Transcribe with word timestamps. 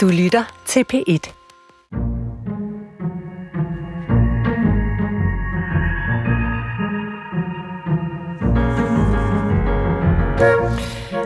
Du 0.00 0.08
lytter 0.08 0.62
til 0.66 0.84
P1. 0.92 1.32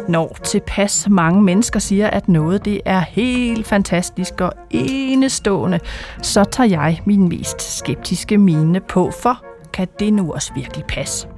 Når 0.09 0.39
tilpas 0.45 1.09
mange 1.11 1.43
mennesker 1.43 1.81
siger, 1.81 2.11
at 2.11 2.29
noget 2.29 2.65
det 2.65 2.81
er 2.85 3.01
helt 3.01 3.67
fantastisk 3.67 4.41
og 4.41 4.53
enestående, 4.71 5.81
så 6.23 6.45
tager 6.45 6.69
jeg 6.69 7.01
min 7.07 7.29
mest 7.29 7.79
skeptiske 7.79 8.39
mine 8.39 8.81
på, 8.81 9.11
for 9.23 9.45
kan 9.73 9.89
det 9.99 10.13
nu 10.13 10.33
også 10.33 10.55
virkelig 10.55 10.85
passe? 10.89 11.29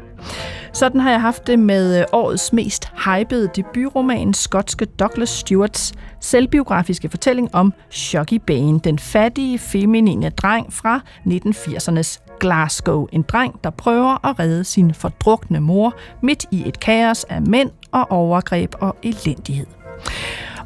Sådan 0.72 1.00
har 1.00 1.10
jeg 1.10 1.20
haft 1.20 1.46
det 1.46 1.58
med 1.58 2.00
øh, 2.00 2.04
årets 2.12 2.52
mest 2.52 2.92
hypede 3.04 3.50
debutroman, 3.56 4.34
skotske 4.34 4.84
Douglas 4.84 5.28
Stewarts 5.28 5.94
selvbiografiske 6.20 7.08
fortælling 7.08 7.54
om 7.54 7.72
Shoggy 7.90 8.40
Bane, 8.46 8.80
den 8.80 8.98
fattige, 8.98 9.58
feminine 9.58 10.30
dreng 10.30 10.72
fra 10.72 11.00
1980'ernes 11.26 12.36
Glasgow. 12.40 13.06
En 13.12 13.22
dreng, 13.22 13.64
der 13.64 13.70
prøver 13.70 14.26
at 14.26 14.38
redde 14.38 14.64
sin 14.64 14.94
fordrukne 14.94 15.60
mor 15.60 15.94
midt 16.22 16.46
i 16.50 16.68
et 16.68 16.80
kaos 16.80 17.24
af 17.24 17.42
mænd 17.42 17.70
og 17.92 18.10
overgreb 18.10 18.74
og 18.80 18.96
elendighed. 19.02 19.66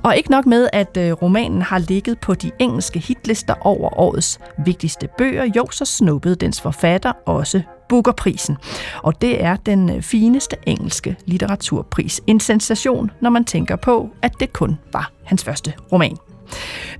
Og 0.02 0.16
ikke 0.16 0.30
nok 0.30 0.46
med, 0.46 0.68
at 0.72 0.96
øh, 0.96 1.12
romanen 1.12 1.62
har 1.62 1.78
ligget 1.78 2.20
på 2.20 2.34
de 2.34 2.50
engelske 2.58 2.98
hitlister 2.98 3.54
over 3.60 3.98
årets 3.98 4.40
vigtigste 4.64 5.08
bøger, 5.18 5.44
jo, 5.56 5.66
så 5.70 5.84
snuppede 5.84 6.34
dens 6.34 6.60
forfatter 6.60 7.12
også 7.26 7.62
Bookerprisen. 7.90 8.56
Og 9.02 9.22
det 9.22 9.44
er 9.44 9.56
den 9.56 9.90
øh, 9.90 10.02
fineste 10.02 10.56
engelske 10.66 11.16
litteraturpris. 11.24 12.20
En 12.26 12.40
sensation, 12.40 13.10
når 13.20 13.30
man 13.30 13.44
tænker 13.44 13.76
på, 13.76 14.10
at 14.22 14.32
det 14.40 14.52
kun 14.52 14.78
var 14.92 15.12
hans 15.24 15.44
første 15.44 15.72
roman. 15.92 16.16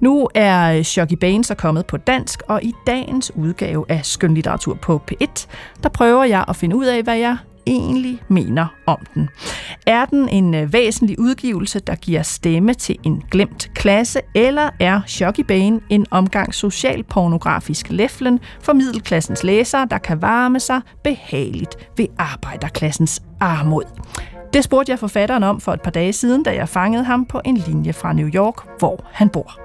Nu 0.01 0.29
er 0.35 0.73
øh, 0.73 0.83
Shoggy 0.83 1.15
Banes 1.15 1.47
så 1.47 1.55
kommet 1.55 1.87
på 1.87 1.97
dansk, 1.97 2.43
og 2.49 2.63
i 2.63 2.75
dagens 2.87 3.33
udgave 3.35 3.85
af 3.89 4.07
Skønlitteratur 4.07 4.75
på 4.75 5.03
P1, 5.11 5.47
der 5.83 5.89
prøver 5.89 6.25
jeg 6.25 6.45
at 6.49 6.57
finde 6.57 6.77
ud 6.77 6.85
af, 6.85 7.03
hvad 7.03 7.17
jeg 7.17 7.37
egentlig 7.71 8.23
mener 8.29 8.67
om 8.87 8.99
den. 9.15 9.29
Er 9.87 10.05
den 10.05 10.29
en 10.29 10.55
øh, 10.55 10.73
væsentlig 10.73 11.19
udgivelse, 11.19 11.81
der 11.81 11.95
giver 11.95 12.23
stemme 12.23 12.75
til 12.75 12.97
en 13.03 13.23
glemt 13.31 13.71
klasse, 13.75 14.21
eller 14.35 14.71
er 14.81 15.01
Shoggy 15.07 15.41
Bane 15.41 15.81
en 15.89 16.07
omgang 16.11 16.55
socialpornografisk 16.55 17.91
læflen 17.91 18.41
for 18.63 18.73
middelklassens 18.73 19.45
læsere, 19.45 19.87
der 19.91 19.99
kan 19.99 20.23
varme 20.23 20.61
sig 20.61 20.81
behageligt 21.05 21.89
ved 21.97 22.07
arbejderklassens 22.19 23.23
armod? 23.41 23.85
Det 24.53 24.65
spurgte 24.65 24.91
jeg 24.91 24.99
forfatteren 24.99 25.43
om 25.43 25.61
for 25.61 25.73
et 25.73 25.81
par 25.81 25.91
dage 25.91 26.13
siden, 26.13 26.43
da 26.43 26.55
jeg 26.55 26.69
fangede 26.69 27.05
ham 27.05 27.27
på 27.27 27.41
en 27.45 27.57
linje 27.57 27.93
fra 27.93 28.13
New 28.13 28.29
York, 28.29 28.79
hvor 28.79 29.05
han 29.13 29.29
bor. 29.29 29.61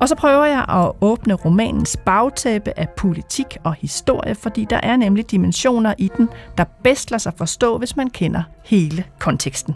Og 0.00 0.08
så 0.08 0.14
prøver 0.14 0.44
jeg 0.44 0.64
at 0.68 0.92
åbne 1.00 1.34
romanens 1.34 1.96
bagtæppe 1.96 2.72
af 2.76 2.88
politik 2.88 3.56
og 3.64 3.74
historie, 3.74 4.34
fordi 4.34 4.66
der 4.70 4.80
er 4.82 4.96
nemlig 4.96 5.30
dimensioner 5.30 5.94
i 5.98 6.10
den, 6.16 6.28
der 6.58 6.64
bedst 6.84 7.10
lader 7.10 7.18
sig 7.18 7.32
forstå, 7.36 7.78
hvis 7.78 7.96
man 7.96 8.10
kender 8.10 8.42
hele 8.64 9.04
konteksten. 9.18 9.74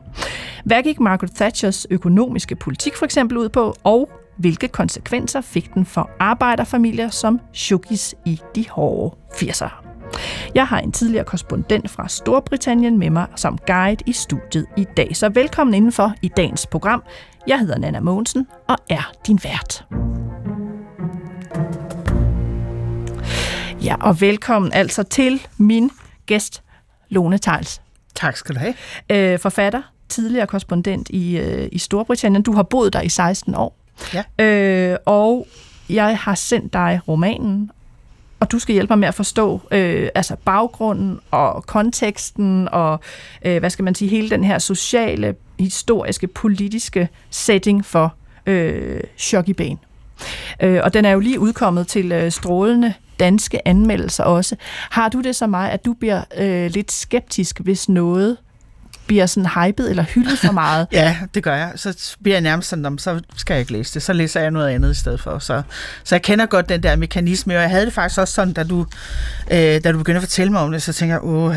Hvad 0.64 0.82
gik 0.82 1.00
Margaret 1.00 1.34
Thatchers 1.34 1.86
økonomiske 1.90 2.56
politik 2.56 2.96
for 2.96 3.04
eksempel 3.04 3.38
ud 3.38 3.48
på, 3.48 3.74
og 3.84 4.08
hvilke 4.36 4.68
konsekvenser 4.68 5.40
fik 5.40 5.74
den 5.74 5.86
for 5.86 6.10
arbejderfamilier 6.20 7.08
som 7.08 7.40
Shugis 7.52 8.14
i 8.24 8.40
de 8.54 8.70
hårde 8.70 9.16
80'ere? 9.32 9.84
Jeg 10.54 10.66
har 10.66 10.80
en 10.80 10.92
tidligere 10.92 11.24
korrespondent 11.24 11.90
fra 11.90 12.08
Storbritannien 12.08 12.98
med 12.98 13.10
mig 13.10 13.26
som 13.36 13.58
guide 13.66 14.04
i 14.06 14.12
studiet 14.12 14.66
i 14.76 14.86
dag. 14.96 15.16
Så 15.16 15.28
velkommen 15.28 15.74
indenfor 15.74 16.12
i 16.22 16.28
dagens 16.28 16.66
program. 16.66 17.02
Jeg 17.46 17.58
hedder 17.58 17.78
Nana 17.78 18.00
Mogensen 18.00 18.46
og 18.68 18.76
er 18.90 19.12
din 19.26 19.40
vært. 19.44 19.84
Ja, 23.84 23.96
og 24.00 24.20
velkommen 24.20 24.72
altså 24.72 25.02
til 25.02 25.46
min 25.58 25.90
gæst, 26.26 26.62
Lone 27.08 27.38
Tejls. 27.38 27.80
Tak 28.14 28.36
skal 28.36 28.54
du 28.54 28.60
have. 28.60 28.74
Øh, 29.10 29.38
forfatter, 29.38 29.82
tidligere 30.08 30.46
korrespondent 30.46 31.08
i, 31.10 31.38
øh, 31.38 31.68
i 31.72 31.78
Storbritannien. 31.78 32.42
Du 32.42 32.52
har 32.52 32.62
boet 32.62 32.92
der 32.92 33.00
i 33.00 33.08
16 33.08 33.54
år. 33.54 33.76
Ja. 34.14 34.44
Øh, 34.44 34.98
og 35.06 35.46
jeg 35.88 36.18
har 36.18 36.34
sendt 36.34 36.72
dig 36.72 37.00
romanen, 37.08 37.70
og 38.40 38.52
du 38.52 38.58
skal 38.58 38.72
hjælpe 38.72 38.90
mig 38.90 38.98
med 38.98 39.08
at 39.08 39.14
forstå 39.14 39.60
øh, 39.70 40.08
altså 40.14 40.36
baggrunden 40.44 41.20
og 41.30 41.66
konteksten 41.66 42.68
og, 42.72 43.00
øh, 43.44 43.58
hvad 43.58 43.70
skal 43.70 43.84
man 43.84 43.94
sige, 43.94 44.08
hele 44.08 44.30
den 44.30 44.44
her 44.44 44.58
sociale, 44.58 45.34
historiske, 45.58 46.26
politiske 46.26 47.08
setting 47.30 47.84
for 47.84 48.14
øh, 48.46 49.00
Shoggy 49.16 49.50
Bane. 49.50 49.78
Øh, 50.62 50.80
og 50.84 50.94
den 50.94 51.04
er 51.04 51.10
jo 51.10 51.20
lige 51.20 51.40
udkommet 51.40 51.86
til 51.88 52.12
øh, 52.12 52.32
strålende 52.32 52.94
danske 53.20 53.68
anmeldelser 53.68 54.24
også. 54.24 54.56
Har 54.90 55.08
du 55.08 55.20
det 55.20 55.36
så 55.36 55.46
meget, 55.46 55.70
at 55.70 55.84
du 55.84 55.92
bliver 55.92 56.22
øh, 56.38 56.70
lidt 56.70 56.92
skeptisk, 56.92 57.60
hvis 57.60 57.88
noget 57.88 58.36
bliver 59.06 59.26
sådan 59.26 59.50
hypet 59.50 59.90
eller 59.90 60.02
hyldet 60.02 60.38
for 60.38 60.52
meget. 60.52 60.86
ja, 60.92 61.16
det 61.34 61.42
gør 61.42 61.56
jeg. 61.56 61.72
Så 61.76 62.16
bliver 62.22 62.34
jeg 62.34 62.42
nærmest 62.42 62.68
sådan, 62.68 62.98
så 62.98 63.20
skal 63.36 63.54
jeg 63.54 63.60
ikke 63.60 63.72
læse 63.72 63.94
det. 63.94 64.02
Så 64.02 64.12
læser 64.12 64.40
jeg 64.40 64.50
noget 64.50 64.68
andet 64.68 64.90
i 64.90 64.94
stedet 64.94 65.20
for. 65.20 65.38
Så, 65.38 65.62
så 66.04 66.14
jeg 66.14 66.22
kender 66.22 66.46
godt 66.46 66.68
den 66.68 66.82
der 66.82 66.96
mekanisme, 66.96 67.54
og 67.56 67.60
jeg 67.60 67.70
havde 67.70 67.86
det 67.86 67.92
faktisk 67.92 68.20
også 68.20 68.34
sådan, 68.34 68.52
da 68.52 68.62
du, 68.64 68.86
øh, 69.50 69.58
da 69.84 69.92
du 69.92 69.98
begyndte 69.98 70.16
at 70.16 70.22
fortælle 70.22 70.52
mig 70.52 70.60
om 70.60 70.72
det, 70.72 70.82
så 70.82 70.92
tænker 70.92 71.14
jeg, 71.14 71.24
åh, 71.24 71.56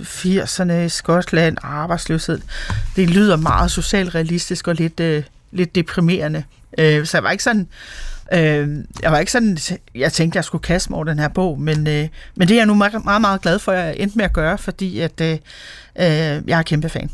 80'erne 0.00 0.72
i 0.72 0.88
Skotland, 0.88 1.56
arbejdsløshed. 1.62 2.40
Det 2.96 3.10
lyder 3.10 3.36
meget 3.36 3.70
socialrealistisk 3.70 4.68
og 4.68 4.74
lidt, 4.74 5.00
øh, 5.00 5.22
lidt 5.52 5.74
deprimerende. 5.74 6.44
Øh, 6.78 7.06
så 7.06 7.16
jeg 7.16 7.24
var 7.24 7.30
ikke 7.30 7.44
sådan... 7.44 7.68
Øh, 8.32 8.68
jeg 9.02 9.12
var 9.12 9.18
ikke 9.18 9.32
sådan, 9.32 9.58
jeg 9.94 10.12
tænkte, 10.12 10.36
jeg 10.36 10.44
skulle 10.44 10.62
kaste 10.62 10.90
mig 10.90 10.96
over 10.96 11.04
den 11.04 11.18
her 11.18 11.28
bog, 11.28 11.60
men, 11.60 11.86
øh, 11.86 12.08
men 12.36 12.48
det 12.48 12.54
er 12.54 12.58
jeg 12.58 12.66
nu 12.66 12.74
meget, 12.74 13.04
meget, 13.04 13.20
meget 13.20 13.40
glad 13.42 13.58
for, 13.58 13.72
at 13.72 13.78
jeg 13.78 13.96
endte 13.98 14.16
med 14.16 14.24
at 14.24 14.32
gøre, 14.32 14.58
fordi 14.58 15.00
at, 15.00 15.20
øh, 15.20 15.32
øh, 15.32 15.38
jeg 16.48 16.58
er 16.58 16.62
kæmpe 16.62 16.88
fan. 16.88 17.10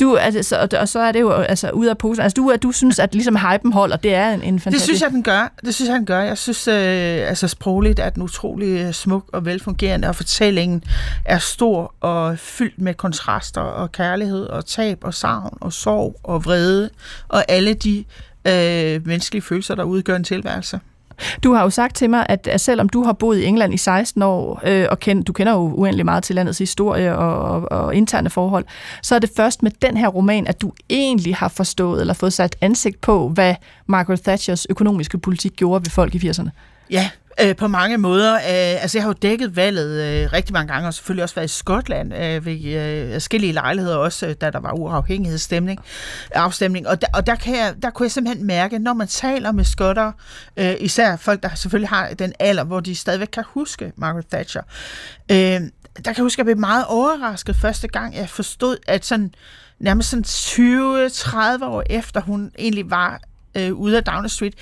Du, 0.00 0.16
altså, 0.16 0.68
og 0.80 0.88
så 0.88 1.00
er 1.00 1.12
det 1.12 1.20
jo 1.20 1.30
altså, 1.32 1.70
ud 1.70 1.86
af 1.86 1.98
posen. 1.98 2.22
Altså, 2.22 2.34
du, 2.34 2.56
du 2.62 2.72
synes, 2.72 2.98
at 2.98 3.14
ligesom 3.14 3.36
hypen 3.36 3.72
holder, 3.72 3.96
det 3.96 4.14
er 4.14 4.30
en, 4.30 4.42
en 4.42 4.60
fantastisk... 4.60 4.72
Det 4.72 4.82
synes 4.82 5.02
jeg, 5.02 5.10
den 5.10 5.22
gør. 5.22 5.52
Det 5.64 5.74
synes 5.74 5.88
jeg, 5.88 5.96
den 5.96 6.06
gør. 6.06 6.20
Jeg 6.20 6.38
synes, 6.38 6.68
øh, 6.68 7.28
altså 7.28 7.48
sprogligt 7.48 7.98
er 7.98 8.10
den 8.10 8.22
utrolig 8.22 8.68
øh, 8.68 8.92
smuk 8.92 9.24
og 9.32 9.44
velfungerende, 9.44 10.08
og 10.08 10.16
fortællingen 10.16 10.84
er 11.24 11.38
stor 11.38 11.94
og 12.00 12.38
fyldt 12.38 12.80
med 12.80 12.94
kontraster 12.94 13.60
og 13.60 13.92
kærlighed 13.92 14.46
og 14.46 14.66
tab 14.66 14.98
og 15.02 15.14
savn 15.14 15.58
og 15.60 15.72
sorg 15.72 16.20
og 16.22 16.44
vrede 16.44 16.90
og 17.28 17.44
alle 17.48 17.74
de 17.74 18.04
øh, 18.44 19.06
menneskelige 19.06 19.42
følelser, 19.42 19.74
der 19.74 19.84
udgør 19.84 20.16
en 20.16 20.24
tilværelse. 20.24 20.80
Du 21.44 21.52
har 21.52 21.62
jo 21.62 21.70
sagt 21.70 21.96
til 21.96 22.10
mig, 22.10 22.26
at, 22.28 22.46
at 22.46 22.60
selvom 22.60 22.88
du 22.88 23.02
har 23.02 23.12
boet 23.12 23.38
i 23.38 23.44
England 23.44 23.74
i 23.74 23.76
16 23.76 24.22
år, 24.22 24.60
øh, 24.64 24.86
og 24.90 24.98
kend, 24.98 25.24
du 25.24 25.32
kender 25.32 25.52
jo 25.52 25.58
uendelig 25.58 26.04
meget 26.04 26.24
til 26.24 26.34
landets 26.34 26.58
historie 26.58 27.16
og, 27.16 27.40
og, 27.40 27.72
og 27.72 27.94
interne 27.94 28.30
forhold, 28.30 28.64
så 29.02 29.14
er 29.14 29.18
det 29.18 29.30
først 29.36 29.62
med 29.62 29.70
den 29.82 29.96
her 29.96 30.08
roman, 30.08 30.46
at 30.46 30.62
du 30.62 30.72
egentlig 30.90 31.36
har 31.36 31.48
forstået 31.48 32.00
eller 32.00 32.14
fået 32.14 32.32
sat 32.32 32.56
ansigt 32.60 33.00
på, 33.00 33.28
hvad 33.28 33.54
Margaret 33.86 34.22
Thatchers 34.22 34.66
økonomiske 34.70 35.18
politik 35.18 35.56
gjorde 35.56 35.84
ved 35.84 35.90
folk 35.90 36.14
i 36.14 36.28
80'erne. 36.28 36.48
Ja, 36.90 37.10
Øh, 37.40 37.56
på 37.56 37.68
mange 37.68 37.98
måder. 37.98 38.34
Øh, 38.34 38.82
altså, 38.82 38.98
jeg 38.98 39.02
har 39.02 39.08
jo 39.08 39.16
dækket 39.22 39.56
valget 39.56 40.02
øh, 40.02 40.32
rigtig 40.32 40.52
mange 40.52 40.72
gange, 40.72 40.88
og 40.88 40.94
selvfølgelig 40.94 41.22
også 41.22 41.34
været 41.34 41.50
i 41.50 41.58
Skotland 41.58 42.14
øh, 42.14 42.46
ved 42.46 42.64
øh, 42.64 43.12
forskellige 43.12 43.52
lejligheder, 43.52 43.96
også 43.96 44.26
øh, 44.26 44.34
da 44.40 44.50
der 44.50 44.60
var 44.60 44.72
uafhængighedsstemning, 44.72 45.80
afstemning. 46.34 46.88
Og, 46.88 47.00
der, 47.00 47.06
og 47.14 47.26
der, 47.26 47.34
kan 47.34 47.56
jeg, 47.56 47.74
der 47.82 47.90
kunne 47.90 48.04
jeg 48.04 48.10
simpelthen 48.10 48.46
mærke, 48.46 48.78
når 48.78 48.92
man 48.92 49.08
taler 49.08 49.52
med 49.52 49.64
skotter, 49.64 50.12
øh, 50.56 50.74
især 50.80 51.16
folk, 51.16 51.42
der 51.42 51.54
selvfølgelig 51.54 51.88
har 51.88 52.08
den 52.08 52.32
alder, 52.38 52.64
hvor 52.64 52.80
de 52.80 52.94
stadigvæk 52.94 53.28
kan 53.32 53.44
huske 53.46 53.92
Margaret 53.96 54.26
Thatcher, 54.26 54.62
øh, 55.30 55.36
der 55.36 56.12
kan 56.12 56.16
jeg 56.16 56.22
huske, 56.22 56.34
at 56.34 56.38
jeg 56.38 56.46
blev 56.46 56.58
meget 56.58 56.84
overrasket 56.88 57.56
første 57.56 57.88
gang, 57.88 58.16
jeg 58.16 58.28
forstod, 58.28 58.76
at 58.86 59.04
sådan 59.04 59.34
nærmest 59.78 60.10
sådan 60.10 60.24
20-30 60.24 61.64
år 61.64 61.82
efter 61.90 62.20
hun 62.20 62.50
egentlig 62.58 62.90
var 62.90 63.20
øh, 63.54 63.72
ude 63.72 63.96
af 63.96 64.04
Downing 64.04 64.30
Street, 64.30 64.54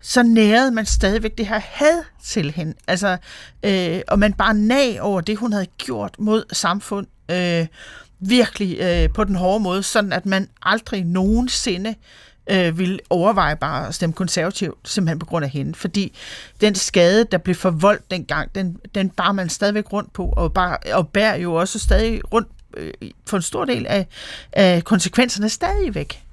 så 0.00 0.22
nærede 0.22 0.70
man 0.70 0.86
stadigvæk 0.86 1.38
det 1.38 1.46
her 1.46 1.60
had 1.64 2.02
til 2.24 2.50
hende. 2.50 2.74
Altså, 2.86 3.16
øh, 3.62 4.00
og 4.08 4.18
man 4.18 4.32
bare 4.32 4.54
nag 4.54 5.00
over 5.00 5.20
det, 5.20 5.36
hun 5.36 5.52
havde 5.52 5.66
gjort 5.78 6.14
mod 6.18 6.44
samfund, 6.52 7.06
øh, 7.30 7.66
virkelig 8.20 8.78
øh, 8.80 9.08
på 9.14 9.24
den 9.24 9.34
hårde 9.34 9.60
måde, 9.60 9.82
sådan 9.82 10.12
at 10.12 10.26
man 10.26 10.48
aldrig 10.62 11.04
nogensinde 11.04 11.94
øh, 12.50 12.78
ville 12.78 12.98
overveje 13.10 13.56
bare 13.56 13.88
at 13.88 13.94
stemme 13.94 14.12
konservativt, 14.12 14.88
simpelthen 14.88 15.18
på 15.18 15.26
grund 15.26 15.44
af 15.44 15.50
hende. 15.50 15.74
Fordi 15.74 16.12
den 16.60 16.74
skade, 16.74 17.24
der 17.24 17.38
blev 17.38 17.54
forvoldt 17.54 18.10
dengang, 18.10 18.54
den, 18.54 18.76
den 18.94 19.10
bar 19.10 19.32
man 19.32 19.48
stadigvæk 19.48 19.92
rundt 19.92 20.12
på, 20.12 20.34
og, 20.36 20.52
bare, 20.52 20.76
og 20.92 21.08
bærer 21.08 21.36
jo 21.36 21.54
også 21.54 21.78
stadig 21.78 22.32
rundt 22.32 22.48
øh, 22.76 22.92
for 23.26 23.36
en 23.36 23.42
stor 23.42 23.64
del 23.64 23.86
af, 23.86 24.06
af 24.52 24.84
konsekvenserne 24.84 25.48
stadigvæk. 25.48 26.25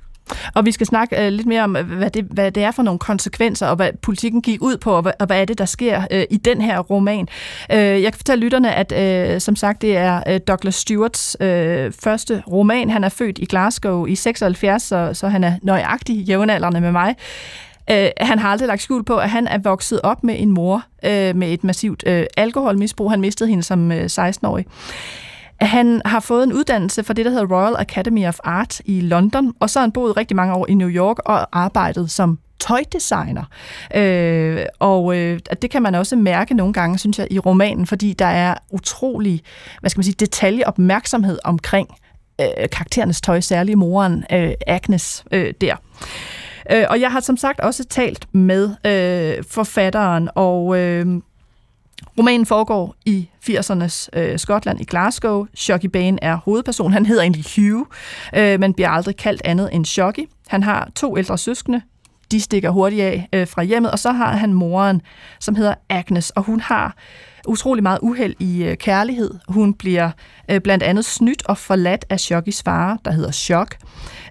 Og 0.56 0.66
vi 0.66 0.72
skal 0.72 0.88
snakke 0.88 1.26
øh, 1.26 1.32
lidt 1.32 1.48
mere 1.48 1.64
om, 1.64 1.76
øh, 1.76 1.92
hvad 1.92 2.10
det, 2.10 2.26
hvad 2.32 2.52
det 2.52 2.64
er 2.64 2.72
for 2.72 2.84
nogle 2.84 3.00
konsekvenser, 3.00 3.68
og 3.68 3.76
hvad 3.76 3.92
politikken 4.02 4.42
gik 4.42 4.62
ud 4.62 4.78
på, 4.78 4.92
og 4.92 5.02
hvad, 5.02 5.12
og 5.20 5.26
hvad 5.26 5.42
er 5.42 5.46
det, 5.46 5.58
der 5.58 5.66
sker 5.66 6.02
øh, 6.12 6.24
i 6.30 6.38
den 6.38 6.62
her 6.62 6.80
roman. 6.80 7.28
Øh, 7.72 7.78
jeg 7.78 8.12
kan 8.12 8.18
fortælle 8.18 8.44
lytterne, 8.44 8.74
at 8.74 8.92
øh, 8.92 9.42
som 9.42 9.56
sagt, 9.56 9.82
det 9.82 9.98
er 9.98 10.24
øh, 10.28 10.40
Douglas 10.48 10.76
Stewarts 10.76 11.38
øh, 11.40 11.92
første 12.04 12.44
roman. 12.52 12.90
Han 12.90 13.04
er 13.04 13.10
født 13.10 13.40
i 13.40 13.46
Glasgow 13.46 14.06
i 14.06 14.16
76, 14.16 14.84
så, 14.84 15.10
så 15.14 15.28
han 15.28 15.44
er 15.44 15.54
nøjagtig 15.62 16.16
jævnaldrende 16.16 16.82
med 16.82 16.92
mig. 16.92 17.16
Øh, 17.92 18.10
han 18.18 18.40
har 18.40 18.50
aldrig 18.50 18.68
lagt 18.68 18.82
skjul 18.82 19.04
på, 19.04 19.18
at 19.18 19.30
han 19.30 19.48
er 19.48 19.58
vokset 19.58 20.02
op 20.04 20.24
med 20.24 20.36
en 20.40 20.52
mor 20.52 20.84
øh, 21.06 21.36
med 21.36 21.54
et 21.54 21.64
massivt 21.64 22.04
øh, 22.08 22.26
alkoholmisbrug. 22.38 23.12
Han 23.12 23.22
mistede 23.22 23.50
hende 23.50 23.64
som 23.64 23.92
øh, 23.92 24.06
16-årig. 24.06 24.66
Han 25.64 26.02
har 26.06 26.20
fået 26.20 26.44
en 26.44 26.54
uddannelse 26.54 27.04
fra 27.04 27.14
det, 27.14 27.26
der 27.26 27.32
hedder 27.32 27.56
Royal 27.56 27.76
Academy 27.80 28.28
of 28.28 28.40
Art 28.44 28.82
i 28.86 29.02
London, 29.02 29.54
og 29.60 29.70
så 29.70 29.80
har 29.80 29.84
han 29.84 29.92
boet 29.92 30.18
rigtig 30.18 30.36
mange 30.36 30.54
år 30.54 30.68
i 30.70 30.74
New 30.74 30.90
York 30.90 31.18
og 31.20 31.48
arbejdet 31.52 32.12
som 32.12 32.40
tøjdesigner. 32.60 33.44
Øh, 33.96 34.66
og 34.80 35.18
øh, 35.18 35.40
det 35.62 35.70
kan 35.70 35.82
man 35.82 35.96
også 35.96 36.16
mærke 36.16 36.54
nogle 36.54 36.74
gange, 36.74 36.98
synes 36.98 37.20
jeg, 37.20 37.28
i 37.32 37.40
romanen, 37.40 37.86
fordi 37.86 38.14
der 38.14 38.26
er 38.26 38.56
utrolig, 38.72 39.42
hvad 39.80 39.90
skal 39.90 40.00
man 40.00 40.04
sige, 40.04 40.16
detaljeopmærksomhed 40.20 41.40
omkring 41.44 41.90
øh, 42.42 42.70
karakterernes 42.72 43.22
tøj, 43.22 43.40
særligt 43.40 43.78
moren 43.78 44.24
øh, 44.32 44.52
Agnes 44.68 45.24
øh, 45.32 45.54
der. 45.62 45.76
Øh, 46.72 46.86
og 46.90 47.02
jeg 47.02 47.12
har 47.12 47.20
som 47.20 47.38
sagt 47.38 47.60
også 47.60 47.84
talt 47.84 48.28
med 48.34 48.70
øh, 48.86 49.44
forfatteren, 49.50 50.30
og 50.36 50.78
øh, 50.78 51.06
romanen 52.18 52.46
foregår 52.46 52.96
i 53.06 53.30
80'ernes 53.50 54.08
øh, 54.14 54.40
Skotland 54.40 54.82
i 54.82 54.84
Glasgow. 54.84 55.46
Shocky 55.56 55.86
Bane 55.86 56.24
er 56.24 56.36
hovedperson. 56.36 56.94
Han 56.94 57.06
hedder 57.06 57.22
egentlig 57.22 57.46
Hugh, 57.56 57.86
øh, 58.36 58.60
men 58.60 58.74
bliver 58.74 58.90
aldrig 58.90 59.18
kaldt 59.18 59.42
andet 59.46 59.70
end 59.74 59.86
Shocky. 59.86 60.30
Han 60.48 60.64
har 60.64 60.90
to 60.96 61.18
ældre 61.18 61.38
søskende, 61.38 61.82
de 62.34 62.42
stikker 62.42 62.70
hurtigt 62.70 63.02
af 63.02 63.30
øh, 63.34 63.48
fra 63.48 63.64
hjemmet, 63.64 63.92
og 63.92 64.00
så 64.00 64.12
har 64.12 64.36
han 64.36 64.54
moren, 64.54 65.02
som 65.40 65.56
hedder 65.56 65.74
Agnes, 65.90 66.30
og 66.30 66.44
hun 66.44 66.60
har 66.60 66.96
utrolig 67.48 67.84
meget 67.84 68.00
uheld 68.02 68.36
i 68.40 68.64
øh, 68.64 68.78
kærlighed. 68.78 69.32
Hun 69.48 69.74
bliver 69.74 70.12
øh, 70.52 70.62
blandt 70.62 70.84
andet 70.84 71.06
snydt 71.06 71.46
og 71.46 71.58
forladt 71.58 72.06
af 72.10 72.20
Shockys 72.20 72.64
far, 72.64 73.00
der 73.06 73.12
hedder 73.12 73.32
Shock. 73.32 73.78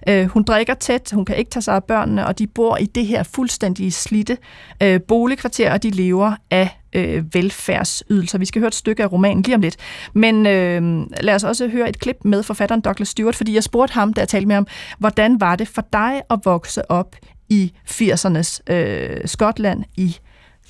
Øh, 0.09 0.25
hun 0.25 0.43
drikker 0.43 0.73
tæt, 0.73 1.11
hun 1.13 1.25
kan 1.25 1.35
ikke 1.35 1.51
tage 1.51 1.63
sig 1.63 1.75
af 1.75 1.83
børnene, 1.83 2.25
og 2.27 2.39
de 2.39 2.47
bor 2.47 2.77
i 2.77 2.85
det 2.85 3.05
her 3.05 3.23
fuldstændig 3.23 3.93
slitte 3.93 4.37
øh, 4.83 5.01
boligkvarter, 5.07 5.73
og 5.73 5.83
de 5.83 5.89
lever 5.89 6.35
af 6.51 6.79
øh, 6.95 7.23
velfærdsydelser. 7.33 8.37
Vi 8.37 8.45
skal 8.45 8.59
høre 8.59 8.67
et 8.67 8.75
stykke 8.75 9.03
af 9.03 9.11
romanen 9.11 9.43
lige 9.43 9.55
om 9.55 9.61
lidt. 9.61 9.77
Men 10.13 10.45
øh, 10.45 11.07
lad 11.21 11.35
os 11.35 11.43
også 11.43 11.67
høre 11.67 11.89
et 11.89 11.99
klip 11.99 12.17
med 12.25 12.43
forfatteren 12.43 12.81
Douglas 12.81 13.09
Stewart, 13.09 13.35
fordi 13.35 13.55
jeg 13.55 13.63
spurgte 13.63 13.93
ham, 13.93 14.13
da 14.13 14.21
jeg 14.21 14.27
talte 14.27 14.47
med 14.47 14.55
ham, 14.55 14.67
hvordan 14.99 15.41
var 15.41 15.55
det 15.55 15.67
for 15.67 15.83
dig 15.93 16.21
at 16.29 16.39
vokse 16.45 16.91
op 16.91 17.15
i 17.57 17.73
80'ernes 17.85 18.73
øh, 18.73 19.17
Skotland 19.25 19.83
i 19.97 20.17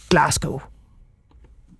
Glasgow? 0.09 0.59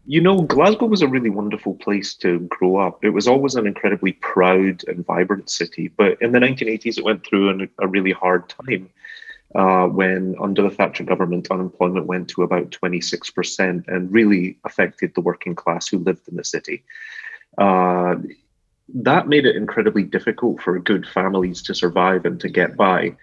You 0.06 0.22
know, 0.22 0.42
Glasgow 0.56 0.88
was 0.90 1.02
a 1.02 1.08
really 1.08 1.30
wonderful 1.30 1.76
place 1.86 2.10
to 2.24 2.30
grow 2.50 2.74
up. 2.88 2.96
It 3.06 3.14
was 3.14 3.28
always 3.28 3.56
an 3.56 3.66
incredibly 3.68 4.14
proud 4.34 4.78
and 4.90 5.06
vibrant 5.06 5.50
city. 5.50 5.86
But 5.98 6.12
in 6.22 6.32
the 6.34 6.40
1980s, 6.40 6.98
it 6.98 7.06
went 7.06 7.22
through 7.26 7.50
an, 7.50 7.70
a 7.80 7.88
really 7.88 8.12
hard 8.12 8.44
time 8.50 8.90
uh, 9.56 9.88
when, 9.88 10.36
under 10.42 10.62
the 10.62 10.76
Thatcher 10.76 11.06
government, 11.06 11.52
unemployment 11.52 12.06
went 12.06 12.28
to 12.30 12.44
about 12.44 12.72
26% 12.72 13.88
and 13.88 14.12
really 14.12 14.58
affected 14.66 15.14
the 15.14 15.22
working 15.22 15.56
class 15.56 15.88
who 15.88 16.00
lived 16.00 16.28
in 16.28 16.36
the 16.36 16.44
city. 16.44 16.84
Uh, 17.58 18.16
that 18.94 19.28
made 19.28 19.46
it 19.46 19.56
incredibly 19.56 20.04
difficult 20.04 20.62
for 20.62 20.80
good 20.80 21.08
families 21.08 21.62
to 21.64 21.74
survive 21.74 22.26
and 22.26 22.40
to 22.42 22.50
get 22.50 22.76
by. 22.76 23.16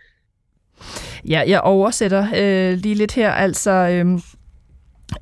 Ja, 1.29 1.43
jeg 1.47 1.61
oversætter 1.61 2.27
øh, 2.37 2.79
lige 2.79 2.95
lidt 2.95 3.13
her. 3.13 3.31
Altså, 3.31 3.71
øh, 3.71 4.21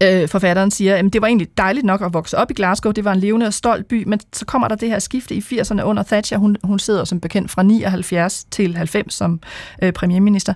Øh, 0.03 0.29
forfatteren 0.29 0.71
siger, 0.71 0.97
at 0.97 1.13
det 1.13 1.21
var 1.21 1.27
egentlig 1.27 1.49
dejligt 1.57 1.87
nok 1.87 2.03
at 2.03 2.13
vokse 2.13 2.39
op 2.39 2.51
i 2.51 2.55
Glasgow, 2.55 2.93
det 2.93 3.05
var 3.05 3.13
en 3.13 3.21
levende 3.21 3.47
og 3.47 3.55
stolt 3.55 3.89
by, 3.89 4.05
men 4.07 4.21
så 4.33 4.45
kommer 4.47 4.69
der 4.69 4.75
det 4.75 4.89
her 4.89 4.99
skifte 4.99 5.35
i 5.35 5.39
80'erne 5.39 5.83
under 5.83 6.03
Thatcher. 6.03 6.39
Hun, 6.39 6.57
hun 6.65 6.79
sidder 6.79 7.05
som 7.05 7.21
bekendt 7.21 7.51
fra 7.51 7.63
79 7.63 8.47
til 8.51 8.77
90 8.77 9.15
som 9.15 9.41
øh, 9.83 9.93
premierminister. 9.93 10.55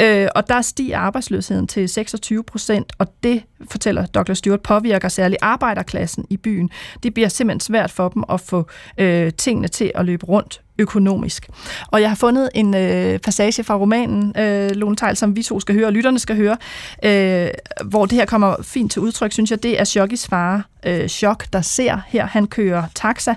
Øh, 0.00 0.28
og 0.34 0.48
der 0.48 0.62
stiger 0.62 0.98
arbejdsløsheden 0.98 1.66
til 1.66 1.88
26 1.88 2.44
procent, 2.44 2.92
og 2.98 3.06
det, 3.22 3.42
fortæller 3.70 4.06
Dr. 4.06 4.34
Stewart, 4.34 4.60
påvirker 4.60 5.08
særligt 5.08 5.42
arbejderklassen 5.42 6.26
i 6.30 6.36
byen. 6.36 6.70
Det 7.02 7.14
bliver 7.14 7.28
simpelthen 7.28 7.60
svært 7.60 7.90
for 7.90 8.08
dem 8.08 8.24
at 8.30 8.40
få 8.40 8.66
øh, 8.98 9.32
tingene 9.32 9.68
til 9.68 9.92
at 9.94 10.04
løbe 10.04 10.26
rundt 10.26 10.60
økonomisk. 10.80 11.48
Og 11.86 12.00
jeg 12.00 12.10
har 12.10 12.16
fundet 12.16 12.48
en 12.54 12.74
øh, 12.74 13.18
passage 13.18 13.64
fra 13.64 13.76
romanen, 13.76 14.34
øh, 14.38 14.70
Lone 14.70 14.96
Tejl, 14.96 15.16
som 15.16 15.36
vi 15.36 15.42
to 15.42 15.60
skal 15.60 15.74
høre, 15.74 15.86
og 15.86 15.92
lytterne 15.92 16.18
skal 16.18 16.36
høre, 16.36 16.56
øh, 17.04 17.48
hvor 17.84 18.06
det 18.06 18.18
her 18.18 18.24
kommer 18.24 18.56
fint 18.62 18.92
til 18.92 19.02
udtryk, 19.02 19.32
synes 19.32 19.50
jeg. 19.50 19.62
Det 19.62 19.80
er 19.80 19.84
Chokis 19.84 20.28
far, 20.28 20.64
øh, 20.86 21.08
Chok, 21.08 21.44
der 21.52 21.60
ser 21.60 22.00
her. 22.08 22.26
Han 22.26 22.46
kører 22.46 22.84
taxa, 22.94 23.34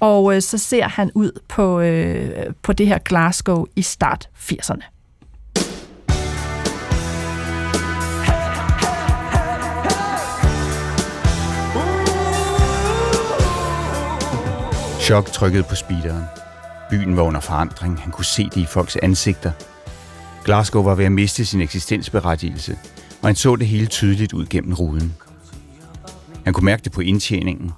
og 0.00 0.34
øh, 0.34 0.42
så 0.42 0.58
ser 0.58 0.88
han 0.88 1.10
ud 1.14 1.30
på, 1.48 1.80
øh, 1.80 2.46
på 2.62 2.72
det 2.72 2.86
her 2.86 2.98
Glasgow 2.98 3.64
i 3.76 3.82
start 3.82 4.28
80'erne. 4.38 4.96
Chok 15.06 15.32
trykkede 15.32 15.62
på 15.62 15.74
speederen. 15.74 16.45
Byen 16.90 17.16
var 17.16 17.22
under 17.22 17.40
forandring. 17.40 18.00
Han 18.00 18.12
kunne 18.12 18.24
se 18.24 18.44
det 18.44 18.56
i 18.56 18.66
folks 18.66 18.96
ansigter. 18.96 19.52
Glasgow 20.44 20.82
var 20.82 20.94
ved 20.94 21.04
at 21.04 21.12
miste 21.12 21.44
sin 21.44 21.60
eksistensberettigelse, 21.60 22.78
og 23.22 23.28
han 23.28 23.36
så 23.36 23.56
det 23.56 23.66
hele 23.66 23.86
tydeligt 23.86 24.32
ud 24.32 24.46
gennem 24.46 24.74
ruden. 24.74 25.14
Han 26.44 26.52
kunne 26.54 26.64
mærke 26.64 26.82
det 26.82 26.92
på 26.92 27.00
indtjeningen. 27.00 27.72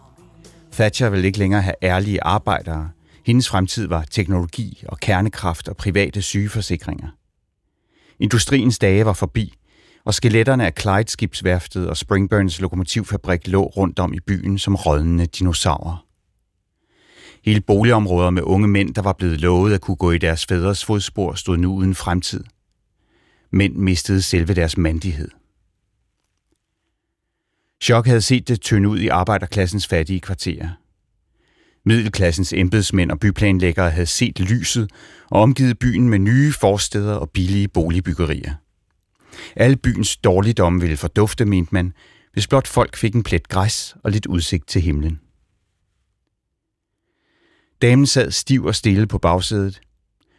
Thatcher 0.72 1.08
ville 1.08 1.26
ikke 1.26 1.38
længere 1.38 1.62
have 1.62 1.74
ærlige 1.82 2.22
arbejdere. 2.22 2.90
Hendes 3.26 3.48
fremtid 3.48 3.86
var 3.86 4.04
teknologi 4.10 4.82
og 4.88 5.00
kernekraft 5.00 5.68
og 5.68 5.76
private 5.76 6.22
sygeforsikringer. 6.22 7.08
Industriens 8.20 8.78
dage 8.78 9.04
var 9.04 9.12
forbi, 9.12 9.54
og 10.04 10.14
skeletterne 10.14 10.66
af 10.66 10.72
Clyde-skibsværftet 10.80 11.88
og 11.88 11.96
Springburns 11.96 12.60
lokomotivfabrik 12.60 13.48
lå 13.48 13.62
rundt 13.62 13.98
om 13.98 14.14
i 14.14 14.20
byen 14.20 14.58
som 14.58 14.74
rådnende 14.74 15.26
dinosaurer. 15.26 16.07
Hele 17.48 17.60
boligområder 17.60 18.30
med 18.30 18.42
unge 18.42 18.68
mænd, 18.68 18.94
der 18.94 19.02
var 19.02 19.12
blevet 19.12 19.40
lovet 19.40 19.74
at 19.74 19.80
kunne 19.80 19.96
gå 19.96 20.10
i 20.10 20.18
deres 20.18 20.46
fædres 20.46 20.84
fodspor, 20.84 21.34
stod 21.34 21.56
nu 21.56 21.74
uden 21.74 21.94
fremtid. 21.94 22.44
Mænd 23.50 23.76
mistede 23.76 24.22
selve 24.22 24.54
deres 24.54 24.76
mandighed. 24.76 25.28
Chok 27.82 28.06
havde 28.06 28.20
set 28.20 28.48
det 28.48 28.60
tynde 28.60 28.88
ud 28.88 28.98
i 28.98 29.08
arbejderklassens 29.08 29.86
fattige 29.86 30.20
kvarterer. 30.20 30.68
Middelklassens 31.84 32.52
embedsmænd 32.52 33.10
og 33.10 33.20
byplanlæggere 33.20 33.90
havde 33.90 34.06
set 34.06 34.40
lyset 34.40 34.90
og 35.30 35.42
omgivet 35.42 35.78
byen 35.78 36.08
med 36.08 36.18
nye 36.18 36.52
forsteder 36.52 37.14
og 37.14 37.30
billige 37.30 37.68
boligbyggerier. 37.68 38.54
Alle 39.56 39.76
byens 39.76 40.16
dårligdomme 40.16 40.80
ville 40.80 40.96
fordufte, 40.96 41.44
mente 41.44 41.74
man, 41.74 41.92
hvis 42.32 42.46
blot 42.46 42.66
folk 42.66 42.96
fik 42.96 43.14
en 43.14 43.22
plet 43.22 43.48
græs 43.48 43.96
og 44.04 44.10
lidt 44.10 44.26
udsigt 44.26 44.68
til 44.68 44.82
himlen. 44.82 45.20
Damen 47.82 48.06
sad 48.06 48.30
stiv 48.30 48.64
og 48.64 48.74
stille 48.74 49.06
på 49.06 49.18
bagsædet. 49.18 49.80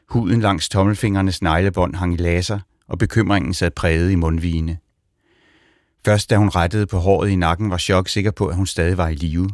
Huden 0.10 0.42
langs 0.42 0.70
tommelfingernes 0.70 1.42
neglebånd 1.42 1.96
hang 1.96 2.14
i 2.14 2.18
laser, 2.18 2.60
og 2.88 2.98
bekymringen 2.98 3.54
sad 3.54 3.72
præget 3.72 4.12
i 4.12 4.16
mundvigene. 4.16 4.78
Først 6.06 6.30
da 6.30 6.38
hun 6.38 6.50
rettede 6.50 6.88
på 6.88 6.98
håret 6.98 7.30
i 7.30 7.36
nakken, 7.36 7.72
var 7.72 7.78
Chok 7.78 8.10
sikker 8.10 8.32
på, 8.32 8.48
at 8.48 8.56
hun 8.56 8.66
stadig 8.66 8.98
var 8.98 9.08
i 9.08 9.16
live. 9.16 9.50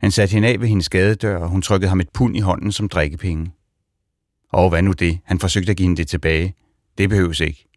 Han 0.00 0.10
satte 0.10 0.32
hende 0.32 0.48
af 0.48 0.60
ved 0.60 0.68
hendes 0.68 0.88
gadedør, 0.88 1.36
og 1.36 1.48
hun 1.48 1.62
trykkede 1.62 1.88
ham 1.88 2.00
et 2.00 2.10
pund 2.14 2.36
i 2.36 2.40
hånden 2.40 2.72
som 2.72 2.88
drikkepenge. 2.88 3.52
Og 4.52 4.68
hvad 4.68 4.82
nu 4.82 4.92
det? 4.92 5.18
Han 5.24 5.38
forsøgte 5.38 5.70
at 5.70 5.76
give 5.76 5.84
hende 5.86 5.96
det 5.96 6.08
tilbage. 6.08 6.54
Det 6.98 7.08
behøves 7.08 7.40
ikke. 7.40 7.68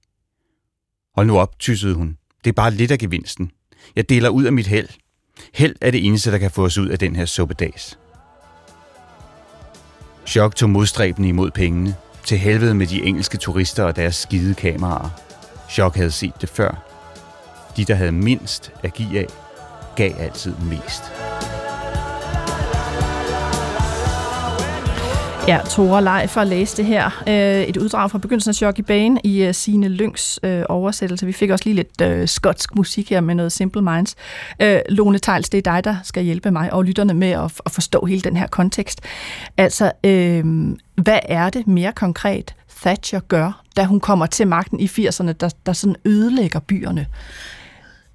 Hold 1.15 1.27
nu 1.27 1.37
op, 1.37 1.59
tyssede 1.59 1.95
hun. 1.95 2.17
Det 2.43 2.49
er 2.49 2.53
bare 2.53 2.71
lidt 2.71 2.91
af 2.91 2.99
gevinsten. 2.99 3.51
Jeg 3.95 4.09
deler 4.09 4.29
ud 4.29 4.43
af 4.43 4.53
mit 4.53 4.67
held. 4.67 4.89
Held 5.53 5.75
er 5.81 5.91
det 5.91 6.05
eneste, 6.05 6.31
der 6.31 6.37
kan 6.37 6.51
få 6.51 6.65
os 6.65 6.77
ud 6.77 6.87
af 6.87 6.99
den 6.99 7.15
her 7.15 7.25
suppedags. 7.25 7.99
Chok 10.25 10.55
tog 10.55 10.69
modstræbende 10.69 11.29
imod 11.29 11.51
pengene. 11.51 11.95
Til 12.23 12.37
helvede 12.37 12.73
med 12.73 12.87
de 12.87 13.03
engelske 13.03 13.37
turister 13.37 13.83
og 13.83 13.95
deres 13.95 14.15
skide 14.15 14.55
kameraer. 14.55 15.09
Chok 15.69 15.95
havde 15.95 16.11
set 16.11 16.41
det 16.41 16.49
før. 16.49 16.83
De, 17.77 17.85
der 17.85 17.95
havde 17.95 18.11
mindst 18.11 18.71
at 18.83 18.93
give 18.93 19.19
af, 19.19 19.27
gav 19.95 20.11
altid 20.19 20.53
mest. 20.69 21.03
Ja, 25.47 25.59
Tore 25.69 26.03
Leif 26.03 26.37
at 26.37 26.47
læse 26.47 26.77
det 26.77 26.85
her. 26.85 27.23
Øh, 27.27 27.61
et 27.61 27.77
uddrag 27.77 28.11
fra 28.11 28.17
begyndelsen 28.17 28.49
af 28.49 28.55
Shocky 28.55 28.79
Bane 28.79 29.19
i 29.23 29.47
uh, 29.47 29.53
Signe 29.53 29.87
Lyngs 29.87 30.39
øh, 30.43 30.63
oversættelse. 30.69 31.25
Vi 31.25 31.31
fik 31.31 31.49
også 31.49 31.65
lige 31.65 31.75
lidt 31.75 32.01
øh, 32.01 32.27
skotsk 32.27 32.75
musik 32.75 33.09
her 33.09 33.21
med 33.21 33.35
noget 33.35 33.51
Simple 33.51 33.81
Minds. 33.81 34.15
Lone 34.89 35.19
Tejls, 35.19 35.49
det 35.49 35.57
er 35.57 35.71
dig, 35.71 35.83
der 35.83 35.95
skal 36.03 36.23
hjælpe 36.23 36.51
mig 36.51 36.73
og 36.73 36.83
lytterne 36.83 37.13
med 37.13 37.31
at, 37.31 37.51
at 37.65 37.71
forstå 37.71 38.05
hele 38.05 38.21
den 38.21 38.37
her 38.37 38.47
kontekst. 38.47 39.01
Altså, 39.57 39.91
uh, 40.03 40.73
hvad 41.03 41.19
er 41.23 41.49
det 41.49 41.67
mere 41.67 41.91
konkret, 41.91 42.55
Thatcher 42.81 43.19
gør, 43.19 43.61
da 43.77 43.83
hun 43.83 43.99
kommer 43.99 44.25
til 44.25 44.47
magten 44.47 44.79
i 44.79 44.85
80'erne, 44.85 45.31
der, 45.31 45.49
der 45.65 45.73
sådan 45.73 45.95
ødelægger 46.05 46.59
byerne? 46.59 47.07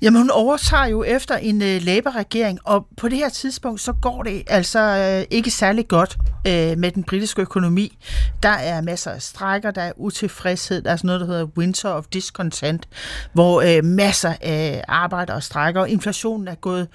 Jamen, 0.02 0.20
hun 0.20 0.30
overtager 0.30 0.86
jo 0.86 1.02
efter 1.02 1.36
en 1.36 1.62
øh, 1.62 1.82
Labour-regering, 1.82 2.58
og 2.64 2.86
på 2.96 3.08
det 3.08 3.18
her 3.18 3.28
tidspunkt, 3.28 3.80
så 3.80 3.92
går 3.92 4.22
det 4.22 4.42
altså 4.46 4.78
øh, 4.80 5.26
ikke 5.30 5.50
særlig 5.50 5.88
godt 5.88 6.16
øh, 6.46 6.78
med 6.78 6.90
den 6.90 7.04
britiske 7.04 7.42
økonomi. 7.42 7.98
Der 8.42 8.48
er 8.48 8.80
masser 8.80 9.10
af 9.10 9.22
strækker, 9.22 9.70
der 9.70 9.82
er 9.82 9.92
utilfredshed, 9.96 10.82
der 10.82 10.90
er 10.90 10.96
sådan 10.96 11.06
noget, 11.06 11.20
der 11.20 11.26
hedder 11.26 11.44
winter 11.44 11.88
of 11.88 12.04
discontent, 12.12 12.88
hvor 13.32 13.62
øh, 13.62 13.84
masser 13.84 14.34
af 14.40 14.84
arbejder 14.88 15.34
og 15.34 15.42
strækker, 15.42 15.80
og 15.80 15.88
inflationen 15.88 16.48
er 16.48 16.54
gået 16.54 16.88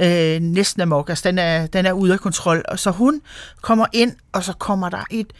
øh, 0.00 0.40
næsten 0.40 0.82
amok, 0.82 1.08
altså 1.08 1.28
den 1.28 1.38
er, 1.38 1.66
den 1.66 1.86
er 1.86 1.92
ude 1.92 2.12
af 2.12 2.20
kontrol. 2.20 2.64
Og 2.68 2.78
så 2.78 2.90
hun 2.90 3.20
kommer 3.60 3.86
ind, 3.92 4.12
og 4.32 4.44
så 4.44 4.52
kommer 4.52 4.88
der 4.88 5.04
et 5.10 5.32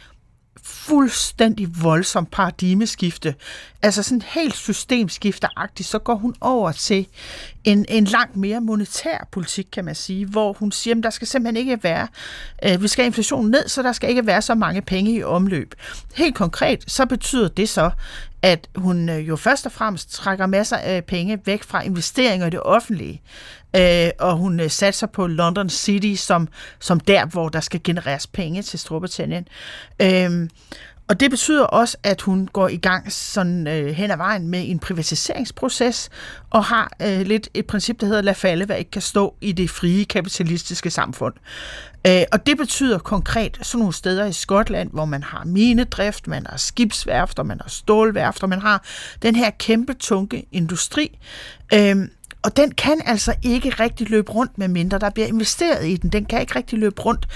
fuldstændig 0.67 1.83
voldsomt 1.83 2.31
paradigmeskifte. 2.31 3.35
Altså 3.81 4.03
sådan 4.03 4.21
helt 4.21 4.55
systemskifteragtigt, 4.55 5.89
så 5.89 5.99
går 5.99 6.15
hun 6.15 6.35
over 6.41 6.71
til 6.71 7.07
en, 7.63 7.85
en 7.89 8.03
langt 8.03 8.35
mere 8.35 8.61
monetær 8.61 9.27
politik, 9.31 9.67
kan 9.71 9.85
man 9.85 9.95
sige, 9.95 10.25
hvor 10.25 10.53
hun 10.53 10.71
siger, 10.71 10.95
at 10.95 11.03
der 11.03 11.09
skal 11.09 11.27
simpelthen 11.27 11.57
ikke 11.67 11.83
være, 11.83 12.07
øh, 12.63 12.81
vi 12.83 12.87
skal 12.87 13.03
have 13.03 13.07
inflationen 13.07 13.51
ned, 13.51 13.67
så 13.67 13.83
der 13.83 13.91
skal 13.91 14.09
ikke 14.09 14.25
være 14.25 14.41
så 14.41 14.55
mange 14.55 14.81
penge 14.81 15.11
i 15.11 15.23
omløb. 15.23 15.75
Helt 16.15 16.35
konkret, 16.35 16.83
så 16.87 17.05
betyder 17.05 17.47
det 17.47 17.69
så, 17.69 17.89
at 18.47 18.69
hun 18.75 19.09
øh, 19.09 19.27
jo 19.27 19.35
først 19.35 19.65
og 19.65 19.71
fremmest 19.71 20.11
trækker 20.11 20.45
masser 20.45 20.77
af 20.77 21.05
penge 21.05 21.39
væk 21.45 21.63
fra 21.63 21.81
investeringer 21.81 22.47
i 22.47 22.49
det 22.49 22.61
offentlige, 22.61 23.21
øh, 23.75 24.09
og 24.19 24.37
hun 24.37 24.59
øh, 24.59 24.69
satser 24.69 25.07
på 25.07 25.27
London 25.27 25.69
City 25.69 26.21
som, 26.21 26.47
som 26.79 26.99
der, 26.99 27.25
hvor 27.25 27.49
der 27.49 27.59
skal 27.59 27.81
genereres 27.83 28.27
penge 28.27 28.61
til 28.61 28.79
Storbritannien. 28.79 29.47
Øh, 30.01 30.49
og 31.09 31.19
det 31.19 31.29
betyder 31.31 31.63
også, 31.63 31.97
at 32.03 32.21
hun 32.21 32.47
går 32.47 32.67
i 32.67 32.77
gang 32.77 33.11
sådan 33.11 33.67
øh, 33.67 33.87
hen 33.87 34.11
ad 34.11 34.17
vejen 34.17 34.47
med 34.47 34.69
en 34.69 34.79
privatiseringsproces, 34.79 36.09
og 36.49 36.63
har 36.63 36.91
øh, 37.01 37.21
lidt 37.21 37.49
et 37.53 37.65
princip, 37.65 37.99
der 37.99 38.07
hedder 38.07 38.21
lad 38.21 38.33
falde, 38.33 38.65
hvad 38.65 38.77
ikke 38.77 38.91
kan 38.91 39.01
stå 39.01 39.35
i 39.41 39.51
det 39.51 39.69
frie 39.69 40.05
kapitalistiske 40.05 40.89
samfund. 40.89 41.33
Øh, 42.07 42.23
og 42.31 42.47
det 42.47 42.57
betyder 42.57 42.99
konkret 42.99 43.57
sådan 43.61 43.79
nogle 43.79 43.93
steder 43.93 44.25
i 44.25 44.33
Skotland, 44.33 44.89
hvor 44.91 45.05
man 45.05 45.23
har 45.23 45.43
minedrift, 45.45 46.27
man 46.27 46.45
har 46.49 46.57
skibsværfter, 46.57 47.43
man 47.43 47.59
har 47.61 47.69
stålværfter, 47.69 48.47
man 48.47 48.61
har 48.61 48.83
den 49.21 49.35
her 49.35 49.49
kæmpe 49.49 49.93
tunge 49.93 50.43
industri, 50.51 51.19
øh, 51.73 51.95
og 52.43 52.57
den 52.57 52.71
kan 52.71 53.01
altså 53.05 53.33
ikke 53.43 53.69
rigtig 53.69 54.09
løbe 54.09 54.31
rundt, 54.31 54.57
med 54.57 54.67
mindre 54.67 54.99
der 54.99 55.09
bliver 55.09 55.27
investeret 55.27 55.87
i 55.87 55.95
den. 55.95 56.09
Den 56.09 56.25
kan 56.25 56.41
ikke 56.41 56.55
rigtig 56.55 56.79
løbe 56.79 57.01
rundt 57.01 57.27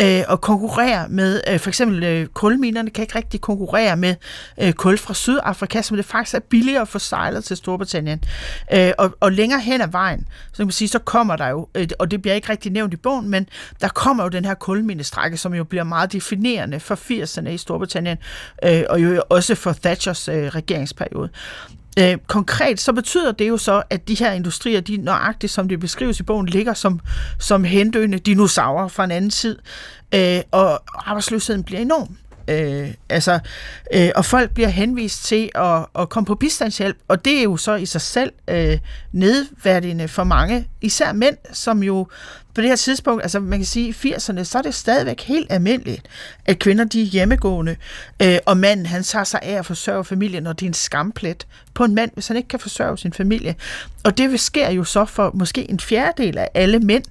øh, 0.00 0.22
og 0.28 0.40
konkurrere 0.40 1.08
med, 1.08 1.40
øh, 1.48 1.60
for 1.60 1.70
eksempel 1.70 2.04
øh, 2.04 2.26
kulminerne 2.26 2.90
kan 2.90 3.02
ikke 3.02 3.14
rigtig 3.14 3.40
konkurrere 3.40 3.96
med 3.96 4.14
øh, 4.60 4.72
kul 4.72 4.98
fra 4.98 5.14
Sydafrika, 5.14 5.82
som 5.82 5.96
det 5.96 6.06
faktisk 6.06 6.34
er 6.34 6.38
billigere 6.38 6.82
at 6.82 6.88
få 6.88 6.98
sejlet 6.98 7.44
til 7.44 7.56
Storbritannien. 7.56 8.24
Øh, 8.72 8.92
og, 8.98 9.16
og 9.20 9.32
længere 9.32 9.60
hen 9.60 9.80
ad 9.80 9.88
vejen, 9.88 10.26
så 10.52 10.56
kan 10.56 10.66
man 10.66 10.72
sige, 10.72 10.88
så 10.88 10.98
kommer 10.98 11.36
der 11.36 11.48
jo, 11.48 11.68
øh, 11.74 11.88
og 11.98 12.10
det 12.10 12.22
bliver 12.22 12.34
ikke 12.34 12.48
rigtig 12.48 12.72
nævnt 12.72 12.92
i 12.92 12.96
bogen, 12.96 13.28
men 13.28 13.48
der 13.80 13.88
kommer 13.88 14.22
jo 14.22 14.28
den 14.28 14.44
her 14.44 14.54
kulminestrække, 14.54 15.36
som 15.36 15.54
jo 15.54 15.64
bliver 15.64 15.84
meget 15.84 16.12
definerende 16.12 16.80
for 16.80 16.94
80'erne 16.94 17.48
i 17.48 17.58
Storbritannien, 17.58 18.18
øh, 18.64 18.82
og 18.90 19.02
jo 19.02 19.22
også 19.28 19.54
for 19.54 19.72
Thatchers 19.72 20.28
øh, 20.28 20.46
regeringsperiode. 20.46 21.28
Øh, 21.98 22.18
konkret 22.26 22.80
så 22.80 22.92
betyder 22.92 23.32
det 23.32 23.48
jo 23.48 23.56
så, 23.56 23.82
at 23.90 24.08
de 24.08 24.14
her 24.14 24.32
industrier, 24.32 24.80
de 24.80 24.96
nøjagtigt 24.96 25.52
som 25.52 25.68
det 25.68 25.80
beskrives 25.80 26.20
i 26.20 26.22
bogen, 26.22 26.46
ligger 26.46 26.74
som, 26.74 27.00
som 27.38 27.64
hendøende 27.64 28.18
dinosaurer 28.18 28.88
fra 28.88 29.04
en 29.04 29.10
anden 29.10 29.30
tid, 29.30 29.58
øh, 30.14 30.40
og 30.50 30.82
arbejdsløsheden 30.94 31.64
bliver 31.64 31.80
enorm. 31.80 32.16
Øh, 32.48 32.94
altså, 33.08 33.38
øh, 33.94 34.10
og 34.16 34.24
folk 34.24 34.50
bliver 34.50 34.68
henvist 34.68 35.24
til 35.24 35.50
at, 35.54 35.86
at 35.98 36.08
komme 36.08 36.26
på 36.26 36.34
bistandshjælp, 36.34 36.96
og 37.08 37.24
det 37.24 37.38
er 37.38 37.42
jo 37.42 37.56
så 37.56 37.74
i 37.74 37.86
sig 37.86 38.00
selv 38.00 38.32
øh, 38.48 38.78
nedværdigende 39.12 40.08
for 40.08 40.24
mange, 40.24 40.68
især 40.80 41.12
mænd, 41.12 41.36
som 41.52 41.82
jo 41.82 42.06
på 42.54 42.62
det 42.62 42.68
her 42.68 42.76
tidspunkt, 42.76 43.22
altså 43.22 43.40
man 43.40 43.58
kan 43.58 43.66
sige 43.66 43.88
i 43.88 44.12
80'erne, 44.14 44.44
så 44.44 44.58
er 44.58 44.62
det 44.62 44.74
stadigvæk 44.74 45.20
helt 45.20 45.52
almindeligt, 45.52 46.02
at 46.46 46.58
kvinder 46.58 46.84
de 46.84 47.02
er 47.02 47.06
hjemmegående, 47.06 47.76
øh, 48.22 48.38
og 48.46 48.56
manden 48.56 48.86
han 48.86 49.02
tager 49.02 49.24
sig 49.24 49.40
af 49.42 49.52
at 49.52 49.66
forsørge 49.66 50.04
familien, 50.04 50.46
og 50.46 50.60
det 50.60 50.66
er 50.66 50.70
en 50.70 50.74
skamplet 50.74 51.46
på 51.74 51.84
en 51.84 51.94
mand, 51.94 52.10
hvis 52.14 52.28
han 52.28 52.36
ikke 52.36 52.48
kan 52.48 52.60
forsørge 52.60 52.98
sin 52.98 53.12
familie. 53.12 53.54
Og 54.04 54.18
det 54.18 54.40
sker 54.40 54.70
jo 54.70 54.84
så 54.84 55.04
for 55.04 55.30
måske 55.34 55.70
en 55.70 55.80
fjerdedel 55.80 56.38
af 56.38 56.48
alle 56.54 56.78
mænd, 56.78 57.04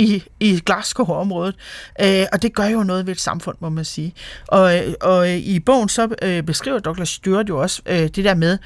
i, 0.00 0.24
i 0.40 0.60
Glasgow-området. 0.66 1.54
Øh, 2.00 2.26
og 2.32 2.42
det 2.42 2.54
gør 2.54 2.66
jo 2.66 2.82
noget 2.82 3.06
ved 3.06 3.12
et 3.12 3.20
samfund, 3.20 3.56
må 3.60 3.68
man 3.68 3.84
sige. 3.84 4.14
Og, 4.46 4.78
øh, 4.78 4.94
og 5.00 5.30
i 5.30 5.60
bogen 5.60 5.88
så 5.88 6.08
øh, 6.22 6.42
beskriver 6.42 6.78
Douglas 6.78 7.08
Stewart 7.08 7.48
jo 7.48 7.60
også 7.60 7.82
øh, 7.86 7.98
det 7.98 8.24
der 8.24 8.34
med, 8.34 8.58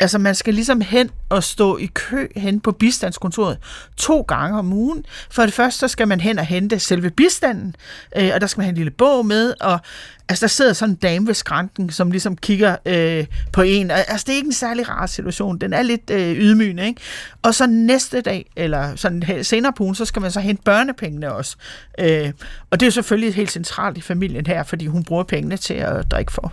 Altså, 0.00 0.18
man 0.18 0.34
skal 0.34 0.54
ligesom 0.54 0.80
hen 0.80 1.10
og 1.28 1.44
stå 1.44 1.76
i 1.76 1.86
kø 1.86 2.26
hen 2.36 2.60
på 2.60 2.72
bistandskontoret 2.72 3.58
to 3.96 4.20
gange 4.20 4.58
om 4.58 4.72
ugen. 4.72 5.04
For 5.30 5.42
det 5.42 5.52
første, 5.52 5.78
så 5.78 5.88
skal 5.88 6.08
man 6.08 6.20
hen 6.20 6.38
og 6.38 6.46
hente 6.46 6.78
selve 6.78 7.10
bistanden, 7.10 7.76
øh, 8.16 8.30
og 8.34 8.40
der 8.40 8.46
skal 8.46 8.60
man 8.60 8.64
have 8.64 8.70
en 8.70 8.76
lille 8.76 8.90
bog 8.90 9.26
med, 9.26 9.54
og 9.60 9.80
altså, 10.28 10.46
der 10.46 10.48
sidder 10.48 10.72
sådan 10.72 10.92
en 10.92 10.96
dame 10.96 11.26
ved 11.26 11.34
skranken, 11.34 11.90
som 11.90 12.10
ligesom 12.10 12.36
kigger 12.36 12.76
øh, 12.86 13.26
på 13.52 13.62
en. 13.62 13.90
Altså, 13.90 14.24
det 14.26 14.32
er 14.32 14.36
ikke 14.36 14.46
en 14.46 14.52
særlig 14.52 14.88
rar 14.88 15.06
situation. 15.06 15.58
Den 15.58 15.72
er 15.72 15.82
lidt 15.82 16.10
øh, 16.10 16.36
ydmygende, 16.36 16.86
ikke? 16.86 17.00
Og 17.42 17.54
så 17.54 17.66
næste 17.66 18.20
dag, 18.20 18.50
eller 18.56 18.96
sådan 18.96 19.44
senere 19.44 19.72
på 19.72 19.82
ugen, 19.84 19.94
så 19.94 20.04
skal 20.04 20.22
man 20.22 20.30
så 20.30 20.40
hente 20.40 20.62
børnepengene 20.62 21.32
også. 21.32 21.56
Øh, 21.98 22.32
og 22.70 22.80
det 22.80 22.86
er 22.86 22.86
jo 22.86 22.90
selvfølgelig 22.90 23.34
helt 23.34 23.50
centralt 23.50 23.98
i 23.98 24.00
familien 24.00 24.46
her, 24.46 24.62
fordi 24.62 24.86
hun 24.86 25.04
bruger 25.04 25.24
pengene 25.24 25.56
til 25.56 25.74
at 25.74 26.10
drikke 26.10 26.32
for. 26.32 26.52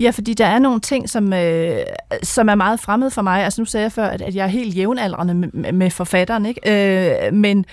Ja, 0.00 0.10
fordi 0.10 0.34
der 0.34 0.46
er 0.46 0.58
nogle 0.58 0.80
ting, 0.80 1.10
som, 1.10 1.32
øh, 1.32 1.78
som 2.22 2.48
er 2.48 2.54
meget 2.54 2.80
fremmede 2.80 3.10
for 3.10 3.22
mig. 3.22 3.44
Altså 3.44 3.60
nu 3.60 3.64
sagde 3.64 3.82
jeg 3.82 3.92
før, 3.92 4.06
at, 4.06 4.22
at 4.22 4.34
jeg 4.34 4.44
er 4.44 4.48
helt 4.48 4.76
jævnaldrende 4.76 5.34
med, 5.34 5.72
med 5.72 5.90
forfatteren, 5.90 6.46
ikke? 6.46 7.26
Øh, 7.26 7.34
men 7.34 7.64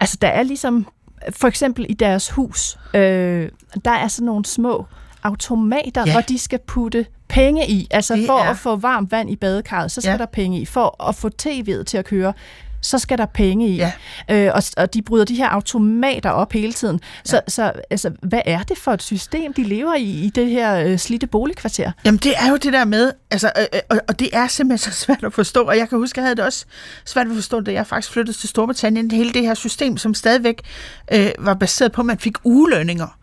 altså 0.00 0.18
der 0.22 0.28
er 0.28 0.42
ligesom, 0.42 0.86
for 1.30 1.48
eksempel 1.48 1.86
i 1.88 1.94
deres 1.94 2.30
hus, 2.30 2.78
øh, 2.94 3.48
der 3.84 3.90
er 3.90 4.08
sådan 4.08 4.26
nogle 4.26 4.44
små 4.44 4.86
automater, 5.22 6.04
ja. 6.06 6.12
hvor 6.12 6.20
de 6.20 6.38
skal 6.38 6.58
putte 6.66 7.06
penge 7.28 7.70
i. 7.70 7.88
Altså 7.90 8.16
det 8.16 8.26
for 8.26 8.38
er... 8.38 8.50
at 8.50 8.56
få 8.56 8.76
varmt 8.76 9.12
vand 9.12 9.30
i 9.30 9.36
badekarret, 9.36 9.90
så 9.90 10.00
skal 10.00 10.10
ja. 10.10 10.16
der 10.16 10.26
penge 10.26 10.60
i. 10.60 10.64
For 10.64 11.08
at 11.08 11.14
få 11.14 11.30
tv'et 11.42 11.82
til 11.82 11.98
at 11.98 12.04
køre, 12.04 12.32
så 12.80 12.98
skal 12.98 13.18
der 13.18 13.26
penge 13.26 13.68
i. 13.68 13.76
Ja. 13.76 13.92
Øh, 14.30 14.50
og, 14.54 14.62
og 14.76 14.94
de 14.94 15.02
bryder 15.02 15.24
de 15.24 15.34
her 15.34 15.48
automater 15.48 16.30
op 16.30 16.52
hele 16.52 16.72
tiden. 16.72 17.00
Så, 17.24 17.36
ja. 17.36 17.40
så 17.48 17.72
altså, 17.90 18.10
hvad 18.22 18.40
er 18.44 18.62
det 18.62 18.78
for 18.78 18.92
et 18.92 19.02
system, 19.02 19.52
de 19.52 19.62
lever 19.62 19.94
i, 19.94 20.02
i 20.02 20.30
det 20.34 20.50
her 20.50 20.76
øh, 20.76 20.98
slidte 20.98 21.26
boligkvarter? 21.26 21.92
Jamen, 22.04 22.18
det 22.18 22.32
er 22.38 22.50
jo 22.50 22.56
det 22.56 22.72
der 22.72 22.84
med, 22.84 23.12
altså, 23.30 23.52
øh, 23.58 23.64
øh, 23.74 23.80
og, 23.90 24.00
og 24.08 24.18
det 24.18 24.30
er 24.32 24.46
simpelthen 24.46 24.92
så 24.92 24.98
svært 25.00 25.24
at 25.24 25.32
forstå, 25.32 25.62
og 25.62 25.76
jeg 25.76 25.88
kan 25.88 25.98
huske, 25.98 26.18
jeg 26.18 26.24
havde 26.24 26.36
det 26.36 26.44
også 26.44 26.64
svært 27.04 27.26
at 27.26 27.34
forstå, 27.34 27.60
da 27.60 27.72
jeg 27.72 27.86
faktisk 27.86 28.12
flyttede 28.12 28.38
til 28.38 28.48
Storbritannien, 28.48 29.10
hele 29.10 29.32
det 29.32 29.42
her 29.42 29.54
system, 29.54 29.96
som 29.96 30.14
stadigvæk 30.14 30.60
øh, 31.12 31.30
var 31.38 31.54
baseret 31.54 31.92
på, 31.92 32.00
at 32.00 32.06
man 32.06 32.18
fik 32.18 32.34
ugelønninger. 32.44 33.18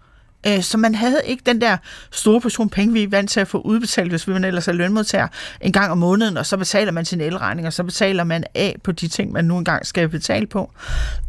Øh, 0.48 0.64
så 0.64 0.78
man 0.78 0.96
havde 0.96 1.22
ikke 1.26 1.44
den 1.46 1.62
der 1.62 1.78
store 2.12 2.42
portion 2.42 2.70
penge, 2.70 2.94
vi 2.94 3.04
er 3.04 3.08
vant 3.08 3.30
til 3.30 3.40
at 3.40 3.48
få 3.48 3.58
udbetalt, 3.58 4.10
hvis 4.10 4.28
man 4.28 4.44
ellers 4.44 4.68
er 4.68 4.72
lønmodtager 4.72 5.28
en 5.62 5.72
gang 5.72 5.92
om 5.92 5.98
måneden, 5.98 6.38
og 6.38 6.46
så 6.46 6.58
betaler 6.58 6.92
man 6.92 7.06
sin 7.06 7.22
elregning, 7.22 7.68
og 7.68 7.74
så 7.74 7.84
betaler 7.84 8.24
man 8.24 8.44
af 8.56 8.76
på 8.84 8.92
de 8.92 9.08
ting, 9.08 9.32
man 9.32 9.46
nu 9.46 9.58
engang 9.58 9.86
skal 9.86 10.10
betale 10.10 10.48
på. 10.48 10.72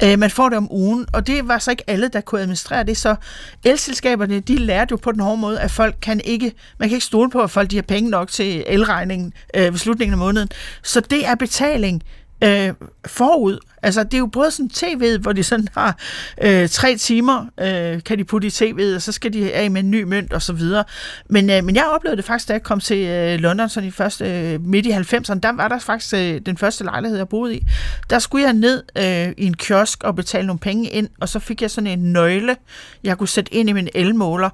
Øh, 0.02 0.18
man 0.18 0.30
får 0.30 0.48
det 0.48 0.58
om 0.58 0.68
ugen, 0.72 1.06
og 1.12 1.26
det 1.26 1.48
var 1.48 1.58
så 1.58 1.70
ikke 1.70 1.90
alle, 1.90 2.08
der 2.08 2.20
kunne 2.20 2.40
administrere 2.40 2.84
det, 2.84 2.96
så 2.96 3.16
elselskaberne, 3.64 4.40
de 4.40 4.56
lærte 4.56 4.92
jo 4.92 4.96
på 4.96 5.12
den 5.12 5.20
hårde 5.20 5.40
måde, 5.40 5.60
at 5.60 5.70
folk 5.70 5.96
kan 6.02 6.20
ikke, 6.24 6.52
man 6.78 6.88
kan 6.88 6.96
ikke 6.96 7.06
stole 7.06 7.30
på, 7.30 7.40
at 7.40 7.50
folk 7.50 7.70
de 7.70 7.76
har 7.76 7.82
penge 7.82 8.10
nok 8.10 8.28
til 8.28 8.64
elregningen 8.66 9.32
øh, 9.56 9.72
ved 9.72 9.78
slutningen 9.78 10.12
af 10.12 10.18
måneden. 10.18 10.48
Så 10.82 11.00
det 11.00 11.26
er 11.26 11.34
betaling 11.34 12.02
øh, 12.44 12.74
forud. 13.06 13.58
Altså, 13.84 14.04
det 14.04 14.14
er 14.14 14.18
jo 14.18 14.26
både 14.26 14.50
sådan 14.50 14.68
tv, 14.68 15.18
hvor 15.18 15.32
de 15.32 15.42
sådan 15.42 15.68
har 15.74 15.98
øh, 16.42 16.68
tre 16.68 16.96
timer, 16.96 17.46
øh, 17.60 18.02
kan 18.02 18.18
de 18.18 18.24
putte 18.24 18.46
i 18.46 18.50
tv'et, 18.50 18.94
og 18.94 19.02
så 19.02 19.12
skal 19.12 19.32
de 19.32 19.52
af 19.52 19.70
med 19.70 19.80
en 19.80 19.90
ny 19.90 20.02
mønt 20.02 20.32
og 20.32 20.42
så 20.42 20.52
videre. 20.52 20.84
Men, 21.30 21.50
øh, 21.50 21.64
men 21.64 21.76
jeg 21.76 21.84
oplevede 21.84 22.16
det 22.16 22.24
faktisk, 22.24 22.48
da 22.48 22.52
jeg 22.52 22.62
kom 22.62 22.80
til 22.80 22.98
øh, 22.98 23.38
London, 23.38 23.68
sådan 23.68 23.88
i 23.88 23.90
første, 23.90 24.52
øh, 24.52 24.60
midt 24.66 24.86
i 24.86 24.90
90'erne, 24.90 25.38
der 25.38 25.52
var 25.52 25.68
der 25.68 25.78
faktisk 25.78 26.14
øh, 26.14 26.40
den 26.46 26.56
første 26.56 26.84
lejlighed, 26.84 27.18
jeg 27.18 27.28
boede 27.28 27.56
i. 27.56 27.66
Der 28.10 28.18
skulle 28.18 28.44
jeg 28.44 28.52
ned 28.52 28.82
øh, 28.98 29.34
i 29.36 29.46
en 29.46 29.54
kiosk 29.54 30.04
og 30.04 30.16
betale 30.16 30.46
nogle 30.46 30.60
penge 30.60 30.88
ind, 30.88 31.08
og 31.20 31.28
så 31.28 31.38
fik 31.38 31.62
jeg 31.62 31.70
sådan 31.70 31.98
en 31.98 32.12
nøgle, 32.12 32.56
jeg 33.04 33.18
kunne 33.18 33.28
sætte 33.28 33.54
ind 33.54 33.68
i 33.68 33.72
min 33.72 33.88
elmåler, 33.94 34.50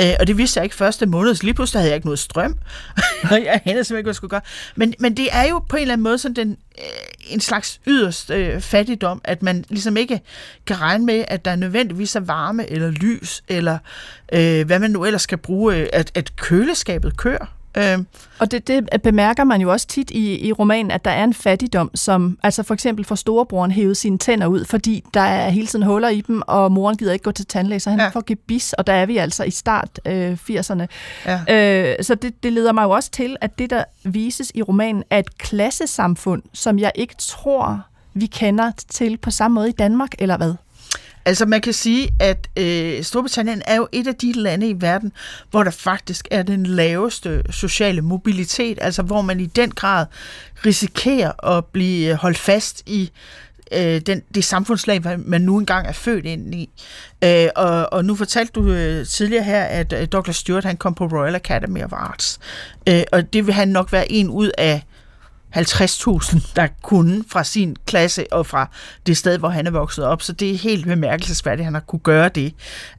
Øh, 0.00 0.14
og 0.20 0.26
det 0.26 0.38
vidste 0.38 0.58
jeg 0.58 0.64
ikke 0.64 0.76
første 0.76 1.06
måned, 1.06 1.34
så 1.34 1.44
lige 1.44 1.54
pludselig 1.54 1.80
havde 1.80 1.90
jeg 1.90 1.94
ikke 1.94 2.06
noget 2.06 2.18
strøm. 2.18 2.58
jeg 3.30 3.60
anede 3.64 3.84
simpelthen 3.84 3.96
ikke, 3.96 4.02
hvad 4.02 4.04
jeg 4.04 4.14
skulle 4.14 4.30
gøre. 4.30 4.40
Men, 4.76 4.94
men 4.98 5.16
det 5.16 5.28
er 5.32 5.48
jo 5.48 5.58
på 5.58 5.76
en 5.76 5.82
eller 5.82 5.92
anden 5.92 6.02
måde 6.02 6.18
sådan 6.18 6.36
den, 6.36 6.56
øh, 6.78 7.32
en 7.34 7.40
slags 7.40 7.80
yderst 7.86 8.30
øh, 8.30 8.60
fattigdom, 8.60 9.20
at 9.24 9.42
man 9.42 9.64
ligesom 9.68 9.96
ikke 9.96 10.20
kan 10.66 10.80
regne 10.80 11.06
med, 11.06 11.24
at 11.28 11.44
der 11.44 11.50
er 11.50 11.56
nødvendigvis 11.56 12.16
er 12.16 12.20
varme 12.20 12.70
eller 12.70 12.90
lys, 12.90 13.42
eller 13.48 13.78
øh, 14.32 14.66
hvad 14.66 14.78
man 14.78 14.90
nu 14.90 15.04
ellers 15.04 15.22
skal 15.22 15.38
bruge, 15.38 15.76
øh, 15.76 15.88
at, 15.92 16.10
at 16.14 16.36
køleskabet 16.36 17.16
kører. 17.16 17.59
Øh, 17.76 17.98
Og 18.38 18.50
det, 18.50 18.66
det 18.66 19.02
bemærker 19.02 19.44
man 19.44 19.60
jo 19.60 19.72
også 19.72 19.86
tit 19.86 20.10
i, 20.10 20.46
i 20.46 20.52
romanen, 20.52 20.90
at 20.90 21.04
der 21.04 21.10
er 21.10 21.24
en 21.24 21.34
fattigdom, 21.34 21.90
som 21.94 22.38
altså 22.42 22.62
for 22.62 22.74
eksempel 22.74 23.04
får 23.04 23.14
storebroren 23.14 23.70
hævet 23.70 23.96
sine 23.96 24.18
tænder 24.18 24.46
ud, 24.46 24.64
fordi 24.64 25.04
der 25.14 25.20
er 25.20 25.50
hele 25.50 25.66
tiden 25.66 25.84
huller 25.84 26.08
i 26.08 26.20
dem, 26.20 26.42
og 26.46 26.72
moren 26.72 26.96
gider 26.96 27.12
ikke 27.12 27.22
gå 27.22 27.32
til 27.32 27.46
tandlæge, 27.46 27.80
så 27.80 27.90
han 27.90 27.98
ja. 27.98 28.08
får 28.08 28.22
gebis, 28.26 28.72
og 28.72 28.86
der 28.86 28.92
er 28.92 29.06
vi 29.06 29.16
altså 29.16 29.44
i 29.44 29.50
start 29.50 30.00
øh, 30.06 30.38
80'erne. 30.50 30.86
ja. 31.26 31.94
Øh, 31.94 32.04
så 32.04 32.14
det, 32.14 32.42
det 32.42 32.52
leder 32.52 32.72
mig 32.72 32.84
jo 32.84 32.90
også 32.90 33.10
til, 33.10 33.36
at 33.40 33.58
det, 33.58 33.70
der 33.70 33.84
vises 34.04 34.52
i 34.54 34.62
romanen, 34.62 35.04
er 35.10 35.18
et 35.18 35.38
klassesamfund, 35.38 36.42
som 36.52 36.78
jeg 36.78 36.92
ikke 36.94 37.14
tror, 37.18 37.80
vi 38.14 38.26
kender 38.26 38.72
til 38.88 39.16
på 39.16 39.30
samme 39.30 39.54
måde 39.54 39.68
i 39.68 39.72
Danmark, 39.72 40.10
eller 40.18 40.36
hvad? 40.36 40.54
Altså 41.24 41.46
man 41.46 41.60
kan 41.60 41.72
sige, 41.72 42.08
at 42.20 42.48
øh, 42.56 43.02
Storbritannien 43.02 43.62
er 43.66 43.76
jo 43.76 43.88
et 43.92 44.06
af 44.06 44.14
de 44.14 44.32
lande 44.32 44.68
i 44.68 44.74
verden, 44.80 45.12
hvor 45.50 45.62
der 45.64 45.70
faktisk 45.70 46.28
er 46.30 46.42
den 46.42 46.66
laveste 46.66 47.42
sociale 47.50 48.00
mobilitet, 48.02 48.78
altså 48.80 49.02
hvor 49.02 49.22
man 49.22 49.40
i 49.40 49.46
den 49.46 49.70
grad 49.70 50.06
risikerer 50.66 51.56
at 51.56 51.64
blive 51.64 52.10
øh, 52.10 52.16
holdt 52.16 52.38
fast 52.38 52.82
i 52.86 53.10
øh, 53.72 54.00
den, 54.00 54.22
det 54.34 54.44
samfundslag, 54.44 55.18
man- 55.26 55.40
nu 55.40 55.58
engang 55.58 55.86
er 55.86 55.92
født 55.92 56.24
ind 56.26 56.54
i. 56.54 56.70
Øh, 57.24 57.48
og, 57.56 57.92
og 57.92 58.04
nu 58.04 58.14
fortalte 58.16 58.52
du 58.52 58.72
øh, 58.72 59.06
tidligere 59.06 59.44
her, 59.44 59.62
at 59.64 59.92
øh, 59.92 60.08
Douglas 60.12 60.36
Stewart 60.36 60.64
han 60.64 60.76
kom 60.76 60.94
på 60.94 61.06
Royal 61.06 61.34
Academy 61.34 61.82
of 61.82 61.92
Arts, 61.92 62.38
øh, 62.88 63.02
og 63.12 63.32
det 63.32 63.46
vil 63.46 63.54
han 63.54 63.68
nok 63.68 63.92
være 63.92 64.12
en 64.12 64.28
ud 64.30 64.50
af 64.58 64.82
50.000, 65.56 66.52
der 66.56 66.68
kunne 66.82 67.24
fra 67.28 67.44
sin 67.44 67.76
klasse 67.86 68.32
og 68.32 68.46
fra 68.46 68.70
det 69.06 69.16
sted, 69.16 69.38
hvor 69.38 69.48
han 69.48 69.66
er 69.66 69.70
vokset 69.70 70.04
op. 70.04 70.22
Så 70.22 70.32
det 70.32 70.50
er 70.50 70.56
helt 70.58 70.86
bemærkelsesværdigt, 70.86 71.60
at 71.60 71.64
han 71.64 71.74
har 71.74 71.80
kunne 71.80 72.00
gøre 72.00 72.28
det. 72.28 72.54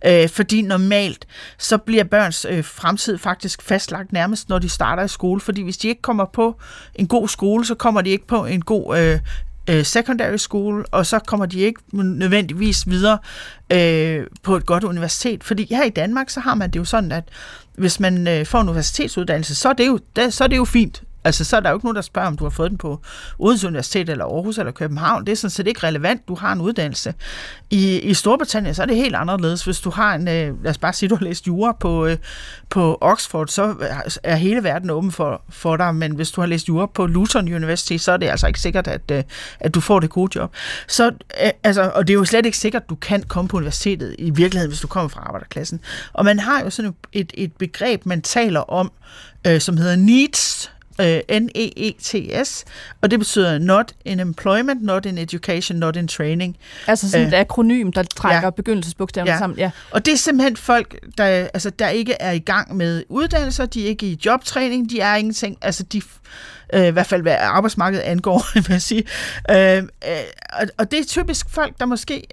Øh, 0.06 0.30
fordi 0.30 0.62
normalt, 0.62 1.28
så 1.58 1.78
bliver 1.78 2.04
børns 2.04 2.46
øh, 2.50 2.64
fremtid 2.64 3.18
faktisk 3.18 3.62
fastlagt 3.62 4.12
nærmest, 4.12 4.50
når 4.50 4.60
de 4.60 4.70
starter 4.70 5.04
i 5.04 5.08
skole. 5.08 5.42
Fordi 5.42 5.64
hvis 5.64 5.78
de 5.78 5.88
ikke 5.88 6.02
kommer 6.02 6.26
på 6.26 6.60
en 6.96 7.08
god 7.08 7.28
skole, 7.28 7.66
så 7.66 7.76
kommer 7.76 8.02
de 8.02 8.10
ikke 8.10 8.28
på 8.28 8.46
en 8.46 8.62
god 8.62 8.98
øh, 8.98 9.20
øh, 9.70 9.86
secondary 9.86 10.38
school, 10.38 10.86
og 10.92 11.06
så 11.06 11.20
kommer 11.20 11.46
de 11.46 11.60
ikke 11.60 11.82
nødvendigvis 11.94 12.90
videre 12.90 13.18
øh, 13.72 14.28
på 14.44 14.56
et 14.56 14.66
godt 14.66 14.84
universitet. 14.84 15.44
Fordi 15.44 15.68
her 15.70 15.84
i 15.84 15.90
Danmark, 15.90 16.30
så 16.30 16.40
har 16.40 16.56
man 16.56 16.72
det 16.72 16.80
jo 16.80 16.86
sådan, 16.86 17.12
at 17.12 17.24
hvis 17.76 18.00
man 18.00 18.28
øh, 18.28 18.46
får 18.46 18.62
en 18.62 18.70
universitetsuddannelse, 18.70 19.56
så 19.56 19.70
er 19.70 19.74
det 19.74 19.88
jo, 19.88 20.00
det, 20.16 20.34
så 20.34 20.44
er 20.44 20.48
det 20.48 20.58
jo 20.58 20.66
fint. 20.66 21.04
Altså, 21.24 21.44
så 21.44 21.56
er 21.56 21.60
der 21.60 21.70
jo 21.70 21.76
ikke 21.76 21.86
nogen, 21.86 21.96
der 21.96 22.02
spørger, 22.02 22.28
om 22.28 22.38
du 22.38 22.44
har 22.44 22.50
fået 22.50 22.70
den 22.70 22.78
på 22.78 23.02
Odense 23.40 23.68
Universitet, 23.68 24.10
eller 24.10 24.26
Aarhus, 24.26 24.58
eller 24.58 24.72
København. 24.72 25.26
Det 25.26 25.32
er 25.32 25.36
sådan 25.36 25.50
set 25.50 25.68
ikke 25.68 25.88
relevant, 25.88 26.28
du 26.28 26.36
har 26.36 26.54
en 26.54 26.62
uddannelse. 26.62 27.14
I, 27.70 28.00
i 28.00 28.14
Storbritannien, 28.14 28.76
så 28.76 28.82
er 28.82 28.86
det 28.86 28.96
helt 28.96 29.16
anderledes. 29.16 29.64
Hvis 29.64 29.80
du 29.80 29.90
har 29.90 30.16
en, 30.16 30.28
øh, 30.28 30.64
lad 30.64 30.72
os 30.72 30.78
bare 30.78 30.94
sige, 30.94 31.10
du 31.10 31.16
har 31.16 31.26
læst 31.26 31.48
jura 31.48 31.72
på, 31.80 32.06
øh, 32.06 32.18
på 32.70 32.98
Oxford, 33.02 33.48
så 33.48 33.76
er 34.24 34.36
hele 34.36 34.64
verden 34.64 34.90
åben 34.90 35.12
for, 35.12 35.42
for 35.50 35.78
dig. 35.78 35.96
Men 35.96 36.16
hvis 36.16 36.32
du 36.32 36.42
har 36.42 36.48
læst 36.48 36.68
jura 36.68 36.86
på 36.86 37.06
Luton 37.06 37.54
University, 37.54 37.98
så 37.98 38.12
er 38.12 38.18
det 38.18 38.28
altså 38.28 38.48
ikke 38.48 38.60
sikkert, 38.60 38.88
at, 38.88 39.12
øh, 39.12 39.24
at 39.60 39.76
du 39.76 39.82
får 39.82 40.00
det 40.00 40.10
gode 40.10 40.40
job. 40.40 40.54
Så, 40.88 41.12
øh, 41.44 41.50
altså, 41.64 41.92
og 41.96 42.08
det 42.08 42.14
er 42.14 42.18
jo 42.18 42.26
slet 42.26 42.46
ikke 42.46 42.58
sikkert, 42.58 42.82
at 42.84 42.90
du 42.90 42.96
kan 42.96 43.24
komme 43.24 43.48
på 43.48 43.58
universitetet 43.58 44.16
i 44.20 44.30
virkeligheden, 44.30 44.72
hvis 44.72 44.82
du 44.82 44.88
kommer 44.88 45.10
fra 45.10 45.22
arbejderklassen. 45.22 45.80
Og 46.14 46.26
man 46.26 46.40
har 46.40 46.64
jo 46.64 46.70
sådan 46.70 46.94
et, 47.14 47.34
et 47.34 47.54
begreb, 47.54 48.06
man 48.06 48.22
taler 48.22 48.60
om, 48.60 48.92
øh, 49.48 49.62
som 49.62 49.78
hedder 49.78 49.96
needs, 49.96 50.72
øh, 51.02 51.40
N-E-E-T-S, 51.40 52.64
og 53.02 53.12
det 53.12 53.20
betyder 53.20 53.58
not 53.60 53.94
in 54.06 54.20
employment, 54.20 54.84
not 54.84 55.06
in 55.06 55.18
education, 55.18 55.78
not 55.80 55.96
in 55.96 56.08
training. 56.08 56.58
Altså 56.88 57.10
sådan 57.12 57.28
Øh, 57.28 57.34
et 57.34 57.38
akronym, 57.38 57.92
der 57.92 58.04
trækker 58.04 58.42
ja. 58.44 58.50
begyndelsesbogstaverne 58.50 59.30
Ja. 59.30 59.34
ja. 59.36 59.40
sammen. 59.40 59.60
Ja. 59.60 59.72
Og 59.92 60.06
det 60.06 60.12
er 60.14 60.18
simpelthen 60.18 60.58
folk, 60.58 61.00
der, 61.18 61.26
altså, 61.26 61.70
der 61.70 61.90
ikke 61.90 62.14
er 62.14 62.32
i 62.32 62.40
gang 62.40 62.76
med 62.78 63.04
uddannelser, 63.10 63.66
de 63.66 63.84
er 63.86 63.88
ikke 63.90 64.06
i 64.06 64.20
jobtræning, 64.26 64.90
de 64.90 65.00
er 65.00 65.16
ingenting, 65.16 65.58
altså 65.62 65.84
de, 65.84 66.02
øh, 66.74 66.86
i 66.88 66.90
hvert 66.92 67.08
fald 67.08 67.22
hvad 67.22 67.36
arbejdsmarkedet 67.40 68.04
angår, 68.04 68.46
vil 68.56 68.66
jeg 68.70 68.82
sige. 68.82 69.04
Øh, 69.52 69.78
øh, 69.78 69.84
og, 70.54 70.68
og 70.78 70.92
det 70.92 71.00
er 71.00 71.04
typisk 71.04 71.50
folk, 71.50 71.80
der 71.80 71.86
måske... 71.86 72.24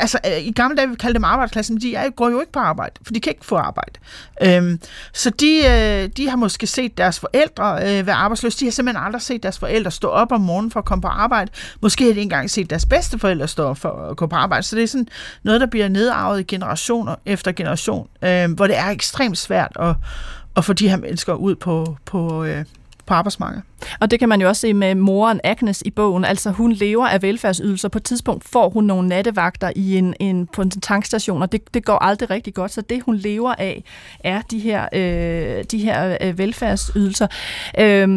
Altså, 0.00 0.18
øh, 0.26 0.46
i 0.46 0.52
gamle 0.52 0.76
dage, 0.76 0.88
vi 0.88 0.94
kaldte 0.94 1.14
dem 1.14 1.24
arbejdsklassen, 1.24 1.74
men 1.74 1.82
de 1.82 1.94
er, 1.94 2.10
går 2.10 2.30
jo 2.30 2.40
ikke 2.40 2.52
på 2.52 2.58
arbejde, 2.58 2.94
for 3.02 3.12
de 3.12 3.20
kan 3.20 3.30
ikke 3.30 3.46
få 3.46 3.56
arbejde. 3.56 3.92
Øhm, 4.42 4.80
så 5.12 5.30
de, 5.30 5.56
øh, 5.56 6.10
de 6.16 6.28
har 6.28 6.36
måske 6.36 6.66
set 6.66 6.98
deres 6.98 7.20
forældre 7.20 7.74
øh, 7.74 8.06
være 8.06 8.14
arbejdsløse. 8.14 8.60
De 8.60 8.64
har 8.64 8.72
simpelthen 8.72 9.04
aldrig 9.04 9.22
set 9.22 9.42
deres 9.42 9.58
forældre 9.58 9.90
stå 9.90 10.08
op 10.08 10.32
om 10.32 10.40
morgenen 10.40 10.70
for 10.70 10.80
at 10.80 10.86
komme 10.86 11.02
på 11.02 11.08
arbejde. 11.08 11.50
Måske 11.80 12.04
har 12.04 12.08
de 12.08 12.10
ikke 12.10 12.22
engang 12.22 12.50
set 12.50 12.70
deres 12.70 12.86
bedsteforældre 12.86 13.48
stå 13.48 13.64
op 13.64 13.78
for 13.78 14.08
at 14.10 14.16
gå 14.16 14.26
på 14.26 14.36
arbejde. 14.36 14.62
Så 14.62 14.76
det 14.76 14.82
er 14.82 14.88
sådan 14.88 15.08
noget, 15.42 15.60
der 15.60 15.66
bliver 15.66 15.88
nedarvet 15.88 16.40
i 16.40 16.42
generationer 16.42 17.14
efter 17.26 17.52
generation, 17.52 18.08
øh, 18.22 18.52
hvor 18.52 18.66
det 18.66 18.78
er 18.78 18.88
ekstremt 18.88 19.38
svært 19.38 19.72
at, 19.80 19.94
at 20.56 20.64
få 20.64 20.72
de 20.72 20.88
her 20.88 20.96
mennesker 20.96 21.32
ud 21.32 21.54
på, 21.54 21.96
på, 22.04 22.44
øh, 22.44 22.64
på 23.10 23.14
arbejdsmarkedet. 23.14 23.64
Og 24.00 24.10
det 24.10 24.18
kan 24.18 24.28
man 24.28 24.40
jo 24.40 24.48
også 24.48 24.60
se 24.60 24.74
med 24.74 24.94
moren 24.94 25.40
Agnes 25.44 25.82
i 25.86 25.90
bogen. 25.90 26.24
Altså 26.24 26.50
hun 26.50 26.72
lever 26.72 27.06
af 27.06 27.22
velfærdsydelser. 27.22 27.88
På 27.88 27.98
et 27.98 28.04
tidspunkt 28.04 28.44
får 28.44 28.68
hun 28.68 28.84
nogle 28.84 29.08
nattevagter 29.08 29.70
i 29.76 29.96
en, 29.96 30.14
en, 30.20 30.46
på 30.46 30.62
en 30.62 30.70
tankstation, 30.70 31.42
og 31.42 31.52
det, 31.52 31.74
det 31.74 31.84
går 31.84 31.98
aldrig 31.98 32.30
rigtig 32.30 32.54
godt. 32.54 32.72
Så 32.72 32.80
det 32.80 33.02
hun 33.02 33.16
lever 33.16 33.54
af 33.58 33.84
er 34.24 34.40
de 34.50 34.58
her, 34.58 34.88
øh, 34.92 35.64
de 35.70 35.78
her 35.78 36.16
øh, 36.20 36.38
velfærdsydelser. 36.38 37.26
Øh, 37.78 38.08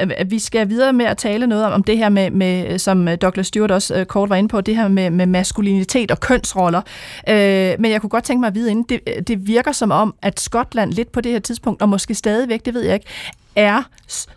øh, 0.00 0.30
vi 0.30 0.38
skal 0.38 0.68
videre 0.68 0.92
med 0.92 1.06
at 1.06 1.16
tale 1.16 1.46
noget 1.46 1.64
om, 1.64 1.72
om 1.72 1.82
det 1.82 1.98
her 1.98 2.08
med, 2.08 2.30
med, 2.30 2.78
som 2.78 3.08
Douglas 3.22 3.46
Stewart 3.46 3.70
også 3.70 3.94
øh, 3.94 4.06
kort 4.06 4.28
var 4.28 4.36
inde 4.36 4.48
på, 4.48 4.60
det 4.60 4.76
her 4.76 4.88
med, 4.88 5.10
med 5.10 5.26
maskulinitet 5.26 6.10
og 6.10 6.20
kønsroller. 6.20 6.82
Øh, 7.28 7.74
men 7.78 7.90
jeg 7.90 8.00
kunne 8.00 8.10
godt 8.10 8.24
tænke 8.24 8.40
mig 8.40 8.46
at 8.46 8.54
vide 8.54 8.70
inden, 8.70 8.84
det, 8.88 9.28
det 9.28 9.46
virker 9.46 9.72
som 9.72 9.90
om, 9.90 10.14
at 10.22 10.40
Skotland 10.40 10.92
lidt 10.92 11.12
på 11.12 11.20
det 11.20 11.32
her 11.32 11.38
tidspunkt, 11.38 11.82
og 11.82 11.88
måske 11.88 12.14
stadigvæk, 12.14 12.64
det 12.64 12.74
ved 12.74 12.82
jeg 12.82 12.94
ikke, 12.94 13.06
er, 13.56 13.82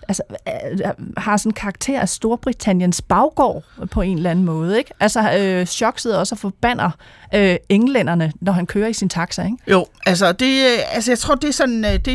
altså, 0.07 0.23
øh, 0.47 0.71
øh, 0.71 1.13
har 1.17 1.37
sådan 1.37 1.51
karakter 1.51 1.99
af 1.99 2.09
Storbritanniens 2.09 3.01
baggård 3.01 3.63
på 3.91 4.01
en 4.01 4.17
eller 4.17 4.31
anden 4.31 4.45
måde. 4.45 4.77
Ikke? 4.77 4.91
Altså, 4.99 5.31
øh, 5.39 5.65
Chok 5.65 5.99
sidder 5.99 6.17
også 6.17 6.35
og 6.35 6.39
forbander 6.39 6.91
øh, 7.35 7.55
englænderne, 7.69 8.33
når 8.41 8.51
han 8.51 8.65
kører 8.65 8.87
i 8.87 8.93
sin 8.93 9.09
taxa. 9.09 9.43
Ikke? 9.43 9.57
Jo, 9.67 9.85
altså, 10.05 10.31
det, 10.31 10.65
øh, 10.65 10.95
altså 10.95 11.11
jeg 11.11 11.19
tror, 11.19 11.35
det 11.35 11.47
er, 11.47 11.53
sådan, 11.53 11.83
det, 11.83 12.05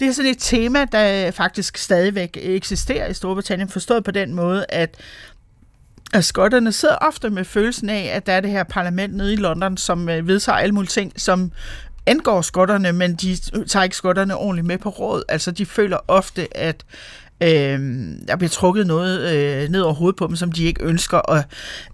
det 0.00 0.08
er 0.08 0.12
sådan 0.12 0.30
et 0.30 0.38
tema, 0.38 0.84
der 0.84 1.30
faktisk 1.30 1.76
stadigvæk 1.76 2.36
eksisterer 2.40 3.08
i 3.08 3.14
Storbritannien, 3.14 3.68
forstået 3.68 4.04
på 4.04 4.10
den 4.10 4.34
måde, 4.34 4.66
at 4.68 4.96
at 6.12 6.24
skotterne 6.24 6.72
sidder 6.72 6.96
ofte 7.00 7.30
med 7.30 7.44
følelsen 7.44 7.88
af, 7.88 8.10
at 8.14 8.26
der 8.26 8.32
er 8.32 8.40
det 8.40 8.50
her 8.50 8.64
parlament 8.64 9.14
nede 9.14 9.32
i 9.32 9.36
London, 9.36 9.76
som 9.76 10.06
vedtager 10.06 10.58
alle 10.58 10.74
mulige 10.74 10.88
ting, 10.88 11.12
som 11.16 11.52
angår 12.10 12.42
skotterne, 12.42 12.92
men 12.92 13.14
de 13.14 13.36
tager 13.66 13.82
ikke 13.84 13.96
skotterne 13.96 14.36
ordentligt 14.36 14.66
med 14.66 14.78
på 14.78 14.88
råd. 14.88 15.22
Altså, 15.28 15.50
de 15.50 15.66
føler 15.66 15.98
ofte, 16.08 16.56
at 16.56 16.84
øh, 17.42 17.78
der 18.28 18.36
bliver 18.36 18.48
trukket 18.50 18.86
noget 18.86 19.30
øh, 19.30 19.68
ned 19.68 19.80
over 19.80 19.94
hovedet 19.94 20.16
på 20.16 20.26
dem, 20.26 20.36
som 20.36 20.52
de 20.52 20.64
ikke 20.64 20.84
ønsker. 20.84 21.18
Og 21.18 21.42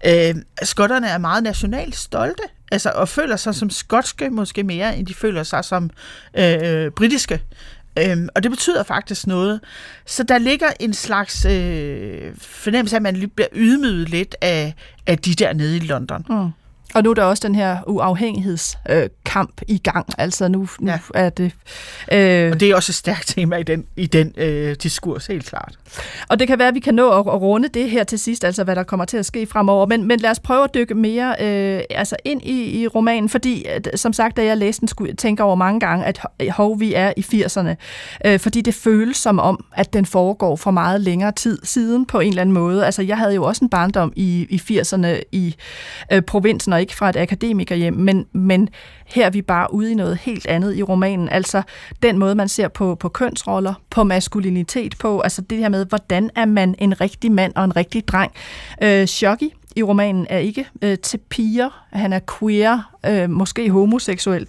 øh, 0.05 0.35
skotterne 0.63 1.07
er 1.07 1.17
meget 1.17 1.43
nationalt 1.43 1.95
stolte, 1.95 2.43
altså, 2.71 2.91
og 2.95 3.09
føler 3.09 3.35
sig 3.35 3.55
som 3.55 3.69
skotske 3.69 4.29
måske 4.29 4.63
mere, 4.63 4.97
end 4.97 5.07
de 5.07 5.13
føler 5.13 5.43
sig 5.43 5.65
som 5.65 5.89
øh, 6.37 6.91
britiske. 6.91 7.41
Øhm, 7.99 8.29
og 8.35 8.43
det 8.43 8.51
betyder 8.51 8.83
faktisk 8.83 9.27
noget. 9.27 9.59
Så 10.05 10.23
der 10.23 10.37
ligger 10.37 10.67
en 10.79 10.93
slags 10.93 11.45
øh, 11.45 12.31
fornemmelse 12.37 12.95
af, 12.95 12.99
at 12.99 13.03
man 13.03 13.31
bliver 13.35 13.47
ydmyget 13.53 14.09
lidt 14.09 14.35
af, 14.41 14.73
af 15.07 15.17
de 15.17 15.33
der 15.33 15.53
nede 15.53 15.77
i 15.77 15.79
London. 15.79 16.25
Mm. 16.29 16.51
Og 16.95 17.03
nu 17.03 17.09
er 17.09 17.13
der 17.13 17.23
også 17.23 17.47
den 17.47 17.55
her 17.55 17.77
uafhængighedskamp 17.87 19.61
øh, 19.61 19.75
i 19.75 19.77
gang. 19.77 20.05
Altså 20.17 20.47
nu, 20.47 20.67
nu 20.79 20.91
Ja. 20.91 20.91
ja. 21.15 21.19
er 21.25 21.29
det... 21.29 21.51
Øh, 22.11 22.51
Og 22.51 22.59
det 22.59 22.69
er 22.69 22.75
også 22.75 22.91
et 22.91 22.95
stærkt 22.95 23.27
tema 23.27 23.55
i 23.55 23.63
den, 23.63 23.85
i 23.95 24.05
den 24.05 24.33
øh, 24.37 24.75
diskurs, 24.83 25.27
helt 25.27 25.45
klart. 25.45 25.73
Og 26.29 26.39
det 26.39 26.47
kan 26.47 26.59
være, 26.59 26.67
at 26.67 26.73
vi 26.75 26.79
kan 26.79 26.93
nå 26.95 27.09
at, 27.09 27.19
at 27.19 27.41
runde 27.41 27.67
det 27.67 27.89
her 27.89 28.03
til 28.03 28.19
sidst, 28.19 28.43
altså 28.43 28.63
hvad 28.63 28.75
der 28.75 28.83
kommer 28.83 29.05
til 29.05 29.17
at 29.17 29.25
ske 29.25 29.45
fremover. 29.45 29.85
Men, 29.85 30.03
men 30.07 30.19
lad 30.19 30.31
os 30.31 30.39
prøve 30.39 30.63
at 30.63 30.73
dykke 30.73 30.95
mere 30.95 31.35
øh, 31.41 31.81
altså 31.89 32.15
ind 32.25 32.41
i, 32.43 32.81
i 32.81 32.87
romanen, 32.87 33.29
fordi 33.29 33.63
at, 33.65 33.89
som 33.95 34.13
sagt, 34.13 34.37
da 34.37 34.43
jeg 34.45 34.57
læste 34.57 34.79
den, 34.79 34.87
skulle 34.87 35.09
jeg 35.09 35.17
tænke 35.17 35.43
over 35.43 35.55
mange 35.55 35.79
gange, 35.79 36.05
at 36.05 36.21
hov, 36.49 36.79
vi 36.79 36.93
er 36.93 37.13
i 37.17 37.21
80'erne. 37.43 37.75
Øh, 38.25 38.39
fordi 38.39 38.61
det 38.61 38.73
føles 38.73 39.17
som 39.17 39.39
om, 39.39 39.65
at 39.75 39.93
den 39.93 40.05
foregår 40.05 40.55
for 40.55 40.71
meget 40.71 41.01
længere 41.01 41.31
tid 41.31 41.59
siden 41.63 42.05
på 42.05 42.19
en 42.19 42.29
eller 42.29 42.41
anden 42.41 42.53
måde. 42.53 42.85
Altså 42.85 43.01
jeg 43.01 43.17
havde 43.17 43.33
jo 43.35 43.43
også 43.43 43.65
en 43.65 43.69
barndom 43.69 44.13
i, 44.15 44.47
i 44.49 44.79
80'erne 44.79 45.07
i 45.31 45.55
øh, 46.13 46.21
provinsen, 46.21 46.73
og 46.77 46.81
ikke 46.81 46.95
fra 46.95 47.09
et 47.09 47.15
akademikerhjem, 47.15 47.93
men, 47.93 48.25
men 48.33 48.69
her 49.05 49.25
er 49.25 49.29
vi 49.29 49.41
bare 49.41 49.73
ude 49.73 49.91
i 49.91 49.95
noget 49.95 50.17
helt 50.17 50.47
andet 50.47 50.75
i 50.75 50.83
romanen. 50.83 51.29
Altså 51.29 51.61
den 52.03 52.17
måde, 52.17 52.35
man 52.35 52.47
ser 52.47 52.67
på, 52.67 52.95
på 52.95 53.09
kønsroller, 53.09 53.73
på 53.89 54.03
maskulinitet, 54.03 54.95
på 54.99 55.19
altså 55.19 55.41
det 55.41 55.57
her 55.57 55.69
med, 55.69 55.85
hvordan 55.85 56.29
er 56.35 56.45
man 56.45 56.75
en 56.77 57.01
rigtig 57.01 57.31
mand 57.31 57.53
og 57.55 57.63
en 57.63 57.75
rigtig 57.75 58.07
dreng. 58.07 58.31
Øh, 58.81 59.05
Shoggy 59.05 59.51
i 59.75 59.83
romanen 59.83 60.27
er 60.29 60.37
ikke 60.37 60.67
øh, 60.81 60.97
til 60.97 61.19
piger. 61.29 61.85
Han 61.89 62.13
er 62.13 62.19
queer, 62.39 62.96
øh, 63.09 63.29
måske 63.29 63.69
homoseksuel. 63.69 64.47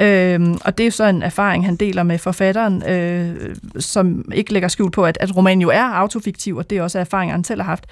Øh, 0.00 0.40
og 0.64 0.78
det 0.78 0.84
er 0.84 0.86
jo 0.86 0.90
så 0.90 1.04
en 1.04 1.22
erfaring, 1.22 1.66
han 1.66 1.76
deler 1.76 2.02
med 2.02 2.18
forfatteren, 2.18 2.82
øh, 2.88 3.56
som 3.78 4.32
ikke 4.34 4.52
lægger 4.52 4.68
skjul 4.68 4.90
på, 4.90 5.04
at, 5.04 5.18
at 5.20 5.36
romanen 5.36 5.62
jo 5.62 5.68
er 5.68 5.84
autofiktiv, 5.84 6.56
og 6.56 6.70
det 6.70 6.78
er 6.78 6.82
også 6.82 6.98
erfaringer, 6.98 7.34
han 7.34 7.44
selv 7.44 7.60
har 7.60 7.68
haft. 7.68 7.86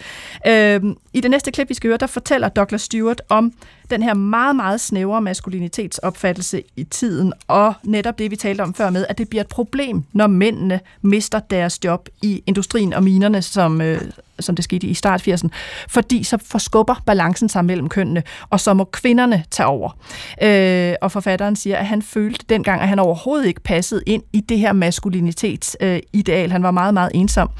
Øh, 0.46 0.94
I 1.12 1.20
det 1.20 1.30
næste 1.30 1.50
klip, 1.50 1.68
vi 1.68 1.74
skal 1.74 1.88
høre, 1.88 1.98
der 1.98 2.06
fortæller 2.06 2.48
Douglas 2.48 2.82
Stewart 2.82 3.22
om 3.28 3.52
den 3.90 4.02
her 4.02 4.14
meget, 4.14 4.56
meget 4.56 4.80
snævre 4.80 5.20
maskulinitetsopfattelse 5.20 6.62
i 6.76 6.84
tiden, 6.84 7.32
og 7.48 7.74
netop 7.82 8.18
det, 8.18 8.30
vi 8.30 8.36
talte 8.36 8.62
om 8.62 8.74
før 8.74 8.90
med, 8.90 9.06
at 9.08 9.18
det 9.18 9.28
bliver 9.28 9.42
et 9.42 9.48
problem, 9.48 10.04
når 10.12 10.26
mændene 10.26 10.80
mister 11.02 11.38
deres 11.38 11.84
job 11.84 12.08
i 12.22 12.42
industrien 12.46 12.92
og 12.92 13.02
minerne, 13.02 13.42
som, 13.42 13.80
øh, 13.80 14.00
som 14.40 14.56
det 14.56 14.64
skete 14.64 14.86
i 14.86 14.94
start 14.94 15.28
80'erne, 15.28 15.48
fordi 15.88 16.22
så 16.22 16.38
forskubber 16.44 17.02
balancen 17.06 17.48
sig 17.48 17.64
mellem 17.64 17.88
kønnene, 17.88 18.22
og 18.50 18.60
så 18.60 18.74
må 18.74 18.84
kvinderne 18.84 19.44
tage 19.50 19.66
over. 19.66 19.96
Øh, 20.42 20.94
og 21.02 21.12
forfatteren 21.12 21.56
siger, 21.56 21.76
at 21.76 21.86
han 21.86 22.02
følte 22.02 22.44
dengang, 22.48 22.80
at 22.82 22.88
han 22.88 22.98
overhovedet 22.98 23.46
ikke 23.46 23.60
passede 23.60 24.02
ind 24.06 24.22
i 24.32 24.40
det 24.40 24.58
her 24.58 24.72
maskulinitetsideal. 24.72 26.44
Øh, 26.44 26.50
han 26.50 26.62
var 26.62 26.70
meget, 26.70 26.94
meget 26.94 27.10
ensom. 27.14 27.50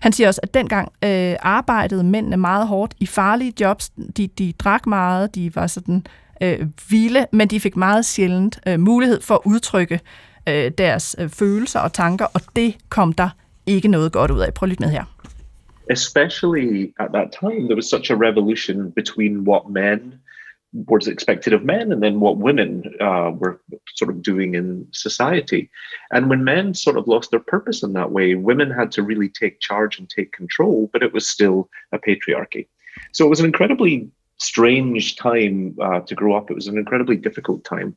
Han 0.00 0.12
siger 0.12 0.28
også, 0.28 0.40
at 0.42 0.54
dengang 0.54 0.92
øh, 1.04 1.36
arbejdede 1.40 2.04
mændene 2.04 2.36
meget 2.36 2.66
hårdt 2.66 2.94
i 3.00 3.06
farlige 3.06 3.52
jobs. 3.60 3.90
De, 4.16 4.26
de 4.26 4.52
drak 4.58 4.86
meget, 4.86 5.34
de 5.34 5.56
var 5.56 5.66
sådan 5.66 6.06
øh, 6.40 6.66
vilde, 6.90 7.26
men 7.32 7.48
de 7.48 7.60
fik 7.60 7.76
meget 7.76 8.04
sjældent 8.04 8.58
øh, 8.66 8.80
mulighed 8.80 9.20
for 9.20 9.34
at 9.34 9.40
udtrykke 9.44 10.00
øh, 10.48 10.70
deres 10.78 11.16
øh, 11.18 11.28
følelser 11.28 11.80
og 11.80 11.92
tanker, 11.92 12.26
og 12.34 12.40
det 12.56 12.76
kom 12.88 13.12
der 13.12 13.28
ikke 13.66 13.88
noget 13.88 14.12
godt 14.12 14.30
ud 14.30 14.40
af. 14.40 14.54
Prøv 14.54 14.66
at 14.66 14.70
lytte 14.70 14.82
med 14.82 14.90
her. 14.90 15.04
Especially 15.90 16.92
at 16.98 17.08
that 17.14 17.28
time, 17.40 17.62
there 17.68 17.76
was 17.76 17.84
such 17.84 18.10
a 18.10 18.14
revolution 18.14 18.92
between 18.92 19.48
what 19.48 19.62
men 19.70 20.14
was 20.74 21.06
expected 21.06 21.52
of 21.52 21.64
men 21.64 21.92
and 21.92 22.02
then 22.02 22.20
what 22.20 22.36
women 22.36 22.82
uh, 23.00 23.30
were 23.30 23.60
sort 23.94 24.10
of 24.10 24.22
doing 24.22 24.54
in 24.54 24.86
society. 24.92 25.70
And 26.10 26.28
when 26.28 26.42
men 26.42 26.74
sort 26.74 26.98
of 26.98 27.06
lost 27.06 27.30
their 27.30 27.40
purpose 27.40 27.82
in 27.82 27.92
that 27.92 28.10
way, 28.10 28.34
women 28.34 28.70
had 28.70 28.90
to 28.92 29.02
really 29.02 29.28
take 29.28 29.60
charge 29.60 29.98
and 29.98 30.10
take 30.10 30.32
control, 30.32 30.90
but 30.92 31.02
it 31.02 31.12
was 31.12 31.28
still 31.28 31.70
a 31.92 31.98
patriarchy. 31.98 32.66
So 33.12 33.24
it 33.24 33.30
was 33.30 33.40
an 33.40 33.46
incredibly 33.46 34.10
strange 34.38 35.16
time 35.16 35.76
uh, 35.80 36.00
to 36.00 36.14
grow 36.14 36.34
up. 36.34 36.50
It 36.50 36.54
was 36.54 36.66
an 36.66 36.76
incredibly 36.76 37.16
difficult 37.16 37.64
time. 37.64 37.96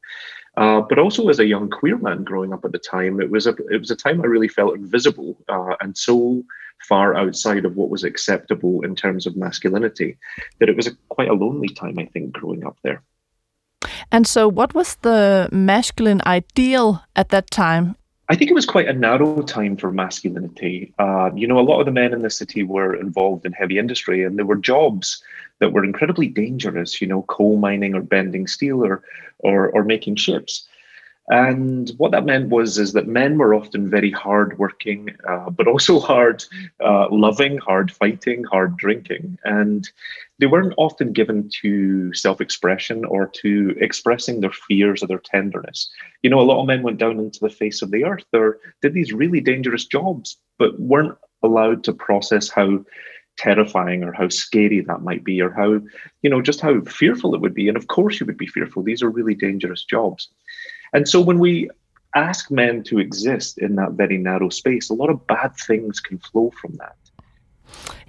Uh, 0.57 0.81
but 0.81 0.97
also 0.97 1.29
as 1.29 1.39
a 1.39 1.45
young 1.45 1.69
queer 1.69 1.97
man 1.99 2.23
growing 2.23 2.51
up 2.51 2.65
at 2.65 2.71
the 2.71 2.79
time, 2.79 3.21
it 3.21 3.29
was 3.29 3.45
a 3.45 3.55
it 3.69 3.79
was 3.79 3.91
a 3.91 3.95
time 3.95 4.21
I 4.21 4.25
really 4.25 4.47
felt 4.47 4.75
invisible 4.75 5.37
uh, 5.47 5.75
and 5.81 5.95
so 5.95 6.43
far 6.87 7.15
outside 7.15 7.63
of 7.63 7.75
what 7.75 7.89
was 7.89 8.03
acceptable 8.03 8.81
in 8.81 8.95
terms 8.95 9.25
of 9.25 9.35
masculinity 9.35 10.17
that 10.59 10.69
it 10.69 10.75
was 10.75 10.87
a, 10.87 10.91
quite 11.09 11.29
a 11.29 11.33
lonely 11.33 11.69
time, 11.69 11.97
I 11.99 12.05
think, 12.05 12.31
growing 12.31 12.65
up 12.65 12.77
there. 12.83 13.03
And 14.11 14.25
so, 14.25 14.47
what 14.47 14.73
was 14.73 14.95
the 15.01 15.47
masculine 15.51 16.21
ideal 16.25 17.03
at 17.15 17.29
that 17.29 17.51
time? 17.51 17.95
I 18.29 18.35
think 18.35 18.51
it 18.51 18.55
was 18.55 18.65
quite 18.65 18.89
a 18.89 18.93
narrow 18.93 19.41
time 19.41 19.77
for 19.77 19.91
masculinity. 19.91 20.93
Uh, 20.99 21.31
you 21.33 21.47
know, 21.47 21.59
a 21.59 21.61
lot 21.61 21.79
of 21.79 21.85
the 21.85 21.91
men 21.93 22.13
in 22.13 22.21
the 22.21 22.29
city 22.29 22.61
were 22.61 22.93
involved 22.93 23.45
in 23.45 23.53
heavy 23.53 23.77
industry, 23.79 24.23
and 24.23 24.37
there 24.37 24.45
were 24.45 24.57
jobs 24.57 25.23
that 25.59 25.71
were 25.71 25.85
incredibly 25.85 26.27
dangerous. 26.27 27.01
You 27.01 27.07
know, 27.07 27.21
coal 27.23 27.57
mining 27.57 27.95
or 27.95 28.01
bending 28.01 28.47
steel 28.47 28.85
or 28.85 29.03
or, 29.39 29.69
or 29.69 29.83
making 29.83 30.15
ships. 30.17 30.67
And 31.29 31.91
what 31.97 32.11
that 32.11 32.25
meant 32.25 32.49
was 32.49 32.77
is 32.77 32.93
that 32.93 33.07
men 33.07 33.37
were 33.37 33.53
often 33.53 33.89
very 33.89 34.11
hard 34.11 34.57
working, 34.57 35.09
uh, 35.27 35.49
but 35.49 35.67
also 35.67 35.99
hard 36.11 36.43
uh, 36.83 37.07
loving, 37.09 37.57
hard 37.57 37.91
fighting, 37.91 38.43
hard 38.45 38.77
drinking, 38.77 39.37
and 39.43 39.89
they 40.39 40.45
weren't 40.45 40.73
often 40.78 41.13
given 41.13 41.50
to 41.62 42.13
self 42.13 42.41
expression 42.41 43.06
or 43.06 43.28
to 43.41 43.76
expressing 43.80 44.41
their 44.41 44.52
fears 44.52 45.04
or 45.04 45.08
their 45.08 45.19
tenderness. 45.19 45.89
You 46.21 46.30
know, 46.30 46.39
a 46.39 46.43
lot 46.50 46.62
of 46.62 46.67
men 46.67 46.84
went 46.84 46.97
down 46.97 47.19
into 47.19 47.39
the 47.41 47.50
face 47.50 47.82
of 47.82 47.91
the 47.91 48.04
earth 48.04 48.26
or 48.34 48.60
did 48.82 48.93
these 48.93 49.13
really 49.13 49.41
dangerous 49.41 49.86
jobs, 49.86 50.38
but 50.58 50.80
weren't 50.80 51.17
allowed 51.43 51.84
to 51.86 51.93
process 51.93 52.50
how 52.50 52.84
terrifying 53.38 54.04
or 54.04 54.12
how 54.12 54.28
scary 54.30 54.82
that 54.82 55.04
might 55.04 55.23
be 55.23 55.39
or 55.39 55.52
how 55.52 55.80
you 56.23 56.30
know 56.30 56.41
just 56.41 56.60
how 56.60 56.82
fearful 56.82 57.36
it 57.36 57.41
would 57.41 57.54
be 57.54 57.67
and 57.67 57.78
of 57.78 57.86
course 57.86 58.19
you 58.19 58.26
would 58.26 58.36
be 58.36 58.47
fearful 58.47 58.82
these 58.82 59.04
are 59.04 59.12
really 59.12 59.36
dangerous 59.36 59.84
jobs 59.84 60.30
and 60.91 61.08
so 61.08 61.21
when 61.21 61.38
we 61.38 61.69
ask 62.15 62.50
men 62.50 62.84
to 62.84 63.00
exist 63.00 63.58
in 63.58 63.76
that 63.76 63.91
very 63.91 64.17
narrow 64.17 64.50
space, 64.50 64.89
a 64.89 64.93
lot 64.93 65.10
of 65.10 65.26
bad 65.28 65.56
things 65.56 66.00
can 66.00 66.17
flow 66.17 66.52
from 66.60 66.73
that. 66.78 66.95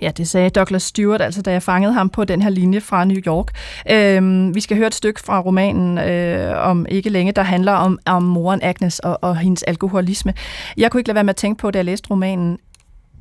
Ja, 0.01 0.11
det 0.17 0.29
sagde 0.29 0.51
Douglas 0.51 0.83
Stewart, 0.83 1.23
altså 1.23 1.43
da 1.43 1.53
jeg 1.53 1.63
fangede 1.63 1.93
ham 1.93 2.09
på 2.09 2.25
den 2.25 2.43
her 2.43 2.51
linje 2.51 2.81
fra 2.81 3.05
New 3.05 3.17
York. 3.27 3.51
Øhm, 3.91 4.55
vi 4.55 4.61
skal 4.61 4.77
høre 4.77 4.87
et 4.87 4.95
stykke 4.95 5.21
fra 5.21 5.41
romanen 5.41 5.99
øh, 5.99 6.69
om 6.69 6.87
ikke 6.89 7.11
længe, 7.11 7.33
der 7.33 7.43
handler 7.43 7.73
om, 7.73 7.99
om 8.07 8.23
moren 8.23 8.61
Agnes 8.63 8.99
og, 8.99 9.19
og 9.23 9.37
hendes 9.37 9.63
alkoholisme. 9.63 10.35
Jeg 10.77 10.91
kunne 10.91 11.01
ikke 11.01 11.09
lade 11.09 11.15
være 11.15 11.25
med 11.25 11.31
at 11.31 11.37
tænke 11.37 11.61
på, 11.61 11.71
da 11.71 11.79
jeg 11.79 11.85
læste 11.85 12.11
romanen, 12.11 12.59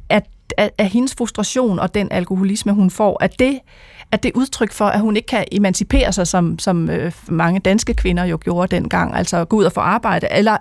at, 0.10 0.26
at, 0.58 0.72
at 0.78 0.86
hendes 0.86 1.16
frustration 1.18 1.80
og 1.80 1.94
den 1.94 2.08
alkoholisme, 2.12 2.72
hun 2.72 2.90
får, 2.90 3.24
at 3.24 3.40
det 3.40 3.60
at 4.12 4.24
det 4.24 4.32
er 4.36 4.38
udtryk 4.40 4.72
for, 4.72 4.86
at 4.86 5.00
hun 5.00 5.16
ikke 5.16 5.26
kan 5.26 5.46
emancipere 5.52 6.14
sig, 6.14 6.28
som, 6.28 6.60
som 6.60 6.90
øh, 6.90 7.12
mange 7.28 7.60
danske 7.60 7.94
kvinder 7.94 8.24
jo 8.24 8.40
gjorde 8.44 8.76
dengang, 8.76 9.16
altså 9.16 9.46
gå 9.46 9.58
ud 9.58 9.64
og 9.64 9.72
få 9.72 9.80
arbejde, 9.80 10.28
eller, 10.32 10.58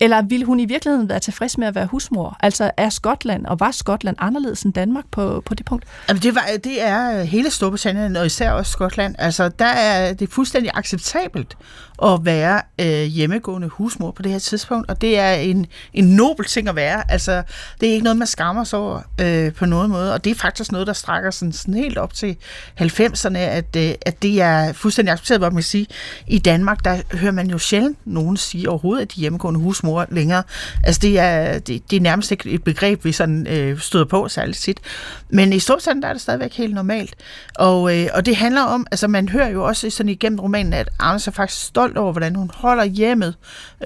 eller 0.00 0.22
ville 0.22 0.46
hun 0.46 0.60
i 0.60 0.64
virkeligheden 0.64 1.08
være 1.08 1.18
tilfreds 1.18 1.58
med 1.58 1.66
at 1.66 1.74
være 1.74 1.86
husmor? 1.86 2.36
Altså 2.40 2.70
er 2.76 2.88
Skotland, 2.88 3.46
og 3.46 3.60
var 3.60 3.70
Skotland 3.70 4.16
anderledes 4.18 4.62
end 4.62 4.72
Danmark 4.72 5.04
på, 5.10 5.42
på 5.46 5.54
det 5.54 5.66
punkt? 5.66 5.84
Jamen, 6.08 6.22
det, 6.22 6.34
var, 6.34 6.44
det 6.64 6.82
er 6.82 7.20
øh, 7.20 7.26
hele 7.26 7.50
Storbritannien, 7.50 8.16
og 8.16 8.26
især 8.26 8.50
også 8.50 8.72
Skotland. 8.72 9.14
Altså, 9.18 9.48
der 9.48 9.64
er 9.64 10.12
det 10.12 10.28
fuldstændig 10.28 10.70
acceptabelt 10.74 11.56
at 12.02 12.20
være 12.22 12.62
øh, 12.80 13.04
hjemmegående 13.04 13.68
husmor 13.68 14.10
på 14.10 14.22
det 14.22 14.32
her 14.32 14.38
tidspunkt, 14.38 14.90
og 14.90 15.00
det 15.00 15.18
er 15.18 15.32
en, 15.32 15.66
en 15.92 16.04
nobel 16.04 16.46
ting 16.46 16.68
at 16.68 16.76
være. 16.76 17.10
Altså, 17.10 17.42
det 17.80 17.88
er 17.88 17.92
ikke 17.92 18.04
noget, 18.04 18.16
man 18.16 18.26
skammer 18.26 18.64
sig 18.64 18.78
over 18.78 19.00
øh, 19.20 19.52
på 19.52 19.66
nogen 19.66 19.90
måde, 19.90 20.14
og 20.14 20.24
det 20.24 20.30
er 20.30 20.34
faktisk 20.34 20.72
noget, 20.72 20.86
der 20.86 20.92
strækker 20.92 21.30
sådan, 21.30 21.52
sådan 21.52 21.74
helt 21.74 21.98
op 21.98 22.14
til 22.14 22.36
90'erne, 22.80 23.38
at, 23.38 23.76
øh, 23.76 23.94
at 24.06 24.22
det 24.22 24.40
er 24.40 24.72
fuldstændig 24.72 25.12
accepteret, 25.12 25.40
hvad 25.40 25.50
man 25.50 25.62
sige. 25.62 25.86
I 26.26 26.38
Danmark, 26.38 26.84
der 26.84 27.00
hører 27.12 27.32
man 27.32 27.50
jo 27.50 27.58
sjældent 27.58 27.98
nogen 28.04 28.36
sige 28.36 28.70
overhovedet, 28.70 29.02
at 29.02 29.14
de 29.14 29.20
hjemmegående 29.20 29.60
husmor 29.60 30.06
længere. 30.10 30.42
Altså, 30.84 31.00
det 31.02 31.18
er, 31.18 31.58
det, 31.58 31.90
det 31.90 31.96
er 31.96 32.00
nærmest 32.00 32.30
ikke 32.30 32.50
et 32.50 32.64
begreb, 32.64 33.04
vi 33.04 33.12
sådan 33.12 33.46
øh, 33.46 33.78
støder 33.78 34.04
på 34.04 34.28
særligt 34.28 34.58
tit. 34.58 34.80
Men 35.28 35.52
i 35.52 35.58
Storbritannien, 35.58 36.02
der 36.02 36.08
er 36.08 36.12
det 36.12 36.22
stadigvæk 36.22 36.54
helt 36.54 36.74
normalt. 36.74 37.14
Og, 37.54 37.98
øh, 37.98 38.08
og 38.14 38.26
det 38.26 38.36
handler 38.36 38.62
om, 38.62 38.86
altså 38.90 39.08
man 39.08 39.28
hører 39.28 39.48
jo 39.48 39.64
også 39.64 39.90
sådan 39.90 40.10
igennem 40.10 40.40
romanen, 40.40 40.72
at 40.72 40.88
Anders 40.98 41.26
er 41.26 41.32
faktisk 41.32 41.62
stolt 41.66 41.83
over, 41.96 42.12
hvordan 42.12 42.34
hun 42.34 42.50
holder 42.54 42.84
hjemmet, 42.84 43.34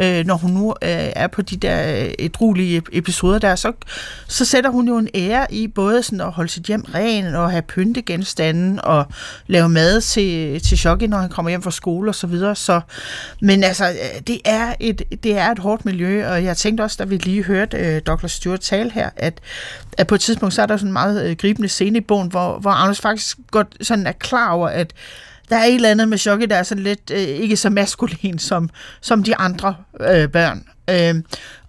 øh, 0.00 0.26
når 0.26 0.34
hun 0.34 0.50
nu 0.50 0.70
øh, 0.70 0.88
er 1.16 1.26
på 1.26 1.42
de 1.42 1.56
der 1.56 2.04
øh, 2.20 2.80
episoder 2.92 3.38
der. 3.38 3.54
Så, 3.54 3.72
så 4.28 4.44
sætter 4.44 4.70
hun 4.70 4.88
jo 4.88 4.98
en 4.98 5.08
ære 5.14 5.46
i 5.54 5.68
både 5.68 6.02
sådan 6.02 6.20
at 6.20 6.32
holde 6.32 6.50
sit 6.50 6.62
hjem 6.62 6.84
ren 6.94 7.34
og 7.34 7.50
have 7.50 7.62
pyntegenstanden 7.62 8.80
og 8.84 9.06
lave 9.46 9.68
mad 9.68 10.00
til, 10.00 10.60
til 10.62 10.78
Shoki, 10.78 11.06
når 11.06 11.18
han 11.18 11.30
kommer 11.30 11.50
hjem 11.50 11.62
fra 11.62 11.70
skole 11.70 12.10
og 12.10 12.14
så 12.14 12.26
videre. 12.26 12.56
Så, 12.56 12.80
men 13.40 13.64
altså, 13.64 13.88
øh, 13.88 14.20
det 14.26 14.40
er, 14.44 14.74
et, 14.80 15.02
det 15.22 15.38
er 15.38 15.50
et 15.50 15.58
hårdt 15.58 15.84
miljø, 15.84 16.28
og 16.28 16.44
jeg 16.44 16.56
tænkte 16.56 16.82
også, 16.82 16.96
da 16.98 17.04
vi 17.04 17.16
lige 17.16 17.44
hørte 17.44 17.76
øh, 17.76 18.02
Douglas 18.06 18.32
Stewart 18.32 18.60
tale 18.60 18.90
her, 18.90 19.10
at, 19.16 19.40
at 19.98 20.06
på 20.06 20.14
et 20.14 20.20
tidspunkt, 20.20 20.54
så 20.54 20.62
er 20.62 20.66
der 20.66 20.76
sådan 20.76 20.88
en 20.88 20.92
meget 20.92 21.30
øh, 21.30 21.36
gribende 21.36 21.68
scene 21.68 21.98
i 21.98 22.00
bogen, 22.00 22.28
hvor, 22.28 22.58
hvor 22.58 22.70
Anders 22.70 23.00
faktisk 23.00 23.38
godt 23.50 23.76
sådan 23.80 24.06
er 24.06 24.12
klar 24.12 24.50
over, 24.50 24.68
at 24.68 24.92
der 25.50 25.56
er 25.56 25.64
et 25.64 25.74
eller 25.74 25.90
andet 25.90 26.08
med 26.08 26.18
Shoki, 26.18 26.46
der 26.46 26.56
er 26.56 26.62
sådan 26.62 26.84
lidt 26.84 27.10
øh, 27.10 27.18
ikke 27.18 27.56
så 27.56 27.70
maskulin 27.70 28.38
som, 28.38 28.70
som 29.00 29.22
de 29.22 29.36
andre 29.36 29.74
øh, 30.00 30.28
børn. 30.28 30.64
Øh, 30.90 31.22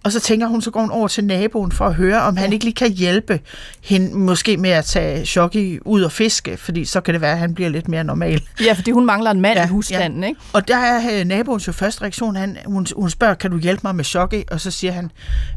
og 0.04 0.12
så 0.12 0.20
tænker 0.20 0.46
hun, 0.46 0.62
så 0.62 0.70
går 0.70 0.80
hun 0.80 0.90
over 0.90 1.08
til 1.08 1.24
naboen 1.24 1.72
for 1.72 1.86
at 1.86 1.94
høre, 1.94 2.20
om 2.20 2.36
han 2.36 2.52
ikke 2.52 2.64
lige 2.64 2.74
kan 2.74 2.92
hjælpe 2.92 3.40
hende 3.80 4.18
måske 4.18 4.56
med 4.56 4.70
at 4.70 4.84
tage 4.84 5.26
Shoki 5.26 5.78
ud 5.84 6.02
og 6.02 6.12
fiske, 6.12 6.56
fordi 6.56 6.84
så 6.84 7.00
kan 7.00 7.14
det 7.14 7.20
være, 7.20 7.32
at 7.32 7.38
han 7.38 7.54
bliver 7.54 7.70
lidt 7.70 7.88
mere 7.88 8.04
normal. 8.04 8.42
Ja, 8.64 8.72
fordi 8.72 8.90
hun 8.90 9.06
mangler 9.06 9.30
en 9.30 9.40
mand 9.40 9.58
ja, 9.58 9.64
i 9.64 9.68
husstanden, 9.68 10.22
ja. 10.22 10.28
ikke? 10.28 10.40
Og 10.52 10.68
der 10.68 10.76
er 10.76 11.20
øh, 11.20 11.24
naboens 11.26 11.66
jo 11.66 11.72
første 11.72 12.02
reaktion, 12.02 12.36
han, 12.36 12.58
hun, 12.66 12.86
hun 12.96 13.10
spørger, 13.10 13.34
kan 13.34 13.50
du 13.50 13.58
hjælpe 13.58 13.80
mig 13.84 13.94
med 13.94 14.04
Shoki? 14.04 14.44
Og 14.50 14.60
så 14.60 14.70
siger 14.70 14.92
han, 14.92 15.10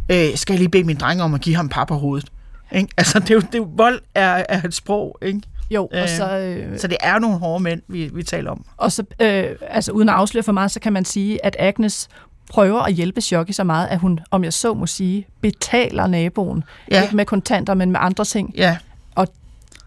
øh, 0.09 0.27
skal 0.35 0.53
jeg 0.53 0.59
lige 0.59 0.69
bede 0.69 0.83
min 0.83 0.97
dreng 0.97 1.21
om 1.21 1.33
at 1.33 1.41
give 1.41 1.55
ham 1.55 1.69
papper 1.69 1.95
hovedet? 1.95 2.29
Ikke? 2.71 2.87
Altså, 2.97 3.19
det 3.19 3.29
er 3.29 3.33
jo, 3.33 3.39
det 3.39 3.55
er 3.55 3.57
jo, 3.57 3.69
vold 3.77 4.01
er, 4.15 4.43
er 4.49 4.61
et 4.61 4.73
sprog, 4.73 5.17
ikke? 5.21 5.41
Jo, 5.71 5.89
og 5.93 6.09
så... 6.09 6.37
Øh, 6.37 6.79
så 6.79 6.87
det 6.87 6.97
er 6.99 7.19
nogle 7.19 7.37
hårde 7.37 7.63
mænd, 7.63 7.81
vi, 7.87 8.09
vi 8.13 8.23
taler 8.23 8.51
om. 8.51 8.65
Og 8.77 8.91
så, 8.91 9.03
øh, 9.19 9.45
altså 9.69 9.91
uden 9.91 10.09
at 10.09 10.15
afsløre 10.15 10.43
for 10.43 10.51
meget, 10.51 10.71
så 10.71 10.79
kan 10.79 10.93
man 10.93 11.05
sige, 11.05 11.45
at 11.45 11.55
Agnes 11.59 12.07
prøver 12.49 12.81
at 12.81 12.93
hjælpe 12.93 13.21
Shoki 13.21 13.53
så 13.53 13.63
meget, 13.63 13.87
at 13.87 13.99
hun, 13.99 14.19
om 14.31 14.43
jeg 14.43 14.53
så 14.53 14.73
må 14.73 14.85
sige, 14.85 15.27
betaler 15.41 16.07
naboen. 16.07 16.63
Ja. 16.91 17.03
Ikke 17.03 17.15
med 17.15 17.25
kontanter, 17.25 17.73
men 17.73 17.91
med 17.91 17.99
andre 18.03 18.25
ting. 18.25 18.53
Ja. 18.57 18.77
Og 19.15 19.27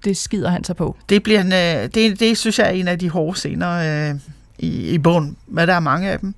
det 0.04 0.16
skider 0.16 0.50
han 0.50 0.64
sig 0.64 0.76
på. 0.76 0.96
Det, 1.08 1.22
bliver 1.22 1.40
en, 1.40 1.52
øh, 1.52 1.88
det, 1.94 2.20
det 2.20 2.38
synes 2.38 2.58
jeg 2.58 2.66
er 2.66 2.70
en 2.70 2.88
af 2.88 2.98
de 2.98 3.10
hårde 3.10 3.38
scener 3.38 4.10
øh, 4.10 4.20
i, 4.58 4.90
i 4.90 4.98
bogen, 4.98 5.36
men 5.46 5.68
der 5.68 5.74
er 5.74 5.80
mange 5.80 6.10
af 6.10 6.20
dem. 6.20 6.34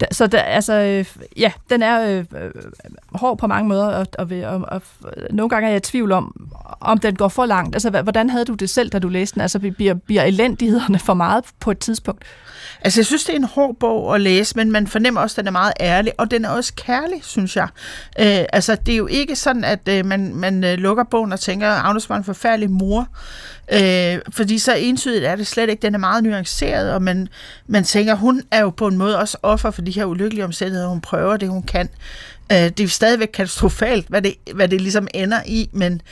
Da, 0.00 0.06
så 0.12 0.26
der, 0.26 0.38
altså, 0.38 0.72
øh, 0.74 1.04
ja, 1.36 1.52
den 1.70 1.82
er 1.82 2.10
øh, 2.10 2.24
øh, 2.42 2.50
hård 3.12 3.38
på 3.38 3.46
mange 3.46 3.68
måder, 3.68 3.86
og, 3.86 4.06
og, 4.18 4.28
og, 4.46 4.58
og 4.68 4.82
nogle 5.30 5.48
gange 5.48 5.66
er 5.66 5.70
jeg 5.70 5.76
i 5.76 5.80
tvivl 5.80 6.12
om, 6.12 6.50
om 6.80 6.98
den 6.98 7.16
går 7.16 7.28
for 7.28 7.46
langt. 7.46 7.74
Altså, 7.74 8.02
hvordan 8.02 8.30
havde 8.30 8.44
du 8.44 8.54
det 8.54 8.70
selv, 8.70 8.90
da 8.90 8.98
du 8.98 9.08
læste 9.08 9.34
den? 9.34 9.42
Altså, 9.42 9.58
bliver, 9.58 9.94
bliver 9.94 10.22
elendighederne 10.22 10.98
for 10.98 11.14
meget 11.14 11.44
på 11.60 11.70
et 11.70 11.78
tidspunkt? 11.78 12.24
Altså, 12.80 13.00
jeg 13.00 13.06
synes, 13.06 13.24
det 13.24 13.32
er 13.32 13.36
en 13.36 13.44
hård 13.44 13.76
bog 13.80 14.14
at 14.14 14.20
læse, 14.20 14.56
men 14.56 14.72
man 14.72 14.86
fornemmer 14.86 15.20
også, 15.20 15.34
at 15.34 15.36
den 15.36 15.46
er 15.46 15.52
meget 15.52 15.72
ærlig, 15.80 16.12
og 16.18 16.30
den 16.30 16.44
er 16.44 16.48
også 16.48 16.72
kærlig, 16.74 17.20
synes 17.22 17.56
jeg. 17.56 17.68
Øh, 18.18 18.44
altså, 18.52 18.76
det 18.86 18.92
er 18.92 18.96
jo 18.96 19.06
ikke 19.06 19.36
sådan, 19.36 19.64
at 19.64 19.88
øh, 19.88 20.06
man, 20.06 20.34
man 20.34 20.64
øh, 20.64 20.78
lukker 20.78 21.04
bogen 21.04 21.32
og 21.32 21.40
tænker, 21.40 21.70
at 21.70 21.80
Agnes 21.84 22.08
var 22.08 22.16
en 22.16 22.24
forfærdelig 22.24 22.70
mor. 22.70 23.08
Øh, 23.72 24.18
fordi 24.30 24.58
så 24.58 24.74
entydigt 24.74 25.24
er 25.24 25.36
det 25.36 25.46
slet 25.46 25.70
ikke. 25.70 25.82
Den 25.82 25.94
er 25.94 25.98
meget 25.98 26.24
nuanceret, 26.24 26.92
og 26.92 27.02
man, 27.02 27.28
man 27.66 27.84
tænker, 27.84 28.14
hun 28.14 28.42
er 28.50 28.60
jo 28.60 28.70
på 28.70 28.86
en 28.86 28.96
måde 28.96 29.18
også 29.18 29.38
offer 29.42 29.70
for 29.70 29.82
de 29.82 29.90
her 29.90 30.04
ulykkelige 30.04 30.44
omstændigheder. 30.44 30.88
Hun 30.88 31.00
prøver 31.00 31.36
det, 31.36 31.48
hun 31.48 31.62
kan. 31.62 31.88
Øh, 32.52 32.58
det 32.58 32.80
er 32.80 32.88
stadigvæk 32.88 33.30
katastrofalt, 33.34 34.08
hvad 34.08 34.22
det, 34.22 34.34
hvad 34.54 34.68
det 34.68 34.80
ligesom 34.80 35.08
ender 35.14 35.40
i, 35.46 35.68
men 35.72 36.02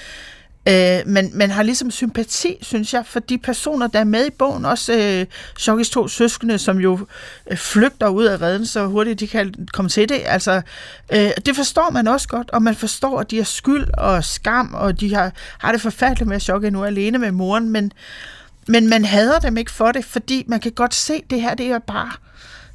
Øh, 0.69 0.99
men 1.07 1.31
man 1.35 1.51
har 1.51 1.63
ligesom 1.63 1.91
sympati, 1.91 2.57
synes 2.63 2.95
jeg, 2.95 3.07
for 3.07 3.21
de 3.21 3.39
personer, 3.39 3.87
der 3.87 4.01
er 4.01 4.05
med 4.05 4.27
i 4.27 4.31
bogen. 4.31 4.65
Også 4.65 4.93
øh, 4.93 5.27
Shokis 5.59 5.91
to 5.91 6.09
søskende, 6.09 6.59
som 6.59 6.79
jo 6.79 7.07
øh, 7.51 7.57
flygter 7.57 8.09
ud 8.09 8.25
af 8.25 8.41
redden, 8.43 8.67
så 8.67 8.87
hurtigt 8.87 9.21
de 9.21 9.29
kan 9.29 9.55
komme 9.73 9.89
til 9.89 10.09
det. 10.09 10.23
Altså, 10.25 10.63
øh, 11.13 11.31
det 11.47 11.57
forstår 11.57 11.91
man 11.91 12.09
også 12.09 12.29
godt, 12.29 12.51
og 12.51 12.63
man 12.63 12.75
forstår, 12.75 13.21
at 13.21 13.31
de 13.31 13.37
har 13.37 13.45
skyld 13.45 13.87
og 13.99 14.25
skam, 14.25 14.75
og 14.75 15.01
de 15.01 15.15
har, 15.15 15.33
har 15.59 15.73
det 15.73 15.81
forfærdeligt 15.81 16.29
med 16.29 16.37
at 16.37 16.43
Chokke 16.43 16.71
nu 16.71 16.85
alene 16.85 17.19
med 17.19 17.31
moren, 17.31 17.71
men, 17.71 17.93
men 18.69 18.89
man 18.89 19.05
hader 19.05 19.39
dem 19.39 19.57
ikke 19.57 19.71
for 19.71 19.93
det, 19.93 20.05
fordi 20.05 20.45
man 20.47 20.61
kan 20.61 20.73
godt 20.73 20.95
se, 20.95 21.15
at 21.15 21.31
det 21.31 21.41
her 21.41 21.55
det 21.55 21.67
er 21.67 21.79
bare 21.79 22.11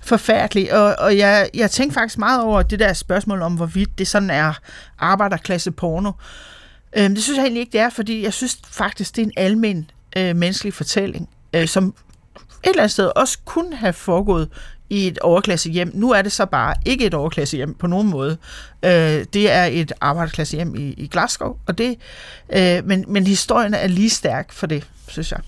forfærdeligt. 0.02 0.72
Og, 0.72 0.96
og 1.00 1.18
jeg, 1.18 1.50
jeg 1.54 1.72
tænker 1.72 1.94
faktisk 1.94 2.18
meget 2.18 2.42
over 2.42 2.62
det 2.62 2.80
der 2.80 2.94
spørgsmål 2.94 3.42
om, 3.42 3.56
hvorvidt 3.56 3.98
det 3.98 4.08
sådan 4.08 4.30
er 4.30 4.54
arbejderklasse 5.00 5.72
porno. 5.72 6.12
Øhm, 6.98 7.16
det 7.16 7.24
synes 7.24 7.38
jeg 7.38 7.44
egentlig 7.44 7.60
ikke, 7.60 7.72
det 7.72 7.82
er, 7.82 7.90
fordi 7.90 8.24
jeg 8.24 8.34
synes 8.34 8.60
faktisk, 8.72 9.16
det 9.16 9.22
er 9.22 9.26
en 9.26 9.34
almen 9.38 9.92
øh, 10.18 10.36
menneskelig 10.36 10.74
fortælling, 10.74 11.30
øh, 11.54 11.68
som 11.68 11.96
et 12.64 12.70
eller 12.70 12.82
andet 12.82 12.92
sted 12.92 13.12
også 13.16 13.38
kunne 13.46 13.76
have 13.76 13.94
foregået 13.94 14.50
i 14.90 15.08
et 15.08 15.20
overklasse 15.20 15.70
hjem. 15.70 15.92
Nu 15.94 16.12
er 16.12 16.22
det 16.22 16.32
så 16.32 16.46
bare 16.46 16.76
ikke 16.86 17.06
et 17.06 17.14
overklasse 17.14 17.58
hjem 17.58 17.74
på 17.74 17.88
nogen 17.88 18.10
måde. 18.10 18.38
Øh, 18.86 19.26
det 19.34 19.52
er 19.52 19.64
et 19.64 19.94
arbejderklasse 20.02 20.56
hjem 20.56 20.76
i, 20.76 20.94
i 20.98 21.08
Glasgow, 21.08 21.56
og 21.66 21.78
det, 21.78 21.96
øh, 22.50 22.86
men, 22.86 23.06
men 23.08 23.28
historien 23.28 23.74
er 23.74 23.88
lige 23.88 24.10
stærk 24.10 24.52
for 24.52 24.68
det, 24.68 24.88
synes 25.08 25.32
jeg. 25.32 25.40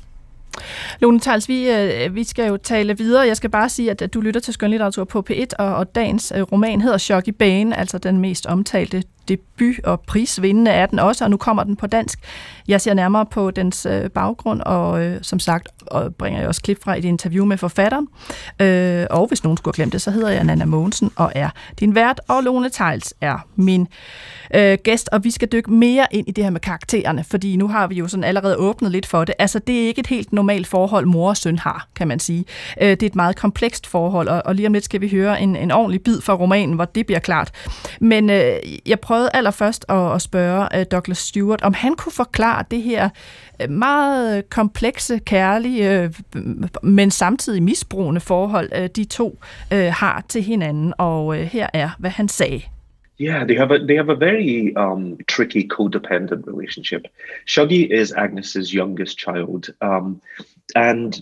Lone 0.99 1.19
Tals, 1.19 1.47
vi, 1.47 1.69
øh, 1.69 2.15
vi 2.15 2.23
skal 2.23 2.47
jo 2.47 2.57
tale 2.57 2.97
videre. 2.97 3.27
Jeg 3.27 3.37
skal 3.37 3.49
bare 3.49 3.69
sige, 3.69 3.91
at 3.91 4.13
du 4.13 4.21
lytter 4.21 4.41
til 4.41 4.53
skønlitteratur 4.53 5.03
på 5.03 5.25
P1, 5.29 5.45
og, 5.59 5.75
og 5.75 5.95
dagens 5.95 6.33
øh, 6.35 6.41
roman 6.41 6.81
hedder 6.81 6.97
Chok 6.97 7.27
i 7.27 7.31
Bane, 7.31 7.77
altså 7.77 7.97
den 7.97 8.17
mest 8.17 8.45
omtalte 8.45 9.03
debut 9.29 9.79
og 9.83 10.01
prisvindende 10.01 10.71
er 10.71 10.85
den 10.85 10.99
også, 10.99 11.23
og 11.23 11.31
nu 11.31 11.37
kommer 11.37 11.63
den 11.63 11.75
på 11.75 11.87
dansk. 11.87 12.19
Jeg 12.67 12.81
ser 12.81 12.93
nærmere 12.93 13.25
på 13.25 13.51
dens 13.51 13.85
øh, 13.85 14.09
baggrund, 14.09 14.61
og 14.61 15.05
øh, 15.05 15.19
som 15.21 15.39
sagt 15.39 15.67
og 15.87 16.15
bringer 16.15 16.39
jeg 16.39 16.47
også 16.47 16.61
klip 16.61 16.83
fra 16.83 16.97
et 16.97 17.05
interview 17.05 17.45
med 17.45 17.57
forfatteren. 17.57 18.07
Øh, 18.59 19.05
og 19.09 19.27
hvis 19.27 19.43
nogen 19.43 19.57
skulle 19.57 19.73
have 19.73 19.81
glemt 19.81 19.93
det, 19.93 20.01
så 20.01 20.11
hedder 20.11 20.29
jeg 20.29 20.43
Nana 20.43 20.65
Mogensen 20.65 21.11
og 21.15 21.31
er 21.35 21.49
din 21.79 21.95
vært, 21.95 22.21
og 22.27 22.43
Lone 22.43 22.69
Tejls 22.69 23.13
er 23.21 23.47
min 23.55 23.87
øh, 24.55 24.77
gæst, 24.83 25.09
og 25.11 25.23
vi 25.23 25.31
skal 25.31 25.47
dykke 25.51 25.71
mere 25.71 26.07
ind 26.11 26.27
i 26.27 26.31
det 26.31 26.43
her 26.43 26.51
med 26.51 26.59
karaktererne, 26.59 27.23
fordi 27.23 27.55
nu 27.55 27.67
har 27.67 27.87
vi 27.87 27.95
jo 27.95 28.07
sådan 28.07 28.23
allerede 28.23 28.55
åbnet 28.55 28.91
lidt 28.91 29.05
for 29.05 29.25
det. 29.25 29.35
Altså, 29.39 29.59
det 29.59 29.83
er 29.83 29.87
ikke 29.87 29.99
et 29.99 30.07
helt 30.07 30.33
normalt 30.33 30.67
forhold, 30.67 31.05
mor 31.05 31.29
og 31.29 31.37
søn 31.37 31.59
har, 31.59 31.87
kan 31.95 32.07
man 32.07 32.19
sige. 32.19 32.45
Øh, 32.81 32.89
det 32.89 33.03
er 33.03 33.07
et 33.07 33.15
meget 33.15 33.35
komplekst 33.35 33.87
forhold, 33.87 34.27
og, 34.27 34.41
og 34.45 34.55
lige 34.55 34.67
om 34.67 34.73
lidt 34.73 34.85
skal 34.85 35.01
vi 35.01 35.09
høre 35.09 35.41
en, 35.41 35.55
en 35.55 35.71
ordentlig 35.71 36.01
bid 36.03 36.21
fra 36.21 36.33
romanen, 36.33 36.75
hvor 36.75 36.85
det 36.85 37.05
bliver 37.05 37.19
klart. 37.19 37.51
Men 37.99 38.29
øh, 38.29 38.53
jeg 38.85 38.99
prøvede 39.19 39.31
allerførst 39.33 39.85
at, 39.89 40.15
at 40.15 40.21
spørge 40.21 40.79
øh, 40.79 40.85
Douglas 40.91 41.17
Stewart, 41.17 41.61
om 41.61 41.73
han 41.73 41.95
kunne 41.95 42.11
forklare 42.11 42.65
det 42.71 42.81
her 42.81 43.09
øh, 43.61 43.69
meget 43.69 44.49
komplekse, 44.49 45.19
kærlige, 45.25 46.03
øh, 46.03 46.13
men 46.83 47.11
samtidig 47.11 47.63
misbrugende 47.63 48.21
forhold, 48.21 48.89
de 48.89 49.03
to 49.03 49.39
har 49.71 50.25
til 50.29 50.41
hinanden. 50.41 50.93
Og 50.97 51.35
her 51.35 51.67
er, 51.73 51.89
hvad 51.99 52.09
han 52.09 52.27
sagde. 52.27 52.61
Yeah, 53.21 53.47
they 53.47 53.57
have 53.57 53.71
a 53.75 53.77
they 53.77 53.97
have 53.97 54.11
a 54.11 54.19
very 54.29 54.73
um, 54.77 55.19
tricky 55.27 55.67
codependent 55.67 56.45
relationship. 56.47 57.01
Shuggy 57.47 57.81
is 58.01 58.13
Agnes's 58.13 58.69
youngest 58.79 59.19
child, 59.19 59.63
um, 59.81 60.21
and 60.75 61.13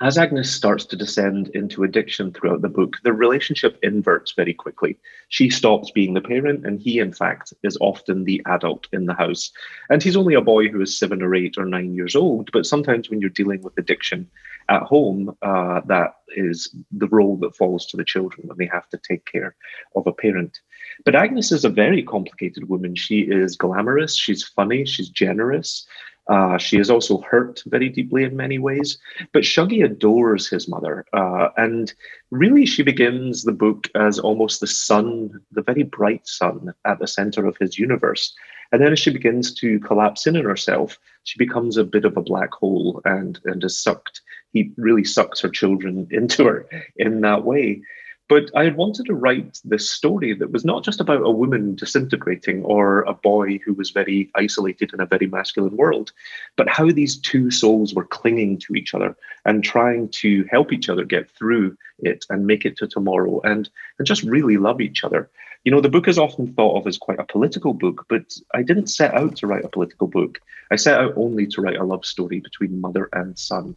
as 0.00 0.18
Agnes 0.18 0.50
starts 0.50 0.84
to 0.86 0.96
descend 0.96 1.48
into 1.54 1.82
addiction 1.82 2.32
throughout 2.32 2.62
the 2.62 2.68
book, 2.68 2.96
the 3.04 3.12
relationship 3.12 3.78
inverts 3.82 4.32
very 4.32 4.54
quickly. 4.54 4.96
She 5.28 5.50
stops 5.50 5.90
being 5.90 6.14
the 6.14 6.20
parent, 6.20 6.64
and 6.64 6.80
he, 6.80 6.98
in 6.98 7.12
fact, 7.12 7.52
is 7.62 7.76
often 7.80 8.24
the 8.24 8.42
adult 8.46 8.86
in 8.92 9.06
the 9.06 9.14
house. 9.14 9.50
And 9.90 10.02
he's 10.02 10.16
only 10.16 10.34
a 10.34 10.40
boy 10.40 10.68
who 10.68 10.80
is 10.80 10.98
seven 10.98 11.22
or 11.22 11.34
eight 11.34 11.58
or 11.58 11.64
nine 11.64 11.94
years 11.94 12.14
old. 12.14 12.50
But 12.52 12.66
sometimes 12.66 13.10
when 13.10 13.20
you're 13.20 13.30
dealing 13.30 13.62
with 13.62 13.76
addiction 13.78 14.28
at 14.68 14.82
home, 14.82 15.36
uh, 15.42 15.80
that 15.86 16.16
is 16.36 16.74
the 16.92 17.08
role 17.08 17.36
that 17.38 17.56
falls 17.56 17.86
to 17.86 17.96
the 17.96 18.04
children 18.04 18.46
when 18.46 18.58
they 18.58 18.66
have 18.66 18.88
to 18.90 18.98
take 18.98 19.24
care 19.24 19.56
of 19.96 20.06
a 20.06 20.12
parent. 20.12 20.60
But 21.04 21.14
Agnes 21.14 21.52
is 21.52 21.64
a 21.64 21.70
very 21.70 22.02
complicated 22.02 22.68
woman. 22.68 22.94
She 22.94 23.20
is 23.20 23.56
glamorous, 23.56 24.16
she's 24.16 24.44
funny, 24.44 24.84
she's 24.84 25.08
generous. 25.08 25.86
Uh, 26.28 26.58
she 26.58 26.78
is 26.78 26.90
also 26.90 27.18
hurt 27.22 27.62
very 27.66 27.88
deeply 27.88 28.22
in 28.22 28.36
many 28.36 28.58
ways, 28.58 28.98
but 29.32 29.44
Shuggy 29.44 29.82
adores 29.84 30.46
his 30.48 30.68
mother. 30.68 31.06
Uh, 31.12 31.48
and 31.56 31.92
really, 32.30 32.66
she 32.66 32.82
begins 32.82 33.44
the 33.44 33.52
book 33.52 33.88
as 33.94 34.18
almost 34.18 34.60
the 34.60 34.66
sun, 34.66 35.40
the 35.52 35.62
very 35.62 35.84
bright 35.84 36.26
sun 36.28 36.74
at 36.84 36.98
the 36.98 37.06
center 37.06 37.46
of 37.46 37.56
his 37.56 37.78
universe. 37.78 38.34
And 38.72 38.82
then 38.82 38.92
as 38.92 38.98
she 38.98 39.10
begins 39.10 39.54
to 39.54 39.80
collapse 39.80 40.26
in 40.26 40.36
on 40.36 40.44
herself, 40.44 40.98
she 41.24 41.38
becomes 41.38 41.76
a 41.76 41.84
bit 41.84 42.04
of 42.04 42.16
a 42.16 42.22
black 42.22 42.52
hole 42.52 43.00
and, 43.04 43.40
and 43.44 43.64
is 43.64 43.82
sucked. 43.82 44.20
He 44.52 44.72
really 44.76 45.04
sucks 45.04 45.40
her 45.40 45.48
children 45.48 46.06
into 46.10 46.44
her 46.44 46.66
in 46.96 47.22
that 47.22 47.44
way. 47.44 47.82
But 48.28 48.50
I 48.54 48.68
wanted 48.68 49.06
to 49.06 49.14
write 49.14 49.58
this 49.64 49.90
story 49.90 50.34
that 50.34 50.52
was 50.52 50.62
not 50.62 50.84
just 50.84 51.00
about 51.00 51.24
a 51.24 51.30
woman 51.30 51.74
disintegrating 51.74 52.62
or 52.62 53.00
a 53.02 53.14
boy 53.14 53.58
who 53.64 53.72
was 53.72 53.90
very 53.90 54.30
isolated 54.34 54.92
in 54.92 55.00
a 55.00 55.06
very 55.06 55.26
masculine 55.26 55.78
world, 55.78 56.12
but 56.54 56.68
how 56.68 56.90
these 56.90 57.16
two 57.16 57.50
souls 57.50 57.94
were 57.94 58.04
clinging 58.04 58.58
to 58.58 58.74
each 58.74 58.92
other 58.92 59.16
and 59.46 59.64
trying 59.64 60.10
to 60.10 60.44
help 60.50 60.74
each 60.74 60.90
other 60.90 61.04
get 61.04 61.30
through 61.30 61.74
it 62.00 62.26
and 62.28 62.46
make 62.46 62.66
it 62.66 62.76
to 62.76 62.86
tomorrow 62.86 63.40
and, 63.44 63.70
and 63.98 64.06
just 64.06 64.22
really 64.24 64.58
love 64.58 64.82
each 64.82 65.04
other. 65.04 65.30
You 65.64 65.72
know, 65.72 65.80
the 65.80 65.88
book 65.88 66.06
is 66.06 66.18
often 66.18 66.52
thought 66.52 66.78
of 66.78 66.86
as 66.86 66.98
quite 66.98 67.18
a 67.18 67.24
political 67.24 67.72
book, 67.72 68.04
but 68.08 68.36
I 68.52 68.62
didn't 68.62 68.88
set 68.88 69.14
out 69.14 69.36
to 69.36 69.46
write 69.46 69.64
a 69.64 69.70
political 69.70 70.06
book. 70.06 70.38
I 70.70 70.76
set 70.76 71.00
out 71.00 71.14
only 71.16 71.46
to 71.46 71.62
write 71.62 71.78
a 71.78 71.84
love 71.84 72.04
story 72.04 72.40
between 72.40 72.80
mother 72.80 73.08
and 73.14 73.38
son. 73.38 73.74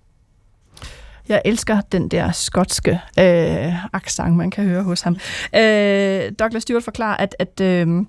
Jeg 1.31 1.41
elsker 1.45 1.81
den 1.81 2.07
der 2.07 2.31
skotske 2.31 2.91
øh, 3.19 3.93
accent, 3.93 4.35
man 4.35 4.51
kan 4.51 4.63
høre 4.63 4.83
hos 4.83 5.01
ham. 5.01 5.17
Øh, 5.55 6.31
Douglas 6.39 6.63
Stewart 6.63 6.83
forklarer, 6.83 7.17
at, 7.17 7.35
at 7.39 7.61
øh, 7.61 8.05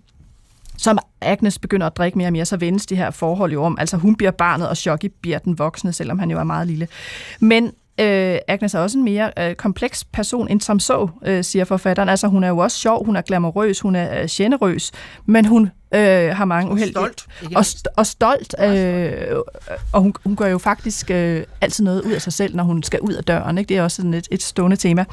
som 0.77 0.99
Agnes 1.21 1.59
begynder 1.59 1.87
at 1.87 1.97
drikke 1.97 2.19
mere 2.19 2.29
og 2.29 2.33
mere, 2.33 2.45
så 2.45 2.57
vendes 2.57 2.87
de 2.87 2.97
her 2.97 3.11
forhold 3.11 3.53
jo 3.53 3.65
om. 3.65 3.77
Altså 3.81 3.97
hun 3.97 4.17
bliver 4.17 4.31
barnet, 4.31 4.69
og 4.69 4.77
Shocky 4.77 5.13
bliver 5.21 5.39
den 5.39 5.59
voksne, 5.59 5.93
selvom 5.93 6.19
han 6.19 6.31
jo 6.31 6.39
er 6.39 6.45
meget 6.45 6.67
lille. 6.67 6.89
Men 7.41 7.73
øh, 8.01 8.39
Agnes 8.49 8.75
er 8.75 8.79
også 8.79 8.99
en 8.99 9.05
mere 9.05 9.31
øh, 9.39 9.55
kompleks 9.55 10.05
person 10.05 10.49
end 10.49 10.61
som 10.61 10.81
så, 10.81 11.09
øh, 11.27 11.45
siger 11.45 11.65
forfatteren. 11.65 12.09
Altså 12.09 12.27
hun 12.27 12.45
er 12.45 12.49
jo 12.49 12.59
også 12.59 12.79
sjov, 12.79 13.05
hun 13.05 13.17
er 13.17 13.23
glamourøs, 13.23 13.81
hun 13.81 13.97
er 13.97 14.23
øh, 14.23 14.29
generøs, 14.31 14.93
men 15.27 15.45
hun 15.45 15.71
øh, 15.95 16.37
har 16.37 16.45
mange 16.45 16.73
uheldige... 16.73 16.93
Stolt. 16.93 17.27
Og, 17.55 17.61
st- 17.61 17.93
og 17.97 18.07
stolt. 18.07 18.55
Øh, 18.63 19.37
og 19.93 20.03
hun, 20.03 20.15
hun 20.25 20.37
gør 20.37 20.47
jo 20.47 20.59
faktisk 20.59 21.11
øh, 21.11 21.45
altid 21.61 21.85
noget 21.85 22.03
ud 22.03 22.13
af 22.13 22.23
sig 22.23 22.33
selv, 22.33 22.57
når 22.57 22.65
hun 22.65 22.83
skal 22.83 23.01
ud 23.01 23.13
af 23.13 23.25
døren. 23.25 23.59
Ikke? 23.59 23.69
Det 23.69 23.77
er 23.77 23.83
også 23.83 23.97
sådan 23.97 24.15
et, 24.15 24.29
et 24.31 24.43
stående 24.43 24.77
tema. 24.77 25.05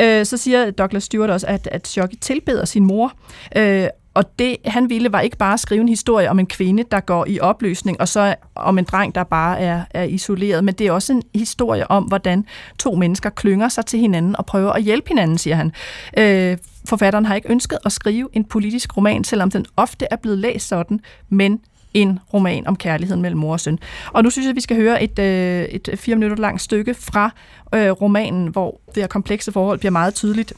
Øh, 0.00 0.26
så 0.26 0.36
siger 0.36 0.70
Douglas 0.70 1.04
Stewart 1.04 1.30
også, 1.30 1.46
at, 1.46 1.68
at 1.72 1.88
Shocky 1.88 2.14
tilbeder 2.20 2.64
sin 2.64 2.84
mor, 2.84 3.12
øh, 3.56 3.86
og 4.14 4.38
det, 4.38 4.56
han 4.64 4.90
ville, 4.90 5.12
var 5.12 5.20
ikke 5.20 5.36
bare 5.36 5.52
at 5.52 5.60
skrive 5.60 5.80
en 5.80 5.88
historie 5.88 6.30
om 6.30 6.38
en 6.38 6.46
kvinde, 6.46 6.84
der 6.90 7.00
går 7.00 7.26
i 7.28 7.40
opløsning, 7.40 8.00
og 8.00 8.08
så 8.08 8.34
om 8.54 8.78
en 8.78 8.84
dreng, 8.84 9.14
der 9.14 9.24
bare 9.24 9.60
er, 9.60 9.84
er 9.90 10.02
isoleret, 10.02 10.64
men 10.64 10.74
det 10.74 10.86
er 10.86 10.92
også 10.92 11.12
en 11.12 11.22
historie 11.34 11.90
om, 11.90 12.04
hvordan 12.04 12.44
to 12.78 12.94
mennesker 12.94 13.30
klynger 13.30 13.68
sig 13.68 13.86
til 13.86 13.98
hinanden 13.98 14.36
og 14.36 14.46
prøver 14.46 14.72
at 14.72 14.82
hjælpe 14.82 15.08
hinanden, 15.08 15.38
siger 15.38 15.56
han. 15.56 15.72
Øh, 16.18 16.58
forfatteren 16.84 17.26
har 17.26 17.34
ikke 17.34 17.50
ønsket 17.50 17.78
at 17.84 17.92
skrive 17.92 18.28
en 18.32 18.44
politisk 18.44 18.96
roman, 18.96 19.24
selvom 19.24 19.50
den 19.50 19.66
ofte 19.76 20.06
er 20.10 20.16
blevet 20.16 20.38
læst 20.38 20.68
sådan, 20.68 21.00
men 21.28 21.60
en 21.94 22.18
roman 22.34 22.66
om 22.66 22.76
kærligheden 22.76 23.22
mellem 23.22 23.40
mor 23.40 23.52
og 23.52 23.60
søn. 23.60 23.78
Og 24.12 24.22
nu 24.22 24.30
synes 24.30 24.44
jeg, 24.44 24.50
at 24.50 24.56
vi 24.56 24.60
skal 24.60 24.76
høre 24.76 25.02
et, 25.02 25.18
øh, 25.18 25.62
et 25.62 25.88
fire 25.96 26.16
minutter 26.16 26.36
langt 26.36 26.62
stykke 26.62 26.94
fra 26.94 27.30
øh, 27.74 27.90
romanen, 27.90 28.48
hvor 28.48 28.80
det 28.94 29.02
her 29.02 29.06
komplekse 29.06 29.52
forhold 29.52 29.78
bliver 29.78 29.92
meget 29.92 30.14
tydeligt 30.14 30.52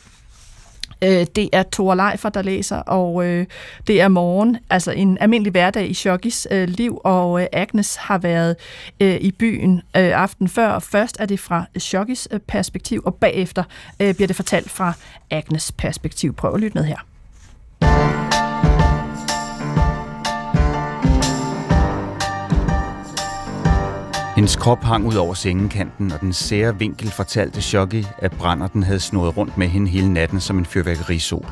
Øh, 1.03 1.27
det 1.37 1.49
er 1.53 1.63
Thor 1.73 1.95
Leifer, 1.95 2.29
der 2.29 2.43
læser, 2.43 2.77
og 2.77 3.27
øh, 3.27 3.47
det 3.87 4.01
er 4.01 4.09
morgen, 4.09 4.59
altså 4.71 4.91
en 4.91 5.19
almindelig 5.21 5.51
hverdag 5.51 5.91
i 5.91 5.95
Shoggis 5.95 6.49
øh, 6.51 6.69
liv, 6.69 7.01
og 7.05 7.41
øh, 7.41 7.47
Agnes 7.53 7.97
har 7.97 8.19
været 8.19 8.57
øh, 9.01 9.15
i 9.15 9.31
byen 9.31 9.77
øh, 9.77 9.83
aften 9.95 10.49
før. 10.49 10.79
Først 10.79 11.17
er 11.21 11.27
det 11.27 11.41
fra 11.41 11.65
Shoggis 11.79 12.29
øh, 12.31 12.41
perspektiv, 12.41 13.03
og 13.05 13.15
bagefter 13.15 13.65
øh, 14.01 14.15
bliver 14.15 14.27
det 14.27 14.37
fortalt 14.37 14.71
fra 14.71 14.93
Agnes 15.31 15.73
perspektiv. 15.73 16.35
Prøv 16.35 16.55
at 16.55 16.61
lytte 16.61 16.79
med 16.79 16.85
her. 16.85 18.52
Hendes 24.43 24.57
krop 24.57 24.85
hang 24.85 25.07
ud 25.07 25.15
over 25.15 25.35
sengekanten, 25.35 26.13
og 26.13 26.21
den 26.21 26.33
sære 26.33 26.79
vinkel 26.79 27.11
fortalte 27.11 27.63
Shoggy, 27.63 28.05
at 28.19 28.33
den 28.73 28.83
havde 28.83 29.01
snået 29.01 29.37
rundt 29.37 29.59
med 29.59 29.69
hende 29.69 29.89
hele 29.89 30.13
natten 30.13 30.41
som 30.41 30.59
en 30.59 30.67
fyrværkerisol. 30.67 31.47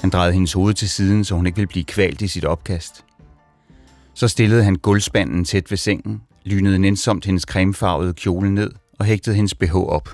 Han 0.00 0.10
drejede 0.10 0.32
hendes 0.32 0.52
hoved 0.52 0.74
til 0.74 0.88
siden, 0.88 1.24
så 1.24 1.34
hun 1.34 1.46
ikke 1.46 1.56
ville 1.56 1.66
blive 1.66 1.84
kvalt 1.84 2.22
i 2.22 2.28
sit 2.28 2.44
opkast. 2.44 3.04
Så 4.14 4.28
stillede 4.28 4.64
han 4.64 4.76
gulvspanden 4.76 5.44
tæt 5.44 5.70
ved 5.70 5.78
sengen, 5.78 6.22
lynede 6.44 6.78
nænsomt 6.78 7.24
hendes 7.24 7.42
cremefarvede 7.42 8.14
kjole 8.14 8.54
ned 8.54 8.70
og 8.98 9.04
hægtede 9.04 9.36
hendes 9.36 9.54
BH 9.54 9.76
op. 9.76 10.08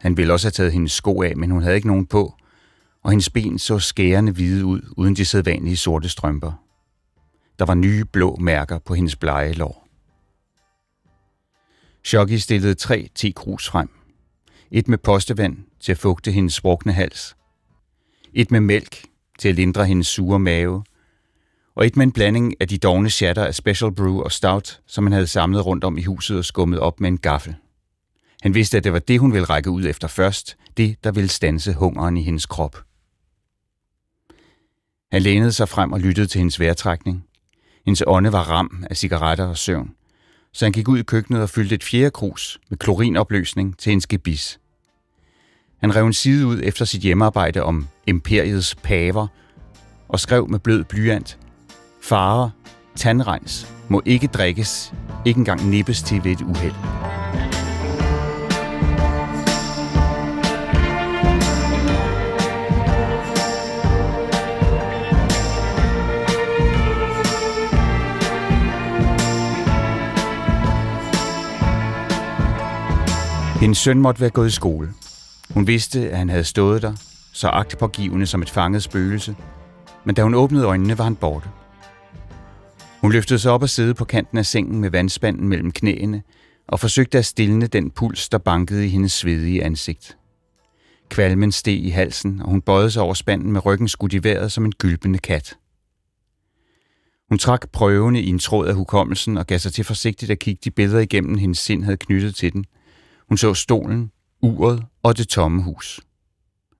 Han 0.00 0.16
ville 0.16 0.32
også 0.32 0.46
have 0.46 0.52
taget 0.52 0.72
hendes 0.72 0.92
sko 0.92 1.22
af, 1.22 1.36
men 1.36 1.50
hun 1.50 1.62
havde 1.62 1.76
ikke 1.76 1.88
nogen 1.88 2.06
på, 2.06 2.34
og 3.04 3.10
hendes 3.10 3.30
ben 3.30 3.58
så 3.58 3.78
skærende 3.78 4.32
hvide 4.32 4.64
ud, 4.64 4.80
uden 4.96 5.16
de 5.16 5.24
sædvanlige 5.24 5.76
sorte 5.76 6.08
strømper. 6.08 6.52
Der 7.58 7.64
var 7.64 7.74
nye 7.74 8.04
blå 8.04 8.36
mærker 8.40 8.78
på 8.78 8.94
hendes 8.94 9.16
blege 9.16 9.52
lår. 9.52 9.81
Shoggy 12.04 12.36
stillede 12.36 12.74
tre 12.74 13.08
tekrus 13.14 13.68
frem. 13.68 13.88
Et 14.70 14.88
med 14.88 14.98
postevand 14.98 15.56
til 15.80 15.92
at 15.92 15.98
fugte 15.98 16.32
hendes 16.32 16.54
sprukne 16.54 16.92
hals. 16.92 17.36
Et 18.32 18.50
med 18.50 18.60
mælk 18.60 19.04
til 19.38 19.48
at 19.48 19.54
lindre 19.54 19.86
hendes 19.86 20.06
sure 20.06 20.38
mave. 20.38 20.84
Og 21.74 21.86
et 21.86 21.96
med 21.96 22.06
en 22.06 22.12
blanding 22.12 22.54
af 22.60 22.68
de 22.68 22.78
dogne 22.78 23.10
shatter 23.10 23.44
af 23.44 23.54
Special 23.54 23.94
Brew 23.94 24.20
og 24.20 24.32
Stout, 24.32 24.80
som 24.86 25.04
han 25.04 25.12
havde 25.12 25.26
samlet 25.26 25.66
rundt 25.66 25.84
om 25.84 25.98
i 25.98 26.02
huset 26.02 26.38
og 26.38 26.44
skummet 26.44 26.80
op 26.80 27.00
med 27.00 27.08
en 27.08 27.18
gaffel. 27.18 27.54
Han 28.42 28.54
vidste, 28.54 28.76
at 28.76 28.84
det 28.84 28.92
var 28.92 28.98
det, 28.98 29.20
hun 29.20 29.32
ville 29.32 29.44
række 29.44 29.70
ud 29.70 29.84
efter 29.84 30.08
først, 30.08 30.56
det, 30.76 31.04
der 31.04 31.12
ville 31.12 31.28
stanse 31.28 31.72
hungeren 31.72 32.16
i 32.16 32.22
hendes 32.22 32.46
krop. 32.46 32.84
Han 35.12 35.22
lænede 35.22 35.52
sig 35.52 35.68
frem 35.68 35.92
og 35.92 36.00
lyttede 36.00 36.26
til 36.26 36.38
hendes 36.38 36.60
vejrtrækning. 36.60 37.24
Hendes 37.84 38.02
ånde 38.06 38.32
var 38.32 38.50
ram 38.50 38.84
af 38.90 38.96
cigaretter 38.96 39.44
og 39.44 39.58
søvn 39.58 39.94
så 40.52 40.64
han 40.64 40.72
gik 40.72 40.88
ud 40.88 40.98
i 40.98 41.02
køkkenet 41.02 41.42
og 41.42 41.50
fyldte 41.50 41.74
et 41.74 41.84
fjerde 41.84 42.10
krus 42.10 42.60
med 42.68 42.78
klorinopløsning 42.78 43.78
til 43.78 43.92
en 43.92 44.00
skebis. 44.00 44.60
Han 45.80 45.96
rev 45.96 46.06
en 46.06 46.12
side 46.12 46.46
ud 46.46 46.60
efter 46.62 46.84
sit 46.84 47.02
hjemmearbejde 47.02 47.62
om 47.62 47.88
imperiets 48.06 48.74
paver 48.74 49.26
og 50.08 50.20
skrev 50.20 50.48
med 50.48 50.58
blød 50.58 50.84
blyant, 50.84 51.38
Farer, 52.02 52.50
tandrens 52.96 53.72
må 53.88 54.02
ikke 54.04 54.26
drikkes, 54.26 54.92
ikke 55.24 55.38
engang 55.38 55.70
nippes 55.70 56.02
til 56.02 56.24
ved 56.24 56.32
et 56.32 56.40
uheld. 56.40 57.21
Hendes 73.62 73.78
søn 73.78 73.98
måtte 73.98 74.20
være 74.20 74.30
gået 74.30 74.48
i 74.48 74.50
skole. 74.50 74.92
Hun 75.50 75.66
vidste, 75.66 76.10
at 76.10 76.18
han 76.18 76.28
havde 76.28 76.44
stået 76.44 76.82
der, 76.82 76.92
så 77.32 77.48
agtpågivende 77.48 78.26
som 78.26 78.42
et 78.42 78.50
fanget 78.50 78.82
spøgelse, 78.82 79.36
men 80.04 80.14
da 80.14 80.22
hun 80.22 80.34
åbnede 80.34 80.64
øjnene, 80.64 80.98
var 80.98 81.04
han 81.04 81.16
borte. 81.16 81.48
Hun 83.00 83.12
løftede 83.12 83.38
sig 83.38 83.52
op 83.52 83.62
og 83.62 83.68
sidde 83.68 83.94
på 83.94 84.04
kanten 84.04 84.38
af 84.38 84.46
sengen 84.46 84.80
med 84.80 84.90
vandspanden 84.90 85.48
mellem 85.48 85.72
knæene 85.72 86.22
og 86.68 86.80
forsøgte 86.80 87.18
at 87.18 87.24
stille 87.24 87.66
den 87.66 87.90
puls, 87.90 88.28
der 88.28 88.38
bankede 88.38 88.86
i 88.86 88.88
hendes 88.88 89.12
svedige 89.12 89.64
ansigt. 89.64 90.16
Kvalmen 91.08 91.52
steg 91.52 91.84
i 91.84 91.90
halsen, 91.90 92.42
og 92.42 92.50
hun 92.50 92.62
bøjede 92.62 92.90
sig 92.90 93.02
over 93.02 93.14
spanden 93.14 93.52
med 93.52 93.66
ryggen 93.66 93.88
skudt 93.88 94.12
i 94.12 94.24
vejret 94.24 94.52
som 94.52 94.64
en 94.64 94.72
gylpende 94.72 95.18
kat. 95.18 95.56
Hun 97.28 97.38
trak 97.38 97.70
prøvende 97.72 98.20
i 98.20 98.28
en 98.28 98.38
tråd 98.38 98.66
af 98.66 98.74
hukommelsen 98.74 99.36
og 99.36 99.46
gav 99.46 99.58
sig 99.58 99.72
til 99.72 99.84
forsigtigt 99.84 100.30
at 100.30 100.38
kigge 100.38 100.60
de 100.64 100.70
billeder 100.70 101.00
igennem, 101.00 101.38
hendes 101.38 101.58
sind 101.58 101.84
havde 101.84 101.96
knyttet 101.96 102.34
til 102.34 102.52
den– 102.52 102.64
hun 103.32 103.36
så 103.38 103.54
stolen, 103.54 104.12
uret 104.42 104.84
og 105.02 105.18
det 105.18 105.28
tomme 105.28 105.62
hus. 105.62 106.00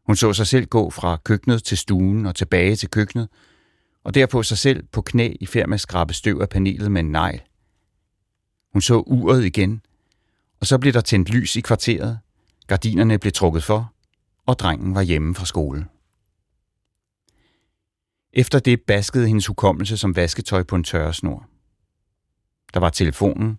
Hun 0.06 0.16
så 0.16 0.32
sig 0.32 0.46
selv 0.46 0.66
gå 0.66 0.90
fra 0.90 1.16
køkkenet 1.24 1.64
til 1.64 1.78
stuen 1.78 2.26
og 2.26 2.34
tilbage 2.34 2.76
til 2.76 2.90
køkkenet, 2.90 3.28
og 4.04 4.14
derpå 4.14 4.42
sig 4.42 4.58
selv 4.58 4.86
på 4.92 5.02
knæ 5.02 5.34
i 5.40 5.46
færd 5.46 5.68
med 5.68 5.74
at 5.74 5.80
skrabe 5.80 6.14
støv 6.14 6.40
af 6.40 6.48
panelet 6.48 6.92
med 6.92 7.00
en 7.00 7.12
negl. 7.12 7.42
Hun 8.72 8.82
så 8.82 8.98
uret 9.06 9.44
igen, 9.44 9.82
og 10.60 10.66
så 10.66 10.78
blev 10.78 10.92
der 10.92 11.00
tændt 11.00 11.30
lys 11.30 11.56
i 11.56 11.60
kvarteret, 11.60 12.18
gardinerne 12.66 13.18
blev 13.18 13.32
trukket 13.32 13.64
for, 13.64 13.92
og 14.46 14.58
drengen 14.58 14.94
var 14.94 15.02
hjemme 15.02 15.34
fra 15.34 15.44
skole. 15.44 15.86
Efter 18.32 18.58
det 18.58 18.82
baskede 18.82 19.26
hendes 19.26 19.46
hukommelse 19.46 19.96
som 19.96 20.16
vasketøj 20.16 20.62
på 20.62 20.76
en 20.76 20.84
tørresnor. 20.84 21.48
Der 22.74 22.80
var 22.80 22.90
telefonen 22.90 23.58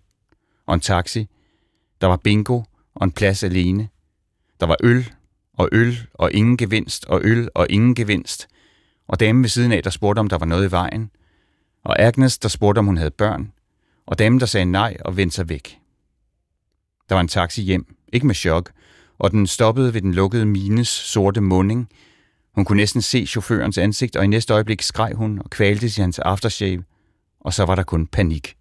og 0.66 0.74
en 0.74 0.80
taxi, 0.80 1.28
der 2.00 2.06
var 2.06 2.16
bingo 2.16 2.62
og 2.94 3.04
en 3.04 3.12
plads 3.12 3.44
alene. 3.44 3.88
Der 4.60 4.66
var 4.66 4.76
øl 4.82 5.12
og 5.54 5.68
øl 5.72 6.06
og 6.14 6.32
ingen 6.32 6.56
gevinst 6.56 7.04
og 7.04 7.20
øl 7.24 7.48
og 7.54 7.66
ingen 7.70 7.94
gevinst. 7.94 8.48
Og 9.08 9.20
damen 9.20 9.42
ved 9.42 9.48
siden 9.48 9.72
af, 9.72 9.82
der 9.82 9.90
spurgte, 9.90 10.20
om 10.20 10.28
der 10.28 10.38
var 10.38 10.46
noget 10.46 10.68
i 10.68 10.70
vejen. 10.70 11.10
Og 11.84 12.02
Agnes, 12.02 12.38
der 12.38 12.48
spurgte, 12.48 12.78
om 12.78 12.86
hun 12.86 12.96
havde 12.96 13.10
børn. 13.10 13.52
Og 14.06 14.18
damen, 14.18 14.40
der 14.40 14.46
sagde 14.46 14.64
nej 14.64 14.96
og 15.04 15.16
vendte 15.16 15.34
sig 15.34 15.48
væk. 15.48 15.78
Der 17.08 17.14
var 17.14 17.20
en 17.20 17.28
taxi 17.28 17.62
hjem, 17.62 17.96
ikke 18.12 18.26
med 18.26 18.34
chok, 18.34 18.72
og 19.18 19.30
den 19.30 19.46
stoppede 19.46 19.94
ved 19.94 20.00
den 20.00 20.14
lukkede 20.14 20.46
mines 20.46 20.88
sorte 20.88 21.40
munding. 21.40 21.88
Hun 22.54 22.64
kunne 22.64 22.76
næsten 22.76 23.02
se 23.02 23.26
chaufførens 23.26 23.78
ansigt, 23.78 24.16
og 24.16 24.24
i 24.24 24.26
næste 24.26 24.54
øjeblik 24.54 24.82
skreg 24.82 25.12
hun 25.14 25.38
og 25.38 25.50
kvalte 25.50 25.86
i 25.86 26.00
hans 26.00 26.18
aftershave, 26.18 26.84
og 27.40 27.54
så 27.54 27.64
var 27.64 27.74
der 27.74 27.82
kun 27.82 28.06
panik 28.06 28.56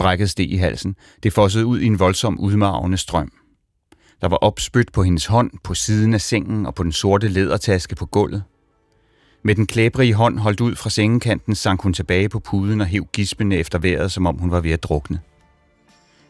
brækket 0.00 0.30
steg 0.30 0.50
i 0.50 0.56
halsen. 0.56 0.96
Det 1.22 1.32
fossede 1.32 1.66
ud 1.66 1.80
i 1.80 1.86
en 1.86 1.98
voldsom 1.98 2.40
udmarvende 2.40 2.96
strøm. 2.96 3.32
Der 4.20 4.28
var 4.28 4.36
opspyt 4.36 4.92
på 4.92 5.02
hendes 5.02 5.26
hånd, 5.26 5.50
på 5.64 5.74
siden 5.74 6.14
af 6.14 6.20
sengen 6.20 6.66
og 6.66 6.74
på 6.74 6.82
den 6.82 6.92
sorte 6.92 7.28
lædertaske 7.28 7.94
på 7.94 8.06
gulvet. 8.06 8.42
Med 9.44 9.54
den 9.54 9.66
klæbrige 9.66 10.14
hånd 10.14 10.38
holdt 10.38 10.60
ud 10.60 10.76
fra 10.76 10.90
sengekanten, 10.90 11.54
sank 11.54 11.82
hun 11.82 11.92
tilbage 11.92 12.28
på 12.28 12.38
puden 12.38 12.80
og 12.80 12.86
hæv 12.86 13.06
gispende 13.12 13.56
efter 13.56 13.78
vejret, 13.78 14.12
som 14.12 14.26
om 14.26 14.36
hun 14.36 14.50
var 14.50 14.60
ved 14.60 14.70
at 14.70 14.82
drukne. 14.82 15.20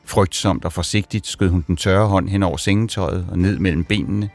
Frygtsomt 0.04 0.64
og 0.64 0.72
forsigtigt 0.72 1.26
skød 1.26 1.48
hun 1.48 1.64
den 1.66 1.76
tørre 1.76 2.08
hånd 2.08 2.28
hen 2.28 2.42
over 2.42 2.56
sengetøjet 2.56 3.26
og 3.30 3.38
ned 3.38 3.58
mellem 3.58 3.84
benene. 3.84 4.30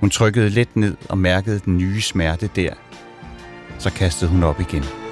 Hun 0.00 0.10
trykkede 0.10 0.48
let 0.48 0.76
ned 0.76 0.96
og 1.08 1.18
mærkede 1.18 1.60
den 1.64 1.78
nye 1.78 2.00
smerte 2.00 2.50
der. 2.56 2.74
Så 3.78 3.90
kastede 3.90 4.30
hun 4.30 4.42
op 4.42 4.60
igen. 4.60 5.03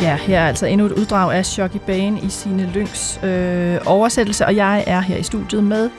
Ja, 0.00 0.16
her 0.16 0.38
er 0.40 0.48
altså 0.48 0.66
endnu 0.66 0.86
et 0.86 0.92
uddrag 0.92 1.34
af 1.34 1.46
Shocky 1.46 1.76
Bane 1.86 2.20
i 2.20 2.28
sine 2.28 2.70
Lyngs 2.74 3.20
øh, 3.24 3.76
oversættelse, 3.86 4.46
og 4.46 4.56
jeg 4.56 4.84
er 4.86 5.00
her 5.00 5.16
i 5.16 5.22
studiet 5.22 5.64
med 5.64 5.90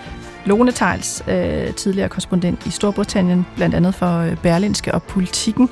Lone 0.46 0.72
Tejls, 0.72 1.24
øh, 1.28 1.74
tidligere 1.74 2.10
korrespondent 2.10 2.66
i 2.66 2.70
Storbritannien, 2.70 3.46
blandt 3.56 3.76
andet 3.76 3.96
for 3.96 4.20
øh, 4.20 4.38
Berlinske 4.38 4.94
og 4.94 5.04
Politikken. 5.04 5.70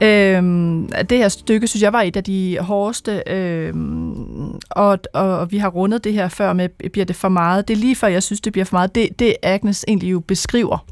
Øh, 0.00 0.42
det 1.10 1.18
her 1.18 1.28
stykke, 1.28 1.66
synes 1.66 1.82
jeg, 1.82 1.92
var 1.92 2.02
et 2.02 2.16
af 2.16 2.24
de 2.24 2.58
hårdeste, 2.60 3.22
øh, 3.26 3.74
og, 4.70 4.98
og, 5.14 5.38
og 5.38 5.52
vi 5.52 5.58
har 5.58 5.68
rundet 5.68 6.04
det 6.04 6.12
her 6.12 6.28
før 6.28 6.52
med, 6.52 6.90
bliver 6.92 7.04
det 7.04 7.16
for 7.16 7.28
meget? 7.28 7.68
Det 7.68 7.74
er 7.74 7.78
lige 7.78 7.96
før, 7.96 8.08
jeg 8.08 8.22
synes, 8.22 8.40
det 8.40 8.52
bliver 8.52 8.64
for 8.64 8.76
meget. 8.76 8.94
Det, 8.94 9.08
det 9.18 9.36
Agnes 9.42 9.84
egentlig 9.88 10.12
jo 10.12 10.20
beskriver, 10.20 10.84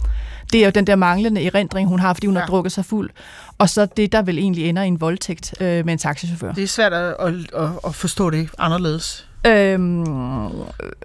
det 0.52 0.60
er 0.60 0.64
jo 0.64 0.70
den 0.70 0.86
der 0.86 0.96
manglende 0.96 1.46
erindring, 1.46 1.88
hun 1.88 2.00
har, 2.00 2.14
fordi 2.14 2.26
hun 2.26 2.36
ja. 2.36 2.40
har 2.40 2.46
drukket 2.46 2.72
sig 2.72 2.84
fuld. 2.84 3.10
Og 3.58 3.68
så 3.68 3.86
det, 3.86 4.12
der 4.12 4.22
vel 4.22 4.38
egentlig 4.38 4.68
ender 4.68 4.82
i 4.82 4.86
en 4.86 5.00
voldtægt 5.00 5.54
øh, 5.60 5.84
med 5.84 5.92
en 5.92 5.98
taxichauffør. 5.98 6.52
Det 6.52 6.64
er 6.64 6.68
svært 6.68 6.92
at, 6.92 7.14
at, 7.20 7.70
at 7.86 7.94
forstå 7.94 8.30
det 8.30 8.48
anderledes. 8.58 9.28
Øhm, 9.46 10.04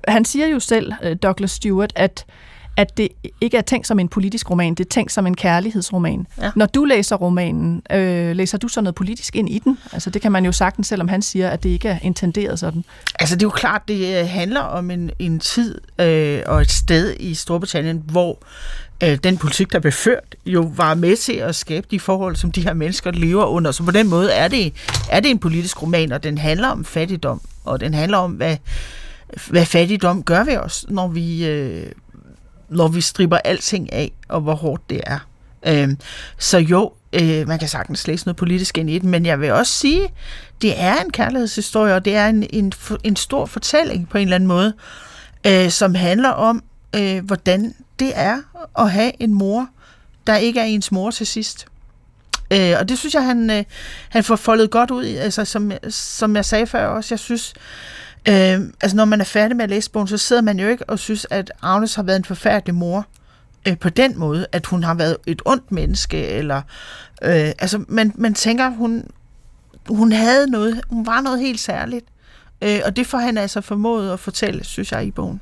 han 0.07 0.25
siger 0.25 0.47
jo 0.47 0.59
selv, 0.59 0.93
øh, 1.03 1.15
Douglas 1.23 1.51
Stewart, 1.51 1.93
at 1.95 2.25
at 2.79 2.97
det 2.97 3.07
ikke 3.41 3.57
er 3.57 3.61
tænkt 3.61 3.87
som 3.87 3.99
en 3.99 4.07
politisk 4.07 4.49
roman, 4.49 4.75
det 4.75 4.85
er 4.85 4.89
tænkt 4.89 5.11
som 5.11 5.27
en 5.27 5.35
kærlighedsroman. 5.35 6.27
Ja. 6.41 6.51
Når 6.55 6.65
du 6.65 6.85
læser 6.85 7.15
romanen, 7.15 7.81
øh, 7.91 8.35
læser 8.35 8.57
du 8.57 8.67
så 8.67 8.81
noget 8.81 8.95
politisk 8.95 9.35
ind 9.35 9.49
i 9.49 9.59
den? 9.59 9.77
Altså 9.93 10.09
det 10.09 10.21
kan 10.21 10.31
man 10.31 10.45
jo 10.45 10.51
sagtens, 10.51 10.87
selvom 10.87 11.07
han 11.07 11.21
siger, 11.21 11.49
at 11.49 11.63
det 11.63 11.69
ikke 11.69 11.89
er 11.89 11.97
intenderet 12.01 12.59
sådan. 12.59 12.83
Altså 13.19 13.35
det 13.35 13.41
er 13.41 13.45
jo 13.45 13.49
klart, 13.49 13.81
det 13.87 14.19
øh, 14.19 14.27
handler 14.27 14.61
om 14.61 14.91
en, 14.91 15.11
en 15.19 15.39
tid 15.39 15.81
øh, 16.01 16.41
og 16.45 16.61
et 16.61 16.71
sted 16.71 17.15
i 17.19 17.33
Storbritannien, 17.33 18.03
hvor 18.05 18.37
øh, 19.03 19.17
den 19.23 19.37
politik, 19.37 19.71
der 19.71 19.79
blev 19.79 19.91
ført, 19.91 20.35
jo 20.45 20.71
var 20.75 20.93
med 20.93 21.15
til 21.15 21.33
at 21.33 21.55
skabe 21.55 21.87
de 21.91 21.99
forhold, 21.99 22.35
som 22.35 22.51
de 22.51 22.61
her 22.61 22.73
mennesker 22.73 23.11
lever 23.11 23.45
under. 23.45 23.71
Så 23.71 23.83
på 23.83 23.91
den 23.91 24.07
måde 24.07 24.31
er 24.31 24.47
det, 24.47 24.73
er 25.09 25.19
det 25.19 25.31
en 25.31 25.39
politisk 25.39 25.81
roman, 25.81 26.11
og 26.11 26.23
den 26.23 26.37
handler 26.37 26.67
om 26.67 26.85
fattigdom, 26.85 27.41
og 27.65 27.79
den 27.79 27.93
handler 27.93 28.17
om, 28.17 28.31
hvad, 28.31 28.57
hvad 29.47 29.65
fattigdom 29.65 30.23
gør 30.23 30.43
ved 30.43 30.57
os, 30.57 30.85
når 30.89 31.07
vi, 31.07 31.47
øh, 31.47 31.91
når 32.69 32.87
vi 32.87 33.01
striber 33.01 33.37
alting 33.37 33.93
af, 33.93 34.11
og 34.27 34.41
hvor 34.41 34.55
hårdt 34.55 34.89
det 34.89 35.01
er. 35.05 35.19
Øh, 35.65 35.89
så 36.37 36.57
jo, 36.57 36.93
øh, 37.13 37.47
man 37.47 37.59
kan 37.59 37.67
sagtens 37.67 38.07
læse 38.07 38.25
noget 38.25 38.35
politisk 38.35 38.77
ind 38.77 38.89
i 38.89 38.93
det, 38.93 39.03
men 39.03 39.25
jeg 39.25 39.41
vil 39.41 39.51
også 39.51 39.73
sige, 39.73 40.01
det 40.61 40.81
er 40.81 40.95
en 40.95 41.11
kærlighedshistorie, 41.11 41.95
og 41.95 42.05
det 42.05 42.15
er 42.15 42.27
en, 42.27 42.47
en, 42.49 42.73
en 43.03 43.15
stor 43.15 43.45
fortælling 43.45 44.09
på 44.09 44.17
en 44.17 44.23
eller 44.23 44.35
anden 44.35 44.47
måde, 44.47 44.73
øh, 45.47 45.69
som 45.69 45.95
handler 45.95 46.29
om, 46.29 46.63
øh, 46.95 47.25
hvordan 47.25 47.75
det 47.99 48.11
er 48.15 48.37
at 48.79 48.91
have 48.91 49.11
en 49.19 49.33
mor, 49.33 49.69
der 50.27 50.35
ikke 50.35 50.59
er 50.59 50.63
ens 50.63 50.91
mor 50.91 51.11
til 51.11 51.27
sidst. 51.27 51.65
Øh, 52.51 52.75
og 52.79 52.89
det 52.89 52.99
synes 52.99 53.13
jeg, 53.13 53.25
han, 53.25 53.49
øh, 53.49 53.63
han 54.09 54.23
får 54.23 54.35
foldet 54.35 54.71
godt 54.71 54.91
ud, 54.91 55.05
altså, 55.05 55.45
som, 55.45 55.71
som 55.89 56.35
jeg 56.35 56.45
sagde 56.45 56.67
før 56.67 56.85
også. 56.87 57.13
Jeg 57.13 57.19
synes, 57.19 57.53
øh, 57.57 57.98
Øhm, 58.27 58.73
altså 58.81 58.97
når 58.97 59.05
man 59.05 59.21
er 59.21 59.25
færdig 59.25 59.57
med 59.57 59.63
at 59.63 59.69
læse 59.69 59.91
bogen, 59.91 60.07
så 60.07 60.17
sidder 60.17 60.41
man 60.41 60.59
jo 60.59 60.67
ikke 60.67 60.89
og 60.89 60.99
synes, 60.99 61.27
at 61.29 61.51
Agnes 61.61 61.95
har 61.95 62.03
været 62.03 62.17
en 62.17 62.25
forfærdelig 62.25 62.75
mor 62.75 63.05
øh, 63.67 63.77
på 63.77 63.89
den 63.89 64.19
måde, 64.19 64.47
at 64.51 64.65
hun 64.65 64.83
har 64.83 64.93
været 64.93 65.17
et 65.27 65.41
ondt 65.45 65.71
menneske, 65.71 66.27
eller 66.27 66.61
øh, 67.21 67.51
altså 67.59 67.83
man, 67.87 68.13
man 68.15 68.33
tænker, 68.33 68.69
hun, 68.69 69.03
hun 69.87 70.11
havde 70.11 70.51
noget, 70.51 70.81
hun 70.89 71.05
var 71.05 71.21
noget 71.21 71.39
helt 71.39 71.59
særligt. 71.59 72.05
Øh, 72.61 72.79
og 72.85 72.95
det 72.95 73.07
får 73.07 73.17
han 73.17 73.37
altså 73.37 73.61
formået 73.61 74.13
at 74.13 74.19
fortælle, 74.19 74.63
synes 74.63 74.91
jeg, 74.91 75.05
i 75.05 75.11
bogen. 75.11 75.41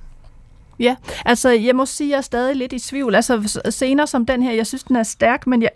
Ja, 0.79 0.95
altså 1.25 1.49
jeg 1.49 1.75
må 1.75 1.85
sige, 1.85 2.07
at 2.07 2.11
jeg 2.11 2.17
er 2.17 2.21
stadig 2.21 2.55
lidt 2.55 2.73
i 2.73 2.79
tvivl. 2.79 3.15
Altså 3.15 3.61
scener 3.69 4.05
som 4.05 4.25
den 4.25 4.43
her, 4.43 4.51
jeg 4.51 4.67
synes, 4.67 4.83
den 4.83 4.95
er 4.95 5.03
stærk, 5.03 5.47
men 5.47 5.61
jeg, 5.61 5.69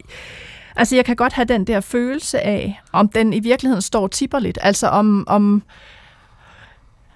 altså, 0.76 0.96
jeg 0.96 1.06
kan 1.06 1.16
godt 1.16 1.34
have 1.34 1.46
den 1.46 1.68
der 1.68 1.80
følelse 1.80 2.40
af, 2.40 2.82
om 2.92 3.10
den 3.10 3.34
i 3.34 3.40
virkeligheden 3.40 3.82
står 3.82 4.08
tipper 4.08 4.40
lidt. 4.40 4.58
Altså 4.62 4.88
om, 4.88 5.24
om 5.28 5.64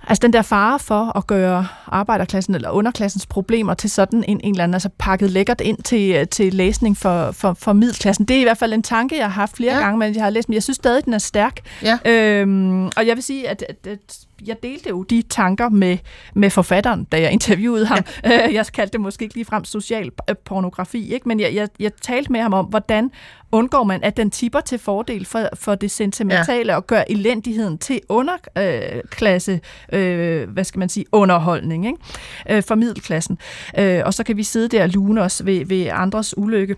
Altså 0.07 0.21
den 0.21 0.33
der 0.33 0.41
fare 0.41 0.79
for 0.79 1.17
at 1.17 1.27
gøre 1.27 1.67
arbejderklassen 1.87 2.55
eller 2.55 2.69
underklassens 2.69 3.25
problemer 3.25 3.73
til 3.73 3.89
sådan 3.89 4.23
en, 4.27 4.39
en 4.43 4.51
eller 4.51 4.63
anden, 4.63 4.73
altså 4.73 4.89
pakket 4.97 5.31
lækkert 5.31 5.61
ind 5.61 5.77
til, 5.77 6.27
til 6.27 6.53
læsning 6.53 6.97
for, 6.97 7.31
for, 7.31 7.53
for 7.53 7.73
middelklassen. 7.73 8.25
Det 8.25 8.35
er 8.35 8.41
i 8.41 8.43
hvert 8.43 8.57
fald 8.57 8.73
en 8.73 8.83
tanke, 8.83 9.17
jeg 9.17 9.25
har 9.25 9.31
haft 9.31 9.57
flere 9.57 9.73
ja. 9.73 9.79
gange, 9.79 9.99
men 9.99 10.15
jeg 10.15 10.23
har 10.23 10.29
læst, 10.29 10.49
men 10.49 10.53
jeg 10.53 10.63
synes 10.63 10.75
stadig, 10.75 11.05
den 11.05 11.13
er 11.13 11.17
stærk. 11.17 11.59
Ja. 11.83 11.97
Øhm, 12.05 12.85
og 12.85 13.07
jeg 13.07 13.15
vil 13.15 13.23
sige, 13.23 13.49
at, 13.49 13.65
at, 13.69 13.87
at 13.91 14.17
jeg 14.47 14.63
delte 14.63 14.89
jo 14.89 15.03
de 15.03 15.21
tanker 15.21 15.69
med, 15.69 15.97
med 16.33 16.49
forfatteren, 16.49 17.03
da 17.03 17.21
jeg 17.21 17.31
interviewede 17.31 17.85
ham. 17.85 18.03
Ja. 18.23 18.49
Jeg 18.55 18.65
kaldte 18.65 18.93
det 18.93 19.01
måske 19.01 19.23
ikke 19.23 19.35
ligefrem 19.35 19.65
social 19.65 20.11
pornografi, 20.45 21.13
ikke? 21.13 21.27
men 21.27 21.39
jeg, 21.39 21.53
jeg, 21.53 21.69
jeg 21.79 21.91
talte 22.01 22.31
med 22.31 22.41
ham 22.41 22.53
om, 22.53 22.65
hvordan 22.65 23.11
undgår 23.51 23.83
man, 23.83 24.03
at 24.03 24.17
den 24.17 24.31
tipper 24.31 24.59
til 24.59 24.79
fordel 24.79 25.25
for, 25.25 25.49
for 25.53 25.75
det 25.75 25.91
sentimentale 25.91 26.71
ja. 26.71 26.75
og 26.75 26.87
gør 26.87 27.03
elendigheden 27.09 27.77
til 27.77 28.01
underklasse, 28.09 29.59
øh, 29.93 30.49
hvad 30.49 30.63
skal 30.63 30.79
man 30.79 30.89
sige, 30.89 31.05
underholdning 31.11 31.85
ikke? 31.85 31.97
Øh, 32.49 32.63
for 32.63 32.75
middelklassen. 32.75 33.37
Øh, 33.77 34.01
og 34.05 34.13
så 34.13 34.23
kan 34.23 34.37
vi 34.37 34.43
sidde 34.43 34.67
der 34.77 34.83
og 34.83 34.89
lune 34.89 35.21
os 35.21 35.45
ved, 35.45 35.65
ved 35.65 35.87
andres 35.91 36.37
ulykke. 36.37 36.75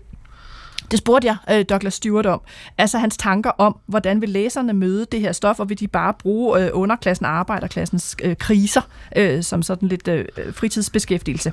Det 0.90 0.98
spurgte 0.98 1.26
jeg 1.26 1.36
øh, 1.50 1.64
Douglas 1.68 1.94
Stewart 1.94 2.26
om. 2.26 2.40
Altså 2.78 2.98
hans 2.98 3.16
tanker 3.16 3.50
om, 3.50 3.78
hvordan 3.86 4.20
vil 4.20 4.28
læserne 4.28 4.72
møde 4.72 5.06
det 5.12 5.20
her 5.20 5.32
stof, 5.32 5.60
og 5.60 5.68
vil 5.68 5.80
de 5.80 5.88
bare 5.88 6.14
bruge 6.14 6.64
øh, 6.64 6.70
underklassen 6.72 7.26
og 7.26 7.32
arbejderklassens 7.32 8.16
øh, 8.22 8.36
kriser 8.36 8.80
øh, 9.16 9.42
som 9.42 9.62
sådan 9.62 9.88
lidt 9.88 10.08
øh, 10.08 10.24
fritidsbeskæftigelse. 10.52 11.52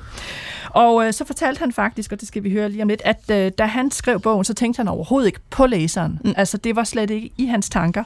Og 0.70 1.06
øh, 1.06 1.12
så 1.12 1.24
fortalte 1.24 1.58
han 1.58 1.72
faktisk, 1.72 2.12
og 2.12 2.20
det 2.20 2.28
skal 2.28 2.44
vi 2.44 2.50
høre 2.50 2.68
lige 2.68 2.82
om 2.82 2.88
lidt, 2.88 3.02
at 3.04 3.30
øh, 3.30 3.52
da 3.58 3.64
han 3.64 3.90
skrev 3.90 4.20
bogen, 4.20 4.44
så 4.44 4.54
tænkte 4.54 4.78
han 4.78 4.88
overhovedet 4.88 5.26
ikke 5.26 5.40
på 5.50 5.66
læseren. 5.66 6.20
Mm. 6.24 6.34
Altså 6.36 6.56
det 6.56 6.76
var 6.76 6.84
slet 6.84 7.10
ikke 7.10 7.30
i 7.36 7.46
hans 7.46 7.68
tanker. 7.68 8.04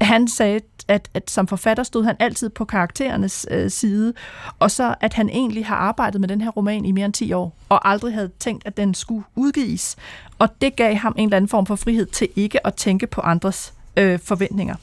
Han 0.00 0.28
sagde, 0.28 0.60
at, 0.88 1.08
at 1.14 1.30
som 1.30 1.46
forfatter 1.46 1.82
stod 1.82 2.04
han 2.04 2.16
altid 2.18 2.48
på 2.48 2.64
karakterernes 2.64 3.46
øh, 3.50 3.70
side, 3.70 4.14
og 4.58 4.70
så 4.70 4.94
at 5.00 5.14
han 5.14 5.28
egentlig 5.28 5.66
har 5.66 5.76
arbejdet 5.76 6.20
med 6.20 6.28
den 6.28 6.40
her 6.40 6.50
roman 6.50 6.84
i 6.84 6.92
mere 6.92 7.04
end 7.04 7.12
10 7.12 7.32
år, 7.32 7.56
og 7.68 7.88
aldrig 7.88 8.14
havde 8.14 8.30
tænkt, 8.38 8.66
at 8.66 8.76
den 8.76 8.94
skulle 8.94 9.24
udgives. 9.36 9.96
Og 10.38 10.48
det 10.60 10.76
gav 10.76 10.94
ham 10.94 11.14
en 11.18 11.24
eller 11.24 11.36
anden 11.36 11.48
form 11.48 11.66
for 11.66 11.76
frihed 11.76 12.06
til 12.06 12.28
ikke 12.36 12.66
at 12.66 12.74
tænke 12.74 13.06
på 13.06 13.20
andres 13.20 13.72
øh, 13.96 14.18
forventninger. 14.18 14.74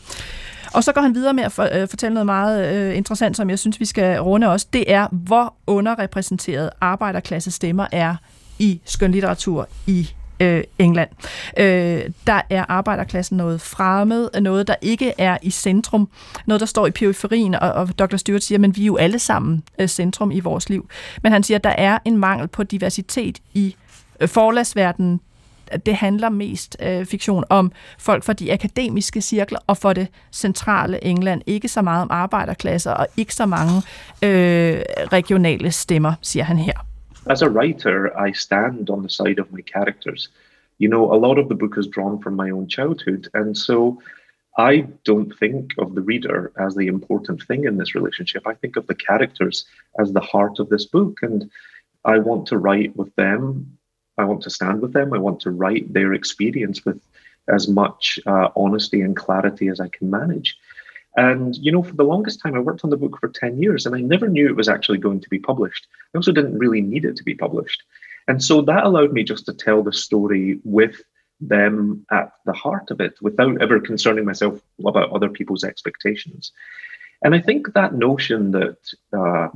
Og 0.74 0.84
så 0.84 0.92
går 0.92 1.02
han 1.02 1.16
videre 1.16 1.34
med 1.34 1.44
at 1.44 1.52
for, 1.52 1.70
øh, 1.74 1.88
fortælle 1.88 2.14
noget 2.14 2.26
meget 2.26 2.74
øh, 2.76 2.98
interessant, 2.98 3.38
som 3.38 3.50
jeg 3.50 3.60
synes, 3.60 3.80
vi 3.80 3.86
skal 3.86 4.22
runde 4.22 4.48
også. 4.48 4.68
Det 4.74 4.92
er, 4.92 5.08
hvor 5.12 5.54
underrepræsenteret 5.68 6.70
arbejderklasse 6.82 7.52
stemmer 7.52 7.88
er 7.92 8.16
i 8.60 8.82
skønlitteratur 8.86 9.68
i 9.88 10.10
øh, 10.40 10.64
England. 10.80 11.10
Øh, 11.58 12.02
der 12.28 12.42
er 12.50 12.66
arbejderklassen 12.70 13.38
noget 13.38 13.62
fremmed, 13.62 14.30
noget, 14.42 14.68
der 14.68 14.76
ikke 14.82 15.14
er 15.18 15.38
i 15.42 15.50
centrum, 15.50 16.10
noget, 16.46 16.60
der 16.60 16.66
står 16.66 16.88
i 16.88 16.92
periferien, 16.92 17.56
og, 17.56 17.72
og 17.72 18.00
Dr. 18.00 18.18
Stewart 18.18 18.44
siger, 18.44 18.60
men 18.60 18.76
vi 18.76 18.82
er 18.82 18.86
jo 18.86 18.96
alle 18.96 19.20
sammen 19.20 19.64
øh, 19.80 19.88
centrum 19.88 20.32
i 20.32 20.40
vores 20.40 20.70
liv. 20.70 20.90
Men 21.24 21.32
han 21.32 21.44
siger, 21.44 21.58
at 21.58 21.64
der 21.64 21.70
er 21.78 21.98
en 22.06 22.18
mangel 22.18 22.48
på 22.48 22.64
diversitet 22.64 23.38
i 23.54 23.76
øh, 24.20 24.28
forlagsverdenen, 24.28 25.20
det 25.86 25.96
handler 25.96 26.30
mest 26.30 26.78
øh, 26.80 27.06
fiktion 27.06 27.44
om 27.50 27.72
folk 27.98 28.24
fra 28.24 28.34
de 28.34 28.54
akademiske 28.54 29.22
cirkler 29.22 29.60
og 29.68 29.78
for 29.78 29.94
det 29.94 30.08
centrale 30.32 31.04
England. 31.04 31.42
Ikke 31.46 31.68
så 31.68 31.82
meget 31.82 32.02
om 32.02 32.08
arbejderklasser 32.12 32.92
og 32.92 33.08
ikke 33.18 33.36
så 33.36 33.46
mange 33.46 33.82
øh, 34.22 34.82
regionale 35.12 35.72
stemmer, 35.72 36.14
siger 36.22 36.44
han 36.44 36.58
her. 36.58 36.87
As 37.30 37.42
a 37.42 37.50
writer, 37.50 38.18
I 38.18 38.32
stand 38.32 38.90
on 38.90 39.04
the 39.04 39.10
side 39.10 39.40
of 39.40 39.52
my 39.52 39.62
characters. 39.62 40.30
You 40.78 40.90
know, 40.90 41.12
a 41.12 41.16
lot 41.16 41.38
of 41.38 41.50
the 41.50 41.56
book 41.56 41.78
is 41.78 41.88
drawn 41.88 42.20
from 42.22 42.36
my 42.36 42.50
own 42.50 42.68
childhood. 42.68 43.28
And 43.34 43.58
so 43.58 44.02
I 44.58 44.88
don't 45.04 45.38
think 45.38 45.72
of 45.78 45.96
the 45.96 46.02
reader 46.02 46.52
as 46.60 46.76
the 46.76 46.88
important 46.88 47.44
thing 47.44 47.66
in 47.66 47.78
this 47.78 47.96
relationship. 47.96 48.48
I 48.48 48.54
think 48.54 48.76
of 48.76 48.88
the 48.88 48.96
characters 48.96 49.66
as 50.00 50.14
the 50.14 50.22
heart 50.22 50.60
of 50.60 50.70
this 50.70 50.86
book. 50.86 51.20
And 51.22 51.50
I 52.06 52.20
want 52.20 52.48
to 52.48 52.58
write 52.58 52.96
with 52.96 53.14
them. 53.16 53.78
I 54.18 54.24
want 54.26 54.42
to 54.44 54.50
stand 54.50 54.82
with 54.82 54.94
them. 54.94 55.14
I 55.14 55.20
want 55.20 55.40
to 55.42 55.52
write 55.52 55.94
their 55.94 56.14
experience 56.14 56.86
with 56.86 57.00
as 57.48 57.68
much 57.68 58.20
uh, 58.26 58.50
honesty 58.56 59.02
and 59.02 59.16
clarity 59.16 59.68
as 59.70 59.80
I 59.80 59.90
can 59.90 60.10
manage. 60.10 60.58
And, 61.18 61.58
you 61.58 61.72
know, 61.72 61.82
for 61.82 61.96
the 61.96 62.04
longest 62.04 62.42
time, 62.42 62.54
I 62.54 62.60
worked 62.60 62.84
on 62.84 62.92
the 62.92 62.98
book 62.98 63.18
for 63.20 63.28
10 63.28 63.58
years 63.58 63.86
and 63.86 63.96
I 63.96 64.02
never 64.02 64.28
knew 64.28 64.48
it 64.48 64.56
was 64.56 64.70
actually 64.70 65.00
going 65.00 65.20
to 65.20 65.30
be 65.30 65.40
published. 65.40 65.88
I 66.14 66.18
also 66.18 66.32
didn't 66.32 66.60
really 66.60 66.80
need 66.80 67.06
it 67.06 67.16
to 67.18 67.24
be 67.24 67.34
published. 67.34 67.84
And 68.28 68.44
so 68.44 68.62
that 68.62 68.84
allowed 68.84 69.14
me 69.14 69.24
just 69.24 69.46
to 69.48 69.54
tell 69.54 69.82
the 69.82 69.94
story 69.94 70.60
with 70.64 71.02
them 71.42 72.06
at 72.12 72.34
the 72.46 72.54
heart 72.54 72.92
of 72.92 73.02
it 73.02 73.16
without 73.22 73.60
ever 73.62 73.80
concerning 73.80 74.26
myself 74.26 74.62
about 74.86 75.12
other 75.12 75.30
people's 75.30 75.64
expectations. 75.64 76.52
And 77.24 77.34
I 77.34 77.42
think 77.42 77.74
that 77.74 77.96
notion 77.96 78.52
that 78.52 78.78
uh, 79.12 79.50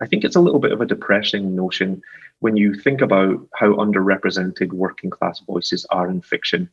I 0.00 0.06
think 0.06 0.24
it's 0.24 0.36
a 0.36 0.40
little 0.40 0.60
bit 0.60 0.72
of 0.72 0.80
a 0.80 0.86
depressing 0.86 1.54
notion 1.54 2.00
when 2.40 2.56
you 2.56 2.74
think 2.74 3.02
about 3.02 3.46
how 3.54 3.74
underrepresented 3.74 4.72
working 4.72 5.10
class 5.10 5.40
voices 5.40 5.84
are 5.90 6.08
in 6.08 6.22
fiction 6.22 6.70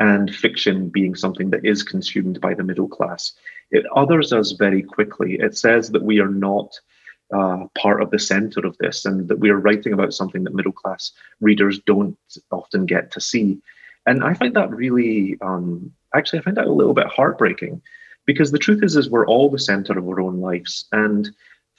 and 0.00 0.34
fiction 0.34 0.88
being 0.88 1.14
something 1.14 1.50
that 1.50 1.64
is 1.64 1.82
consumed 1.82 2.40
by 2.40 2.54
the 2.54 2.64
middle 2.64 2.88
class. 2.88 3.32
It 3.70 3.84
others 3.94 4.32
us 4.32 4.52
very 4.52 4.82
quickly. 4.82 5.34
It 5.34 5.56
says 5.56 5.90
that 5.90 6.02
we 6.02 6.18
are 6.20 6.28
not 6.28 6.80
uh, 7.32 7.66
part 7.78 8.02
of 8.02 8.10
the 8.10 8.18
center 8.18 8.66
of 8.66 8.76
this 8.78 9.04
and 9.04 9.28
that 9.28 9.38
we 9.38 9.50
are 9.50 9.60
writing 9.60 9.92
about 9.92 10.14
something 10.14 10.42
that 10.42 10.54
middle 10.54 10.72
class 10.72 11.12
readers 11.40 11.78
don't 11.78 12.16
often 12.50 12.86
get 12.86 13.12
to 13.12 13.20
see. 13.20 13.60
And 14.06 14.24
I 14.24 14.34
find 14.34 14.56
that 14.56 14.70
really, 14.70 15.36
um, 15.42 15.92
actually, 16.14 16.40
I 16.40 16.42
find 16.42 16.56
that 16.56 16.66
a 16.66 16.72
little 16.72 16.94
bit 16.94 17.06
heartbreaking 17.06 17.82
because 18.26 18.50
the 18.50 18.58
truth 18.58 18.82
is, 18.82 18.96
is 18.96 19.10
we're 19.10 19.26
all 19.26 19.50
the 19.50 19.58
center 19.58 19.96
of 19.98 20.08
our 20.08 20.20
own 20.20 20.40
lives. 20.40 20.86
And 20.92 21.30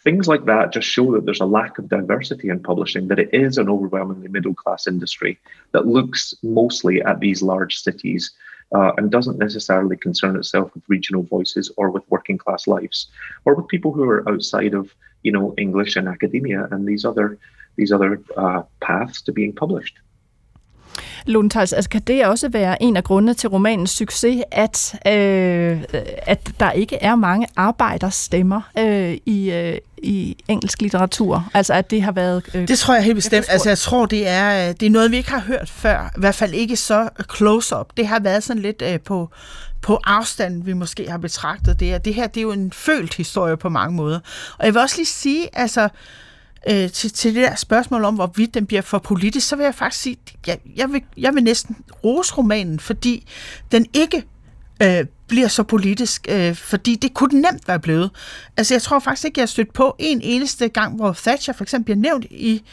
things 0.04 0.28
like 0.28 0.45
that 0.45 0.74
just 0.74 0.88
show 0.88 1.12
that 1.12 1.26
there's 1.26 1.41
a 1.41 1.45
lack 1.45 1.78
of 1.78 1.89
diversity 1.89 2.49
in 2.49 2.60
publishing, 2.62 3.08
that 3.08 3.20
it 3.20 3.30
is 3.34 3.58
an 3.58 3.70
overwhelmingly 3.70 4.28
middle 4.28 4.54
class 4.54 4.88
industry 4.88 5.39
that 5.74 5.88
looks 5.88 6.34
mostly 6.43 7.02
at 7.02 7.20
these 7.20 7.41
large 7.41 7.78
cities 7.78 8.32
uh, 8.74 8.91
and 8.97 9.12
doesn't 9.12 9.38
necessarily 9.38 9.97
concern 9.97 10.36
itself 10.36 10.74
with 10.74 10.84
regional 10.88 11.24
voices 11.24 11.72
or 11.78 11.91
with 11.91 12.04
working 12.10 12.38
class 12.38 12.68
lives 12.68 13.08
or 13.45 13.54
with 13.56 13.68
people 13.68 13.91
who 13.91 14.04
are 14.04 14.28
outside 14.30 14.74
of 14.74 14.93
you 15.24 15.32
know 15.32 15.54
English 15.58 15.95
and 15.95 16.08
academia 16.08 16.68
and 16.72 16.88
these 16.88 17.06
other 17.06 17.38
these 17.76 17.91
other 17.91 18.22
uh, 18.38 18.64
paths 18.80 19.22
to 19.22 19.32
being 19.32 19.54
published. 19.54 19.99
Lundtals, 21.26 21.74
altså 21.74 21.89
kan 21.89 22.01
det 22.01 22.26
også 22.26 22.49
være 22.49 22.84
en 22.84 22.97
af 22.97 23.03
grundene 23.03 23.34
til 23.34 23.49
romanens 23.49 23.91
succes, 23.91 24.43
at, 24.51 24.95
øh, 25.07 25.84
at 26.17 26.49
der 26.59 26.72
ikke 26.72 26.95
er 26.95 27.15
mange 27.15 27.47
arbejderstemmer 27.55 28.61
øh, 28.78 29.17
i, 29.26 29.51
øh, 29.51 29.78
i 29.97 30.38
engelsk 30.47 30.82
litteratur? 30.82 31.49
Altså 31.53 31.74
at 31.74 31.91
det 31.91 32.03
har 32.03 32.11
været... 32.11 32.43
Øh, 32.53 32.67
det 32.67 32.80
tror 32.80 32.93
jeg 32.93 33.03
helt 33.03 33.15
bestemt. 33.15 33.45
Altså 33.49 33.69
jeg 33.69 33.78
tror, 33.78 34.05
det 34.05 34.28
er, 34.28 34.69
øh, 34.69 34.76
det 34.80 34.86
er 34.86 34.89
noget, 34.89 35.11
vi 35.11 35.17
ikke 35.17 35.32
har 35.32 35.39
hørt 35.39 35.69
før. 35.69 36.11
I 36.17 36.19
hvert 36.19 36.36
fald 36.36 36.53
ikke 36.53 36.76
så 36.76 37.09
close-up. 37.36 37.88
Det 37.97 38.07
har 38.07 38.19
været 38.19 38.43
sådan 38.43 38.61
lidt 38.61 38.82
øh, 38.86 38.99
på 38.99 39.30
på 39.82 39.99
afstand, 40.03 40.63
vi 40.63 40.74
måske 40.74 41.09
har 41.09 41.17
betragtet 41.17 41.80
det. 41.80 41.95
Og 41.95 42.05
det 42.05 42.13
her, 42.13 42.28
det 42.28 42.38
er 42.38 42.41
jo 42.41 42.51
en 42.51 42.72
følt 42.72 43.13
historie 43.13 43.57
på 43.57 43.69
mange 43.69 43.95
måder. 43.95 44.19
Og 44.57 44.65
jeg 44.65 44.74
vil 44.74 44.82
også 44.82 44.97
lige 44.97 45.07
sige, 45.07 45.49
altså, 45.53 45.89
øh, 46.70 46.91
til, 46.91 47.12
til 47.12 47.36
det 47.36 47.43
der 47.43 47.55
spørgsmål 47.55 48.03
om, 48.03 48.16
hvorvidt 48.16 48.53
den 48.53 48.66
bliver 48.66 48.82
for 48.82 48.99
politisk, 48.99 49.47
så 49.47 49.55
vil 49.55 49.64
jeg 49.64 49.76
faktisk 49.76 50.01
sige, 50.01 50.18
jeg, 50.47 50.59
jeg, 50.76 50.93
vil, 50.93 51.01
jeg 51.18 51.34
vil 51.34 51.43
næsten 51.43 51.78
rose 52.03 52.34
romanen, 52.34 52.80
fordi 52.80 53.28
den 53.72 53.86
ikke 53.93 54.24
øh, 54.82 55.05
bliver 55.28 55.47
så 55.47 55.64
politisk, 55.64 56.28
øh, 56.30 56.55
fordi 56.55 56.95
det 56.95 57.14
kunne 57.14 57.30
den 57.30 57.41
nemt 57.41 57.68
være 57.68 57.80
blevet. 57.80 58.12
Altså, 58.57 58.74
jeg 58.74 58.82
tror 58.82 58.99
faktisk 58.99 59.26
ikke, 59.26 59.39
jeg 59.39 59.43
har 59.43 59.47
stødt 59.47 59.74
på 59.74 59.95
en 59.99 60.22
eneste 60.22 60.68
gang, 60.68 60.95
hvor 60.95 61.14
Thatcher 61.14 61.53
for 61.53 61.64
eksempel 61.64 61.86
bliver 61.86 61.97
nævnt 61.97 62.26
i, 62.26 62.64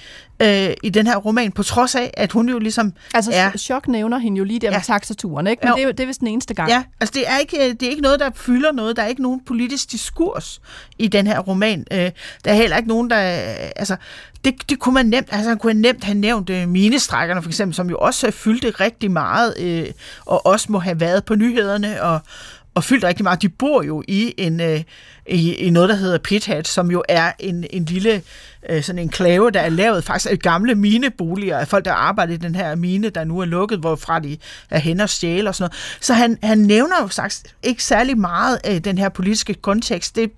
øh, 0.43 0.71
i 0.83 0.89
den 0.89 1.07
her 1.07 1.17
roman, 1.17 1.53
på 1.53 1.63
trods 1.63 1.95
af, 1.95 2.11
at 2.17 2.33
hun 2.33 2.49
jo 2.49 2.59
ligesom 2.59 2.93
Altså, 3.15 3.31
er... 3.35 3.51
Chok 3.57 3.89
nævner 3.89 4.19
hende 4.19 4.39
jo 4.39 4.45
lige 4.45 4.61
der 4.61 4.71
ja. 4.71 4.77
med 4.77 4.83
taxaturen, 4.83 5.47
ikke? 5.47 5.61
Men 5.63 5.69
jo. 5.71 5.77
det 5.77 5.85
er, 5.85 5.93
det 5.93 6.01
er 6.01 6.07
vist 6.07 6.21
den 6.21 6.29
eneste 6.29 6.55
gang. 6.55 6.71
Ja, 6.71 6.83
altså 7.01 7.13
det 7.15 7.29
er, 7.29 7.39
ikke, 7.39 7.73
det 7.73 7.83
er 7.83 7.91
ikke 7.91 8.03
noget, 8.03 8.21
der 8.21 8.31
fylder 8.35 8.73
noget. 8.73 8.97
Der 8.97 9.03
er 9.03 9.07
ikke 9.07 9.23
nogen 9.23 9.41
politisk 9.47 9.93
diskurs 9.93 10.61
i 10.99 11.09
den 11.09 11.27
her 11.27 11.39
roman. 11.39 11.85
Øh, 11.93 11.99
der 12.45 12.51
er 12.51 12.55
heller 12.55 12.77
ikke 12.77 12.89
nogen, 12.89 13.11
der... 13.11 13.17
Altså, 13.17 13.97
det, 14.45 14.71
det 14.71 14.79
kunne 14.79 14.95
man 14.95 15.07
nemt, 15.07 15.29
altså 15.33 15.49
han 15.49 15.59
kunne 15.59 15.81
nemt 15.81 16.05
have 16.05 16.19
nævnt 16.19 16.51
øh, 16.51 16.69
minestrækkerne 16.69 17.43
for 17.43 17.51
eksempel, 17.51 17.75
som 17.75 17.91
jo 17.91 17.97
også 17.99 18.31
fyldte 18.31 18.71
rigtig 18.71 19.11
meget, 19.11 19.55
øh, 19.61 19.87
og 20.27 20.47
også 20.47 20.73
må 20.73 20.79
have 20.79 21.01
været 21.01 21.25
på 21.25 21.35
nyhederne, 21.35 22.03
og, 22.03 22.21
og 22.79 22.85
fyldt 22.85 23.05
rigtig 23.05 23.25
meget. 23.25 23.43
De 23.43 23.49
bor 23.49 23.83
jo 23.83 24.03
i 24.09 24.35
en 24.37 24.61
øh, 24.61 24.83
i, 25.27 25.55
i 25.55 25.71
noget, 25.71 25.89
der 25.89 25.95
hedder 25.95 26.19
Pithead, 26.19 26.65
som 26.65 26.91
jo 26.91 27.03
er 27.09 27.33
en, 27.39 27.65
en 27.71 27.85
lille 27.85 28.23
øh, 28.71 28.83
sådan 28.83 28.99
en 28.99 29.09
klave, 29.09 29.51
der 29.51 29.61
er 29.61 29.69
lavet 29.69 30.05
faktisk 30.05 30.33
af 30.33 30.39
gamle 30.39 30.75
mineboliger, 30.75 31.59
af 31.59 31.69
folk, 31.69 31.85
der 31.85 31.93
arbejder 31.93 32.33
i 32.33 32.37
den 32.37 32.55
her 32.55 32.75
mine, 32.75 33.11
der 33.11 33.25
nu 33.25 33.39
er 33.39 33.45
lukket, 33.45 33.79
hvorfra 33.79 34.19
de 34.19 34.37
er 34.71 34.79
hen 34.79 35.01
og 35.01 35.09
stjæle 35.09 35.49
og 35.49 35.55
sådan 35.55 35.71
noget. 35.71 35.99
Så 36.01 36.15
han, 36.15 36.39
han 36.43 36.59
nævner 36.59 36.95
jo 37.03 37.09
sagt 37.09 37.55
ikke 37.63 37.85
særlig 37.85 38.19
meget 38.19 38.59
af 38.65 38.83
den 38.83 38.99
her 38.99 39.09
politiske 39.09 39.55
kontekst. 39.55 40.17
Det, 40.17 40.33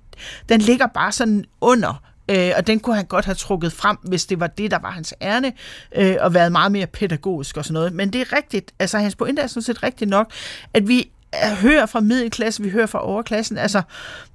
den 0.49 0.61
ligger 0.61 0.87
bare 0.87 1.13
sådan 1.13 1.45
under 1.61 2.03
øh, 2.31 2.51
og 2.57 2.67
den 2.67 2.81
kunne 2.81 2.97
han 2.97 3.05
godt 3.05 3.25
have 3.25 3.35
trukket 3.35 3.73
frem, 3.73 3.97
hvis 4.03 4.27
det 4.27 4.41
var 4.41 4.47
det, 4.47 4.71
der 4.71 4.79
var 4.79 4.91
hans 4.91 5.15
ærne, 5.23 5.53
øh, 5.97 6.17
og 6.21 6.35
været 6.35 6.53
meget 6.53 6.73
mere 6.73 6.87
pædagogisk 6.87 7.57
og 7.57 7.65
sådan 7.65 7.75
noget. 7.75 7.93
Men 7.93 8.13
det 8.13 8.21
er 8.21 8.37
rigtigt, 8.37 8.73
altså 8.79 8.99
hans 8.99 9.17
pointe 9.17 9.43
er 9.43 9.47
sådan 9.47 9.63
set 9.63 9.83
rigtigt 9.83 10.11
nok, 10.11 10.33
at 10.75 10.89
vi 10.89 11.11
hører 11.35 11.87
fra 11.87 12.01
middelklassen, 12.01 12.65
vi 12.65 12.71
hører 12.71 12.87
fra 12.87 13.07
overklassen. 13.07 13.59
Altså, 13.59 13.83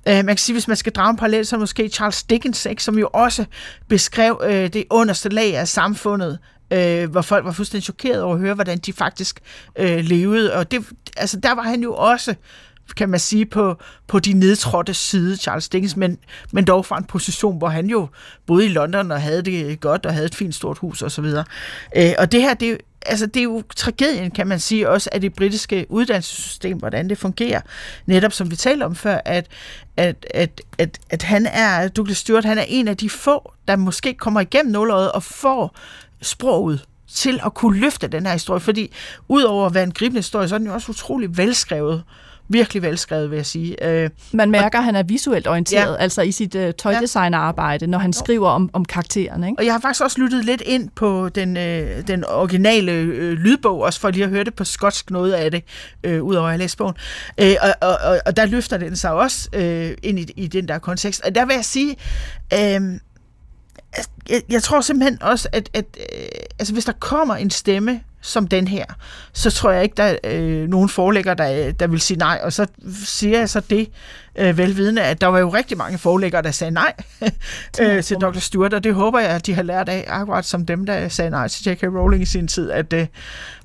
øh, 0.08 0.16
man 0.16 0.28
kan 0.28 0.38
sige, 0.38 0.54
hvis 0.54 0.68
man 0.68 0.78
skal 0.78 0.94
drage 0.94 1.10
en 1.10 1.18
parallel, 1.18 1.46
så 1.46 1.58
måske 1.58 1.90
Charles 1.90 2.24
Dickens, 2.24 2.66
ikke, 2.66 2.84
som 2.84 3.00
jo 3.00 3.10
også 3.14 3.46
beskrev 3.88 4.42
øh, 4.44 4.74
det 4.74 4.84
underste 4.90 5.30
lag 5.30 5.58
af 5.58 5.68
samfundet, 5.68 6.40
øh, 6.72 7.12
hvor 7.12 7.22
folk 7.22 7.46
var 7.46 7.52
fuldstændig 7.52 7.84
chokeret 7.84 8.22
over 8.22 8.34
at 8.34 8.40
høre, 8.40 8.54
hvordan 8.54 8.78
de 8.78 8.94
faktisk 8.94 9.40
øh, 9.76 10.00
levede. 10.00 10.54
Og 10.54 10.72
det, 10.72 10.86
altså, 11.18 11.40
der 11.40 11.56
var 11.56 11.64
han 11.64 11.84
jo 11.84 11.94
også 11.94 12.36
kan 12.98 13.10
man 13.10 13.20
sige, 13.20 13.46
på, 13.46 13.78
på 14.08 14.20
de 14.20 14.34
nedtrådte 14.34 14.94
side, 14.94 15.38
Charles 15.38 15.70
Dickens, 15.70 15.96
men, 15.96 16.18
men 16.52 16.66
dog 16.66 16.86
fra 16.86 16.98
en 16.98 17.04
position, 17.04 17.58
hvor 17.58 17.68
han 17.68 17.88
jo 17.88 18.08
boede 18.48 18.66
i 18.66 18.70
London 18.70 19.12
og 19.12 19.22
havde 19.22 19.42
det 19.42 19.80
godt 19.80 20.06
og 20.06 20.14
havde 20.14 20.26
et 20.26 20.36
fint 20.36 20.56
stort 20.56 20.78
hus 20.78 21.02
osv. 21.02 21.26
Øh, 21.96 22.14
og 22.18 22.32
det 22.32 22.42
her, 22.42 22.54
det, 22.54 22.78
altså, 23.06 23.26
det 23.26 23.40
er 23.40 23.44
jo 23.44 23.64
tragedien, 23.76 24.32
kan 24.32 24.48
man 24.48 24.60
sige, 24.60 24.90
også 24.90 25.10
af 25.12 25.22
det 25.22 25.34
britiske 25.34 25.86
uddannelsessystem, 25.90 26.78
hvordan 26.78 27.10
det 27.10 27.18
fungerer. 27.18 27.62
Netop 28.06 28.32
som 28.32 28.52
vi 28.52 28.56
talte 28.56 28.84
om 28.84 28.96
før, 28.96 29.20
at, 29.26 29.48
at, 29.98 30.26
at, 30.34 30.62
at, 30.78 31.00
at 31.10 31.24
han 31.24 31.46
er, 31.46 31.88
Douglas 31.88 32.18
Stewart, 32.18 32.46
han 32.46 32.58
er 32.58 32.66
en 32.68 32.88
af 32.88 32.98
de 32.98 33.10
få, 33.10 33.54
der 33.68 33.76
måske 33.76 34.14
kommer 34.14 34.42
igennem 34.42 34.72
nåløjet 34.72 35.12
og 35.12 35.24
får 35.24 35.78
sproget 36.22 36.86
til 37.08 37.40
at 37.46 37.54
kunne 37.54 37.80
løfte 37.80 38.08
den 38.08 38.26
her 38.26 38.34
historie, 38.34 38.60
fordi 38.60 38.92
udover 39.28 39.66
at 39.66 39.74
være 39.74 39.84
en 39.84 39.92
gribende 39.92 40.20
historie, 40.20 40.48
så 40.48 40.56
er 40.56 40.60
den 40.60 40.68
jo 40.68 40.74
også 40.74 40.92
utrolig 40.92 41.38
velskrevet 41.38 42.04
virkelig 42.50 42.82
velskrevet, 42.82 43.32
vil 43.32 43.36
jeg 43.36 43.46
sige. 43.46 43.88
Øh, 43.88 44.10
Man 44.32 44.52
mærker, 44.52 44.78
og, 44.78 44.82
at 44.82 44.84
han 44.84 44.96
er 44.96 45.04
visuelt 45.04 45.48
orienteret, 45.48 45.92
ja. 45.92 45.98
altså 45.98 46.22
i 46.22 46.32
sit 46.32 46.56
uh, 46.56 46.70
tøjdesignerarbejde, 46.78 47.88
når 47.88 47.98
han 47.98 48.14
skriver 48.14 48.50
om, 48.50 48.70
om 48.74 48.86
karakteren. 48.86 49.44
Ikke? 49.44 49.56
Og 49.60 49.66
jeg 49.66 49.74
har 49.74 49.80
faktisk 49.80 50.04
også 50.04 50.22
lyttet 50.22 50.46
lidt 50.46 50.62
ind 50.66 50.90
på 50.96 51.30
den, 51.30 51.58
øh, 51.58 52.08
den 52.08 52.26
originale 52.26 52.92
øh, 52.92 53.34
lydbog, 53.34 53.82
også 53.82 54.00
for 54.00 54.10
lige 54.10 54.24
at 54.24 54.30
høre 54.30 54.44
det 54.44 54.54
på 54.54 54.64
skotsk 54.64 55.12
noget 55.12 55.34
af 55.34 55.52
det, 55.52 55.64
øh, 56.04 56.24
udover 56.24 56.50
at 56.50 56.60
læst 56.60 56.78
bogen. 56.78 56.96
Øh, 57.38 57.56
og, 57.62 57.90
og, 57.90 57.98
og, 58.04 58.20
og 58.26 58.38
der 58.38 58.46
løfter 58.46 58.78
den 58.78 58.96
sig 58.96 59.12
også 59.12 59.50
øh, 59.54 59.92
ind 60.04 60.20
i, 60.20 60.34
i 60.36 60.48
den 60.48 60.68
der 60.68 60.78
kontekst. 60.78 61.22
Og 61.22 61.36
der 61.36 61.46
vil 61.46 61.54
jeg 61.54 61.66
sige, 61.66 61.96
øh, 62.54 63.00
jeg, 64.30 64.42
jeg 64.50 64.64
tror 64.64 64.82
simpelthen 64.82 65.22
også, 65.22 65.50
at, 65.52 65.70
at 65.74 65.86
øh, 65.98 66.28
altså, 66.60 66.74
hvis 66.74 66.86
der 66.86 66.94
kommer 67.00 67.36
en 67.36 67.50
stemme 67.50 68.02
som 68.26 68.48
den 68.48 68.68
her, 68.68 68.86
så 69.34 69.52
tror 69.52 69.72
jeg 69.72 69.84
ikke, 69.84 69.94
der 69.98 70.04
er 70.04 70.18
øh, 70.24 70.68
nogen 70.70 70.90
forlægger, 70.90 71.34
der, 71.34 71.72
der 71.72 71.88
vil 71.88 72.02
sige 72.02 72.18
nej. 72.18 72.40
Og 72.44 72.54
så 72.54 72.68
siger 73.06 73.40
jeg 73.40 73.50
så 73.50 73.60
det, 73.60 73.90
øh, 74.38 74.58
velvidende, 74.58 75.02
at 75.02 75.22
der 75.22 75.28
var 75.28 75.40
jo 75.40 75.50
rigtig 75.50 75.78
mange 75.78 75.98
forlæggere, 75.98 76.42
der 76.42 76.52
sagde 76.52 76.72
nej 76.72 76.94
øh, 77.82 78.04
til 78.04 78.18
Dr. 78.18 78.40
Stewart, 78.40 78.74
og 78.74 78.84
det 78.84 78.94
håber 78.94 79.20
jeg, 79.20 79.30
at 79.30 79.46
de 79.46 79.54
har 79.54 79.64
lært 79.64 79.90
af, 79.90 80.06
akkurat 80.08 80.46
som 80.46 80.66
dem, 80.66 80.86
der 80.86 81.10
sagde 81.10 81.30
nej 81.32 81.48
til 81.48 81.72
J.K. 81.72 81.84
Rowling 81.84 82.24
i 82.24 82.26
sin 82.26 82.48
tid, 82.48 82.72
at 82.72 82.94
øh, 82.94 83.08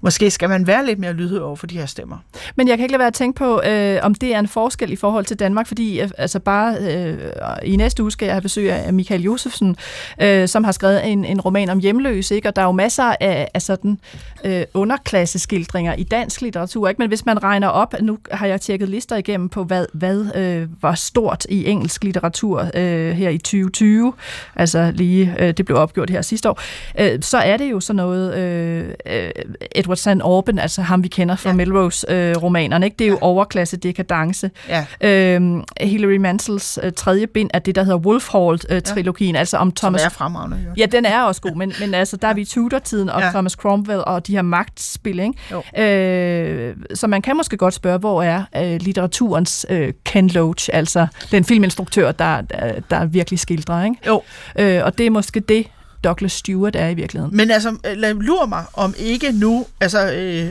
måske 0.00 0.30
skal 0.30 0.48
man 0.48 0.66
være 0.66 0.86
lidt 0.86 0.98
mere 0.98 1.12
lydhør 1.12 1.40
over 1.40 1.56
for 1.56 1.66
de 1.66 1.78
her 1.78 1.86
stemmer. 1.86 2.16
Men 2.56 2.68
jeg 2.68 2.78
kan 2.78 2.84
ikke 2.84 2.92
lade 2.92 2.98
være 2.98 3.06
at 3.06 3.14
tænke 3.14 3.38
på, 3.38 3.62
øh, 3.62 3.98
om 4.02 4.14
det 4.14 4.34
er 4.34 4.38
en 4.38 4.48
forskel 4.48 4.92
i 4.92 4.96
forhold 4.96 5.24
til 5.24 5.38
Danmark, 5.38 5.66
fordi 5.66 6.00
øh, 6.00 6.10
altså 6.18 6.38
bare 6.38 6.76
øh, 6.80 7.18
i 7.62 7.76
næste 7.76 8.02
uge 8.02 8.12
skal 8.12 8.26
jeg 8.26 8.34
have 8.34 8.42
besøg 8.42 8.72
af 8.72 8.92
Michael 8.92 9.22
Josefsen, 9.22 9.76
øh, 10.22 10.48
som 10.48 10.64
har 10.64 10.72
skrevet 10.72 11.06
en, 11.06 11.24
en 11.24 11.40
roman 11.40 11.68
om 11.70 11.78
hjemløse, 11.78 12.34
ikke? 12.34 12.48
og 12.48 12.56
der 12.56 12.62
er 12.62 12.66
jo 12.66 12.72
masser 12.72 13.14
af, 13.20 13.48
af 13.54 13.62
sådan 13.62 13.98
øh, 14.44 14.62
underklasseskildringer 14.74 15.94
i 15.94 16.02
dansk 16.02 16.40
litteratur, 16.40 16.88
ikke? 16.88 16.98
men 16.98 17.08
hvis 17.08 17.26
man 17.26 17.42
regner 17.42 17.68
op, 17.68 17.94
nu 18.00 18.18
har 18.30 18.46
jeg 18.46 18.60
tjekket 18.60 18.88
lister 18.88 19.16
igennem 19.16 19.48
på, 19.48 19.64
hvad, 19.64 19.86
hvad 19.92 20.36
øh, 20.36 20.59
øh, 20.60 20.82
var 20.82 20.94
stort 20.94 21.46
i 21.48 21.66
engelsk 21.66 22.04
litteratur 22.04 22.66
øh, 22.74 23.12
her 23.12 23.28
i 23.28 23.38
2020, 23.38 24.12
altså 24.56 24.92
lige, 24.94 25.34
øh, 25.38 25.52
det 25.56 25.66
blev 25.66 25.78
opgjort 25.78 26.10
her 26.10 26.22
sidste 26.22 26.50
år, 26.50 26.60
øh, 26.98 27.22
så 27.22 27.38
er 27.38 27.56
det 27.56 27.70
jo 27.70 27.80
sådan 27.80 27.96
noget, 27.96 28.34
øh, 28.34 28.94
øh 29.06 29.30
Edward 29.74 29.96
St. 29.96 30.08
Auburn, 30.08 30.58
altså 30.58 30.82
ham 30.82 31.02
vi 31.02 31.08
kender 31.08 31.36
fra 31.36 31.50
ja. 31.50 31.56
Melrose-romanerne, 31.56 32.86
ikke? 32.86 32.96
det 32.98 33.04
er 33.04 33.08
jo 33.08 33.14
ja. 33.14 33.26
overklasse 33.26 33.76
dekadence. 33.76 34.50
Ja. 34.68 34.86
Øh, 35.00 35.62
Hilary 35.80 36.16
Mansells 36.16 36.78
øh, 36.82 36.92
tredje 36.92 37.26
bind 37.26 37.50
er 37.54 37.58
det, 37.58 37.74
der 37.74 37.82
hedder 37.82 37.98
Wolf 37.98 38.28
Hall-trilogien, 38.28 39.34
ja. 39.34 39.38
altså 39.38 39.56
om 39.56 39.72
Thomas... 39.72 40.00
Som 40.00 40.06
er 40.06 40.10
fremragende, 40.10 40.56
jo. 40.66 40.72
Ja, 40.76 40.86
den 40.86 41.04
er 41.04 41.22
også 41.22 41.40
god, 41.40 41.56
men, 41.56 41.72
men 41.80 41.94
altså, 41.94 42.16
der 42.16 42.28
er 42.28 42.34
vi 42.34 42.40
i 42.40 42.44
Tudor-tiden, 42.44 43.08
og 43.08 43.20
ja. 43.20 43.30
Thomas 43.30 43.52
Cromwell 43.52 44.02
og 44.06 44.26
de 44.26 44.32
her 44.32 44.42
magtspil, 44.42 45.20
ikke? 45.20 45.34
Øh, 45.78 46.76
så 46.94 47.06
man 47.06 47.22
kan 47.22 47.36
måske 47.36 47.56
godt 47.56 47.74
spørge, 47.74 47.98
hvor 47.98 48.22
er 48.22 48.44
øh, 48.56 48.80
litteraturens 48.80 49.66
øh, 49.68 49.92
Ken 50.04 50.28
Loach, 50.28 50.49
altså 50.72 51.06
den 51.30 51.44
filminstruktør, 51.44 52.12
der, 52.12 52.40
der, 52.40 52.80
der 52.90 53.04
virkelig 53.04 53.40
skildrer. 53.40 53.84
Ikke? 53.84 53.96
Jo. 54.06 54.22
Øh, 54.58 54.84
og 54.84 54.98
det 54.98 55.06
er 55.06 55.10
måske 55.10 55.40
det, 55.40 55.66
Douglas 56.04 56.32
Stewart 56.32 56.76
er 56.76 56.88
i 56.88 56.94
virkeligheden. 56.94 57.36
Men 57.36 57.50
altså, 57.50 57.76
lad 57.94 58.14
lur 58.14 58.46
mig, 58.46 58.64
om 58.74 58.94
ikke 58.98 59.32
nu, 59.32 59.66
altså, 59.80 60.12
øh, 60.12 60.46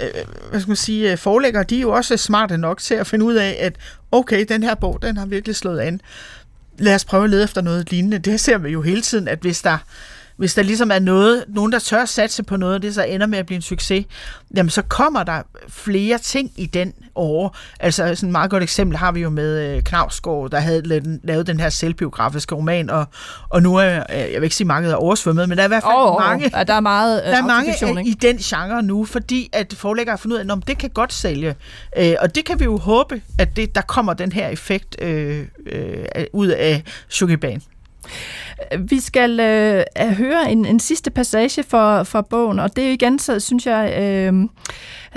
øh, 0.00 0.08
hvad 0.50 0.60
skal 0.60 0.70
man 0.70 0.76
sige, 0.76 1.16
forlægger, 1.16 1.62
de 1.62 1.76
er 1.76 1.80
jo 1.80 1.90
også 1.90 2.16
smarte 2.16 2.58
nok 2.58 2.80
til 2.80 2.94
at 2.94 3.06
finde 3.06 3.24
ud 3.24 3.34
af, 3.34 3.56
at 3.60 3.76
okay, 4.12 4.44
den 4.48 4.62
her 4.62 4.74
bog, 4.74 4.98
den 5.02 5.16
har 5.16 5.26
virkelig 5.26 5.56
slået 5.56 5.80
an. 5.80 6.00
Lad 6.78 6.94
os 6.94 7.04
prøve 7.04 7.24
at 7.24 7.30
lede 7.30 7.44
efter 7.44 7.60
noget 7.60 7.90
lignende. 7.90 8.18
Det 8.18 8.40
ser 8.40 8.58
vi 8.58 8.68
jo 8.70 8.82
hele 8.82 9.02
tiden, 9.02 9.28
at 9.28 9.38
hvis 9.40 9.62
der 9.62 9.78
hvis 10.36 10.54
der 10.54 10.62
ligesom 10.62 10.90
er 10.90 10.98
noget, 10.98 11.44
nogen, 11.48 11.72
der 11.72 11.78
tør 11.78 12.04
satse 12.04 12.42
på 12.42 12.56
noget, 12.56 12.74
og 12.74 12.82
det 12.82 12.94
så 12.94 13.02
ender 13.02 13.26
med 13.26 13.38
at 13.38 13.46
blive 13.46 13.56
en 13.56 13.62
succes, 13.62 14.06
jamen 14.56 14.70
så 14.70 14.82
kommer 14.82 15.22
der 15.22 15.42
flere 15.68 16.18
ting 16.18 16.52
i 16.56 16.66
den 16.66 16.92
år. 17.14 17.56
Altså 17.80 18.14
sådan 18.14 18.28
et 18.28 18.32
meget 18.32 18.50
godt 18.50 18.62
eksempel 18.62 18.96
har 18.96 19.12
vi 19.12 19.20
jo 19.20 19.30
med 19.30 19.76
øh, 19.76 19.82
Knavsgaard, 19.82 20.50
der 20.50 20.60
havde 20.60 20.82
lavet 21.24 21.46
den 21.46 21.60
her 21.60 21.68
selvbiografiske 21.68 22.54
roman, 22.54 22.90
og, 22.90 23.04
og 23.48 23.62
nu 23.62 23.76
er, 23.76 24.02
øh, 24.10 24.18
jeg 24.18 24.32
vil 24.32 24.42
ikke 24.42 24.56
sige, 24.56 24.66
markedet 24.66 24.92
er 24.92 24.96
oversvømmet, 24.96 25.48
men 25.48 25.58
der 25.58 25.64
er 25.64 25.66
i 25.66 25.68
hvert 25.68 25.82
fald 25.82 25.94
oh, 25.96 26.20
mange, 26.20 26.44
oh, 26.54 26.66
der 26.66 26.74
er 26.74 26.80
meget 26.80 27.22
der 27.24 27.36
er 27.36 27.46
mange 27.46 28.06
i 28.06 28.12
den 28.12 28.36
genre 28.36 28.82
nu, 28.82 29.04
fordi 29.04 29.50
at 29.52 29.74
forlægger 29.78 30.12
har 30.12 30.16
fundet 30.16 30.36
ud 30.36 30.50
af, 30.50 30.56
at 30.56 30.62
det 30.66 30.78
kan 30.78 30.90
godt 30.90 31.12
sælge. 31.12 31.54
Øh, 31.98 32.14
og 32.20 32.34
det 32.34 32.44
kan 32.44 32.60
vi 32.60 32.64
jo 32.64 32.76
håbe, 32.76 33.22
at 33.38 33.56
det, 33.56 33.74
der 33.74 33.80
kommer 33.80 34.14
den 34.14 34.32
her 34.32 34.48
effekt 34.48 34.96
øh, 35.02 35.46
øh, 35.66 36.04
ud 36.32 36.48
af 36.48 36.82
Sugar 37.08 37.36
vi 38.78 39.00
skal 39.00 39.40
øh, 39.40 39.84
høre 40.12 40.50
en, 40.50 40.64
en 40.64 40.80
sidste 40.80 41.10
passage 41.10 41.62
for, 41.62 42.02
for 42.02 42.20
bogen, 42.20 42.58
og 42.58 42.76
det 42.76 42.84
er 42.84 42.90
igen, 42.90 43.18
så 43.18 43.40
synes 43.40 43.66
jeg, 43.66 43.98
øh, 44.02 44.48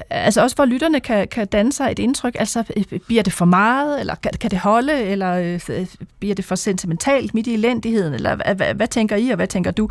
altså 0.09 0.41
også 0.41 0.55
for 0.55 0.65
lytterne 0.65 0.99
kan, 0.99 1.27
kan 1.27 1.47
danne 1.47 1.73
sig 1.73 1.91
et 1.91 1.99
indtryk, 1.99 2.35
altså 2.39 2.63
øh, 2.77 2.99
bliver 3.07 3.23
det 3.23 3.33
for 3.33 3.45
meget, 3.45 3.99
eller 3.99 4.15
kan, 4.15 4.31
kan 4.39 4.51
det 4.51 4.59
holde, 4.59 4.93
eller 4.93 5.33
øh, 5.33 5.59
øh 5.69 5.85
bliver 6.19 6.35
det 6.35 6.45
for 6.45 6.55
sentimentalt 6.55 7.33
midt 7.33 7.47
i 7.47 7.53
elendigheden, 7.53 8.13
eller 8.13 8.35
hvad, 8.35 8.55
hvad, 8.55 8.73
hvad 8.73 8.87
tænker 8.87 9.15
I, 9.15 9.29
og 9.29 9.35
hvad 9.35 9.47
tænker 9.47 9.71
du? 9.71 9.89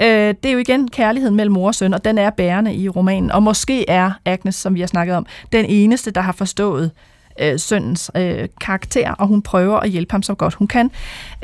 Øh, 0.00 0.06
det 0.42 0.44
er 0.44 0.52
jo 0.52 0.58
igen 0.58 0.88
kærligheden 0.90 1.36
mellem 1.36 1.52
mor 1.52 1.66
og 1.66 1.74
søn, 1.74 1.94
og 1.94 2.04
den 2.04 2.18
er 2.18 2.30
bærende 2.30 2.74
i 2.74 2.88
romanen, 2.88 3.30
og 3.30 3.42
måske 3.42 3.90
er 3.90 4.12
Agnes, 4.24 4.54
som 4.54 4.74
vi 4.74 4.80
har 4.80 4.86
snakket 4.86 5.16
om, 5.16 5.26
den 5.52 5.64
eneste, 5.64 6.10
der 6.10 6.20
har 6.20 6.32
forstået 6.32 6.90
øh, 7.40 7.58
søndens 7.58 8.10
øh, 8.16 8.48
karakter, 8.60 9.12
og 9.12 9.26
hun 9.26 9.42
prøver 9.42 9.80
at 9.80 9.90
hjælpe 9.90 10.12
ham 10.12 10.22
så 10.22 10.34
godt 10.34 10.54
hun 10.54 10.66
kan. 10.66 10.90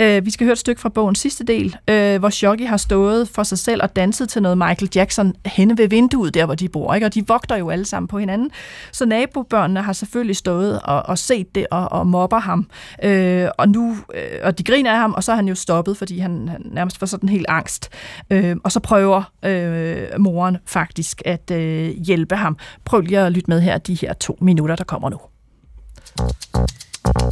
Øh, 0.00 0.26
vi 0.26 0.30
skal 0.30 0.44
høre 0.44 0.52
et 0.52 0.58
stykke 0.58 0.80
fra 0.80 0.88
bogens 0.88 1.18
sidste 1.18 1.44
del, 1.44 1.76
øh, 1.90 2.18
hvor 2.18 2.30
Shoggy 2.30 2.66
har 2.66 2.76
stået 2.76 3.28
for 3.28 3.42
sig 3.42 3.58
selv 3.58 3.82
og 3.82 3.96
danset 3.96 4.28
til 4.28 4.42
noget 4.42 4.58
Michael 4.58 4.88
Jackson 4.94 5.34
henne 5.46 5.78
ved 5.78 5.88
vinduet, 5.88 6.34
der 6.34 6.44
hvor 6.46 6.54
de 6.54 6.68
bor, 6.68 6.94
ikke? 6.94 7.06
og 7.06 7.14
de 7.14 7.26
vogter 7.26 7.56
jo 7.56 7.70
alle 7.70 7.84
sammen 7.84 8.08
på 8.08 8.18
hinanden. 8.18 8.50
Så 8.92 9.06
nabobørnene 9.06 9.82
har 9.82 9.92
selvfølgelig 9.92 10.36
stået 10.36 10.80
og, 10.84 11.02
og 11.02 11.18
set 11.18 11.54
det 11.54 11.66
og, 11.70 11.92
og 11.92 12.06
mobber 12.06 12.38
ham, 12.38 12.66
øh, 13.02 13.48
og 13.58 13.68
nu 13.68 13.96
øh, 14.14 14.40
og 14.42 14.58
de 14.58 14.62
griner 14.64 14.92
af 14.92 14.98
ham, 14.98 15.12
og 15.12 15.24
så 15.24 15.32
er 15.32 15.36
han 15.36 15.48
jo 15.48 15.54
stoppet, 15.54 15.96
fordi 15.96 16.18
han, 16.18 16.48
han 16.48 16.62
nærmest 16.64 16.98
får 16.98 17.06
sådan 17.06 17.28
helt 17.28 17.46
angst. 17.48 17.88
Øh, 18.30 18.56
og 18.64 18.72
så 18.72 18.80
prøver 18.80 19.32
øh, 19.44 20.20
moren 20.20 20.56
faktisk 20.66 21.22
at 21.24 21.50
øh, 21.50 21.88
hjælpe 21.88 22.36
ham. 22.36 22.56
Prøv 22.84 23.00
lige 23.00 23.20
at 23.20 23.32
lytte 23.32 23.50
med 23.50 23.60
her 23.60 23.78
de 23.78 23.94
her 23.94 24.12
to 24.12 24.38
minutter, 24.40 24.76
der 24.76 24.84
kommer 24.84 25.10
nu. 25.10 25.18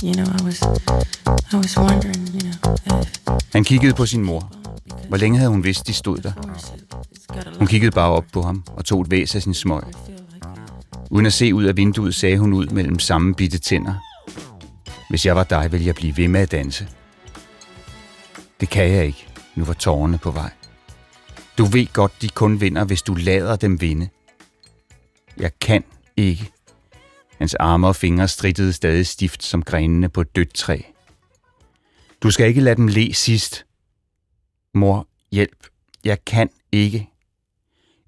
You 0.05 0.13
know, 0.13 0.27
I 0.39 0.45
was, 0.45 0.63
I 1.53 1.57
was 1.57 1.79
wondering, 1.79 2.29
you 2.35 2.41
know, 2.41 2.75
if... 2.87 3.15
Han 3.53 3.65
kiggede 3.65 3.95
på 3.95 4.07
sin 4.07 4.25
mor. 4.25 4.53
Hvor 5.09 5.17
længe 5.17 5.39
havde 5.39 5.51
hun 5.51 5.65
vidst, 5.65 5.87
de 5.87 5.93
stod 5.93 6.19
der? 6.19 6.33
Hun 7.59 7.67
kiggede 7.67 7.91
bare 7.91 8.11
op 8.11 8.25
på 8.33 8.43
ham 8.43 8.65
og 8.67 8.85
tog 8.85 9.01
et 9.03 9.11
væs 9.11 9.35
af 9.35 9.43
sin 9.43 9.55
smøg. 9.55 9.83
Uden 11.11 11.27
at 11.27 11.33
se 11.33 11.55
ud 11.55 11.65
af 11.65 11.77
vinduet, 11.77 12.15
sagde 12.15 12.39
hun 12.39 12.53
ud 12.53 12.67
mellem 12.67 12.99
samme 12.99 13.35
bitte 13.35 13.59
tænder. 13.59 13.95
Hvis 15.11 15.27
jeg 15.27 15.37
var 15.37 15.45
dig, 15.45 15.73
ville 15.73 15.87
jeg 15.87 15.95
blive 15.95 16.17
ved 16.17 16.29
med 16.29 16.41
at 16.41 16.53
danse. 16.53 16.89
Det 18.61 18.69
kan 18.69 18.91
jeg 18.91 19.07
ikke. 19.07 19.29
Nu 19.55 19.65
var 19.65 19.73
tårerne 19.73 20.19
på 20.19 20.31
vej. 20.31 20.51
Du 21.59 21.65
ved 21.65 21.93
godt, 21.93 22.13
de 22.23 22.29
kun 22.29 22.61
vinder, 22.61 22.85
hvis 22.85 23.03
du 23.03 23.15
lader 23.15 23.57
dem 23.57 23.81
vinde. 23.81 24.09
Jeg 25.37 25.51
kan 25.61 25.85
ikke 26.17 26.51
Hans 27.39 27.55
arme 27.55 27.87
og 27.87 27.97
fingre 27.97 28.29
strittede 28.29 28.73
stadig 28.73 29.07
stift 29.07 29.43
som 29.43 29.63
grenene 29.63 30.09
på 30.09 30.21
et 30.21 30.37
dødt 30.37 30.55
træ. 30.55 30.81
Du 32.23 32.31
skal 32.31 32.47
ikke 32.49 32.61
lade 32.61 32.77
dem 32.77 32.89
le 32.89 33.15
sidst. 33.15 33.67
Mor, 34.75 35.09
hjælp. 35.33 35.67
Jeg 36.05 36.25
kan 36.25 36.51
ikke. 36.73 37.11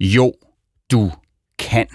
Jo, 0.00 0.34
du 0.90 1.12
kan. 1.58 1.86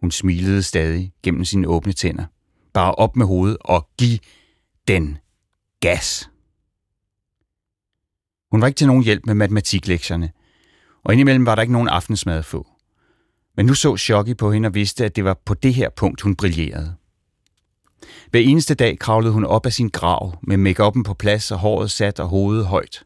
Hun 0.00 0.10
smilede 0.10 0.62
stadig 0.62 1.12
gennem 1.22 1.44
sine 1.44 1.68
åbne 1.68 1.92
tænder. 1.92 2.24
Bare 2.72 2.94
op 2.94 3.16
med 3.16 3.26
hovedet 3.26 3.56
og 3.60 3.88
giv 3.98 4.18
den 4.88 5.18
gas. 5.80 6.30
Hun 8.50 8.60
var 8.60 8.66
ikke 8.66 8.78
til 8.78 8.86
nogen 8.86 9.04
hjælp 9.04 9.26
med 9.26 9.34
matematiklektierne, 9.34 10.32
og 11.04 11.12
indimellem 11.12 11.46
var 11.46 11.54
der 11.54 11.62
ikke 11.62 11.72
nogen 11.72 11.88
aftensmad 11.88 12.38
at 12.38 12.44
få. 12.44 12.66
Men 13.60 13.66
nu 13.66 13.74
så 13.74 13.96
Shoggy 13.96 14.36
på 14.36 14.52
hende 14.52 14.66
og 14.66 14.74
vidste, 14.74 15.04
at 15.04 15.16
det 15.16 15.24
var 15.24 15.40
på 15.44 15.54
det 15.54 15.74
her 15.74 15.88
punkt, 15.96 16.20
hun 16.20 16.36
brillerede. 16.36 16.94
Hver 18.30 18.40
eneste 18.40 18.74
dag 18.74 18.98
kravlede 18.98 19.32
hun 19.32 19.44
op 19.44 19.66
af 19.66 19.72
sin 19.72 19.88
grav 19.88 20.38
med 20.42 20.56
makeupen 20.56 21.02
på 21.02 21.14
plads 21.14 21.50
og 21.50 21.58
håret 21.58 21.90
sat 21.90 22.20
og 22.20 22.28
hovedet 22.28 22.66
højt. 22.66 23.04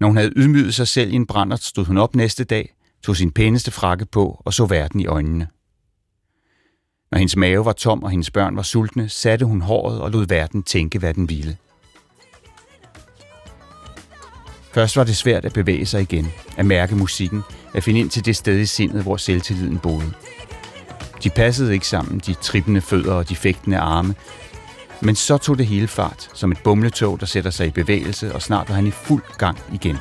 Når 0.00 0.06
hun 0.06 0.16
havde 0.16 0.32
ydmyget 0.36 0.74
sig 0.74 0.88
selv 0.88 1.12
i 1.12 1.14
en 1.14 1.26
brændert, 1.26 1.62
stod 1.62 1.84
hun 1.84 1.98
op 1.98 2.14
næste 2.14 2.44
dag, 2.44 2.74
tog 3.02 3.16
sin 3.16 3.32
pæneste 3.32 3.70
frakke 3.70 4.06
på 4.06 4.42
og 4.44 4.54
så 4.54 4.66
verden 4.66 5.00
i 5.00 5.06
øjnene. 5.06 5.48
Når 7.10 7.18
hendes 7.18 7.36
mave 7.36 7.64
var 7.64 7.72
tom 7.72 8.02
og 8.02 8.10
hendes 8.10 8.30
børn 8.30 8.56
var 8.56 8.62
sultne, 8.62 9.08
satte 9.08 9.46
hun 9.46 9.60
håret 9.60 10.00
og 10.00 10.10
lod 10.10 10.26
verden 10.28 10.62
tænke, 10.62 10.98
hvad 10.98 11.14
den 11.14 11.28
ville. 11.28 11.56
Først 14.76 14.96
var 14.96 15.04
det 15.04 15.16
svært 15.16 15.44
at 15.44 15.52
bevæge 15.52 15.86
sig 15.86 16.02
igen, 16.02 16.32
at 16.56 16.66
mærke 16.66 16.96
musikken, 16.96 17.42
at 17.74 17.84
finde 17.84 18.00
ind 18.00 18.10
til 18.10 18.24
det 18.24 18.36
sted 18.36 18.58
i 18.58 18.66
sindet, 18.66 19.02
hvor 19.02 19.16
selvtilliden 19.16 19.78
boede. 19.78 20.12
De 21.22 21.30
passede 21.30 21.72
ikke 21.72 21.86
sammen, 21.86 22.18
de 22.26 22.34
trippende 22.34 22.80
fødder 22.80 23.12
og 23.12 23.28
de 23.28 23.36
fægtende 23.36 23.78
arme, 23.78 24.14
men 25.00 25.14
så 25.14 25.38
tog 25.38 25.58
det 25.58 25.66
hele 25.66 25.88
fart, 25.88 26.28
som 26.34 26.52
et 26.52 26.58
bumletog, 26.64 27.20
der 27.20 27.26
sætter 27.26 27.50
sig 27.50 27.66
i 27.66 27.70
bevægelse, 27.70 28.34
og 28.34 28.42
snart 28.42 28.68
var 28.68 28.74
han 28.74 28.86
i 28.86 28.90
fuld 28.90 29.22
gang 29.38 29.58
igen. 29.72 29.96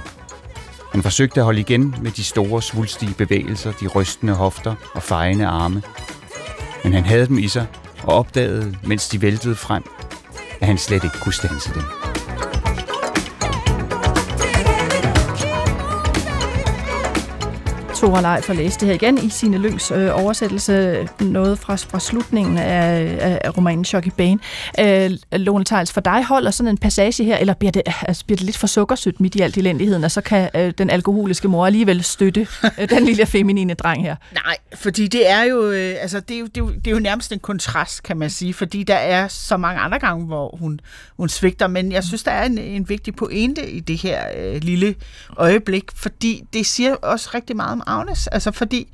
Han 0.92 1.04
forsøgte 1.04 1.40
at 1.40 1.46
holde 1.46 1.60
igen 1.60 1.96
med 2.02 2.12
de 2.12 2.24
store, 2.24 2.62
svulstige 2.62 3.14
bevægelser, 3.14 3.72
de 3.72 3.88
rystende 3.88 4.34
hofter 4.34 4.76
og 4.94 5.04
fejende 5.04 5.46
arme. 5.46 5.82
Men 6.84 6.94
han 6.94 7.06
havde 7.06 7.28
dem 7.28 7.38
i 7.38 7.48
sig, 7.48 7.68
og 8.04 8.14
opdagede, 8.14 8.76
mens 8.84 9.10
de 9.10 9.22
væltede 9.22 9.56
frem, 9.56 9.84
at 10.62 10.68
han 10.68 10.78
slet 10.78 11.04
ikke 11.04 11.20
kunne 11.20 11.34
stanse 11.34 11.74
dem. 11.74 12.05
Tora 18.06 18.36
Leif 18.36 18.50
at 18.50 18.56
læse 18.56 18.80
det 18.80 18.88
her 18.88 18.96
igen 18.96 19.18
i 19.18 19.30
sine 19.30 19.58
Lyngs 19.58 19.92
øh, 19.92 20.24
oversættelse, 20.24 21.08
noget 21.20 21.60
fra, 21.60 21.76
fra 21.76 22.00
slutningen 22.00 22.58
af, 22.58 23.40
af 23.44 23.58
romanen 23.58 23.86
Shocky 23.86 24.12
Bane. 24.18 24.40
Øh, 24.80 25.12
Lone 25.32 25.66
Tejls, 25.66 25.94
for 25.94 26.02
dig 26.02 26.24
holder 26.24 26.52
sådan 26.52 26.70
en 26.70 26.78
passage 26.78 27.24
her, 27.24 27.38
eller 27.38 27.54
bliver 27.54 27.72
det, 27.72 27.82
altså, 28.02 28.26
bliver 28.26 28.38
det 28.38 28.46
lidt 28.46 28.58
for 28.58 28.68
sukkersødt 28.68 29.20
midt 29.20 29.36
i 29.36 29.42
alt 29.42 29.58
elendigheden, 29.58 30.04
og 30.04 30.12
så 30.12 30.22
kan 30.22 30.50
øh, 30.56 30.74
den 30.78 30.90
alkoholiske 30.90 31.48
mor 31.48 31.66
alligevel 31.66 32.04
støtte 32.04 32.48
øh, 32.80 32.90
den 32.90 33.06
lille 33.06 33.26
feminine 33.26 33.74
dreng 33.74 34.04
her? 34.04 34.16
Nej, 34.46 34.58
fordi 34.76 35.08
det 35.08 35.30
er 35.30 35.44
jo, 35.44 35.72
øh, 35.72 35.96
altså, 36.00 36.20
det 36.20 36.36
er 36.36 36.40
jo, 36.40 36.46
det, 36.46 36.58
er 36.58 36.62
jo, 36.62 36.70
det 36.70 36.88
er 36.88 36.92
jo 36.92 37.00
nærmest 37.00 37.32
en 37.32 37.40
kontrast, 37.40 38.04
kan 38.04 38.18
man 38.18 38.30
sige, 38.30 38.54
fordi 38.54 38.84
der 38.84 38.96
er 38.96 39.28
så 39.28 39.58
mange 39.58 39.82
andre 39.82 40.00
gange, 40.00 40.26
hvor 40.26 40.58
hun, 40.60 40.80
hun 41.18 41.30
svigter, 41.30 41.68
men 41.68 41.92
jeg 41.92 42.04
synes, 42.04 42.24
der 42.24 42.32
er 42.32 42.46
en, 42.46 42.58
en 42.58 42.90
vigtig 42.90 43.16
pointe 43.16 43.70
i 43.70 43.80
det 43.80 43.98
her 43.98 44.24
øh, 44.38 44.62
lille 44.62 44.96
øjeblik, 45.38 45.84
fordi 45.96 46.44
det 46.54 46.66
siger 46.66 46.96
også 46.96 47.30
rigtig 47.34 47.56
meget 47.56 47.72
om 47.72 47.84
Agnes, 48.00 48.28
altså 48.28 48.52
fordi 48.52 48.88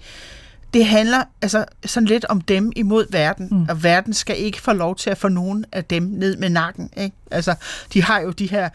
det 0.74 0.86
handler 0.86 1.24
altså 1.42 1.66
sådan 1.86 2.08
lidt 2.08 2.26
om 2.26 2.42
dem 2.42 2.72
imod 2.76 3.06
verden, 3.12 3.48
mm. 3.52 3.66
og 3.70 3.84
verden 3.84 4.14
skal 4.14 4.40
ikke 4.40 4.62
få 4.62 4.74
lov 4.74 4.96
til 4.96 5.10
at 5.10 5.18
få 5.18 5.28
nogen 5.28 5.66
af 5.72 5.86
dem 5.86 6.04
ned 6.04 6.38
med 6.38 6.50
nakken. 6.50 6.90
Ikke? 6.98 7.16
Altså, 7.32 7.56
de 7.94 8.04
har 8.04 8.20
jo 8.20 8.32
de 8.32 8.50
her... 8.50 8.70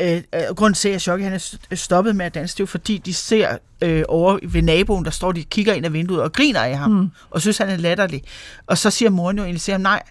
Øh, 0.00 0.22
øh, 0.34 0.40
grund 0.56 0.74
til, 0.74 0.88
at 0.88 1.00
Shocky 1.00 1.22
han 1.22 1.32
er 1.70 1.76
stoppet 1.76 2.16
med 2.16 2.26
at 2.26 2.34
danse, 2.34 2.54
det 2.54 2.60
er 2.60 2.64
jo 2.64 2.66
fordi, 2.66 2.98
de 2.98 3.14
ser 3.14 3.58
øh, 3.80 4.04
over 4.08 4.38
ved 4.42 4.62
naboen, 4.62 5.04
der 5.04 5.10
står 5.10 5.32
de 5.32 5.44
kigger 5.44 5.72
ind 5.72 5.86
ad 5.86 5.90
vinduet 5.90 6.22
og 6.22 6.32
griner 6.32 6.60
af 6.60 6.78
ham, 6.78 6.90
mm. 6.90 7.10
og 7.30 7.40
synes, 7.40 7.58
han 7.58 7.68
er 7.68 7.76
latterlig. 7.76 8.22
Og 8.66 8.78
så 8.78 8.90
siger 8.90 9.10
moren 9.10 9.36
jo 9.36 9.44
egentlig 9.44 9.62
til 9.62 9.72
ham, 9.72 9.80
nej, 9.80 10.02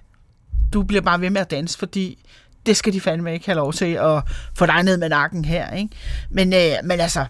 du 0.74 0.84
bliver 0.84 1.02
bare 1.02 1.22
ved 1.22 1.30
med 1.30 1.42
at 1.42 1.52
danse, 1.52 1.78
fordi 1.78 2.18
det 2.66 2.78
skal 2.78 2.94
de 2.94 3.02
fandme 3.02 3.34
ikke 3.34 3.46
have 3.46 3.56
lov 3.56 3.74
til 3.74 3.94
at 3.94 4.24
få 4.56 4.66
dig 4.66 4.84
ned 4.84 4.98
med 4.98 5.10
nakken 5.10 5.46
her. 5.46 5.72
Ikke? 5.72 5.90
Men, 6.30 6.54
øh, 6.54 6.72
men 6.84 7.00
altså, 7.00 7.26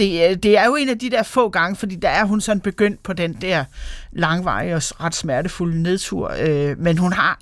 det, 0.00 0.30
øh, 0.30 0.36
det 0.36 0.58
er 0.58 0.66
jo 0.66 0.74
en 0.74 0.88
af 0.88 0.98
de 0.98 1.10
der 1.10 1.22
få 1.22 1.48
gange, 1.48 1.76
fordi 1.76 1.96
der 1.96 2.08
er 2.08 2.24
hun 2.24 2.40
sådan 2.40 2.60
begyndt 2.60 3.02
på 3.02 3.12
den 3.12 3.32
der 3.32 3.64
langvarige 4.12 4.74
og 4.74 4.82
ret 5.00 5.14
smertefulde 5.14 5.82
nedtur. 5.82 6.34
Øh, 6.40 6.78
men 6.78 6.98
hun 6.98 7.12
har, 7.12 7.38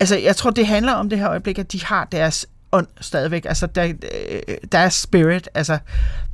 altså 0.00 0.18
jeg 0.18 0.36
tror, 0.36 0.50
det 0.50 0.66
handler 0.66 0.92
om 0.92 1.08
det 1.08 1.18
her 1.18 1.28
øjeblik, 1.28 1.58
at 1.58 1.72
de 1.72 1.84
har 1.84 2.08
deres 2.12 2.46
ånd 2.72 2.86
stadigvæk, 3.00 3.44
altså 3.44 3.66
der, 3.66 3.84
øh, 3.84 3.92
der 4.48 4.54
deres 4.72 4.94
spirit, 4.94 5.48
altså 5.54 5.78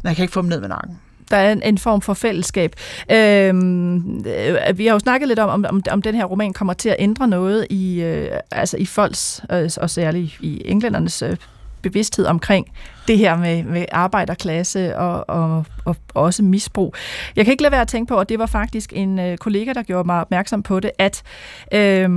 man 0.04 0.14
kan 0.14 0.22
ikke 0.22 0.32
få 0.32 0.42
dem 0.42 0.48
ned 0.48 0.61
med 0.61 0.68
nakken 0.68 1.00
der 1.30 1.36
er 1.36 1.52
en, 1.52 1.62
en 1.62 1.78
form 1.78 2.00
for 2.00 2.14
fællesskab. 2.14 2.74
Øhm, 3.11 4.24
øh, 4.26 4.78
vi 4.78 4.86
har 4.86 4.92
jo 4.92 4.98
snakket 4.98 5.28
lidt 5.28 5.38
om, 5.38 5.64
om, 5.64 5.82
om 5.90 6.02
den 6.02 6.14
her 6.14 6.24
roman 6.24 6.52
kommer 6.52 6.72
til 6.72 6.88
at 6.88 6.96
ændre 6.98 7.28
noget 7.28 7.66
i, 7.70 8.00
øh, 8.00 8.30
altså 8.50 8.76
i 8.76 8.86
folks, 8.86 9.40
øh, 9.52 9.70
og 9.76 9.90
særligt 9.90 10.36
i 10.40 10.62
englændernes 10.64 11.22
øh, 11.22 11.36
bevidsthed 11.83 12.26
omkring 12.26 12.66
det 13.09 13.18
her 13.18 13.37
med, 13.37 13.62
med 13.64 13.85
arbejderklasse 13.93 14.97
og, 14.97 15.24
og, 15.29 15.64
og 15.85 15.97
også 16.14 16.43
misbrug. 16.43 16.95
Jeg 17.37 17.45
kan 17.45 17.53
ikke 17.53 17.62
lade 17.62 17.72
være 17.72 17.81
at 17.81 17.89
tænke 17.89 18.09
på, 18.09 18.16
at 18.16 18.29
det 18.29 18.39
var 18.39 18.47
faktisk 18.47 18.93
en 18.97 19.18
øh, 19.18 19.39
kollega, 19.39 19.72
der 19.72 19.83
gjorde 19.83 20.07
mig 20.07 20.20
opmærksom 20.20 20.62
på 20.62 20.81
det, 20.81 20.91
at 20.99 21.22
øh, 21.72 22.11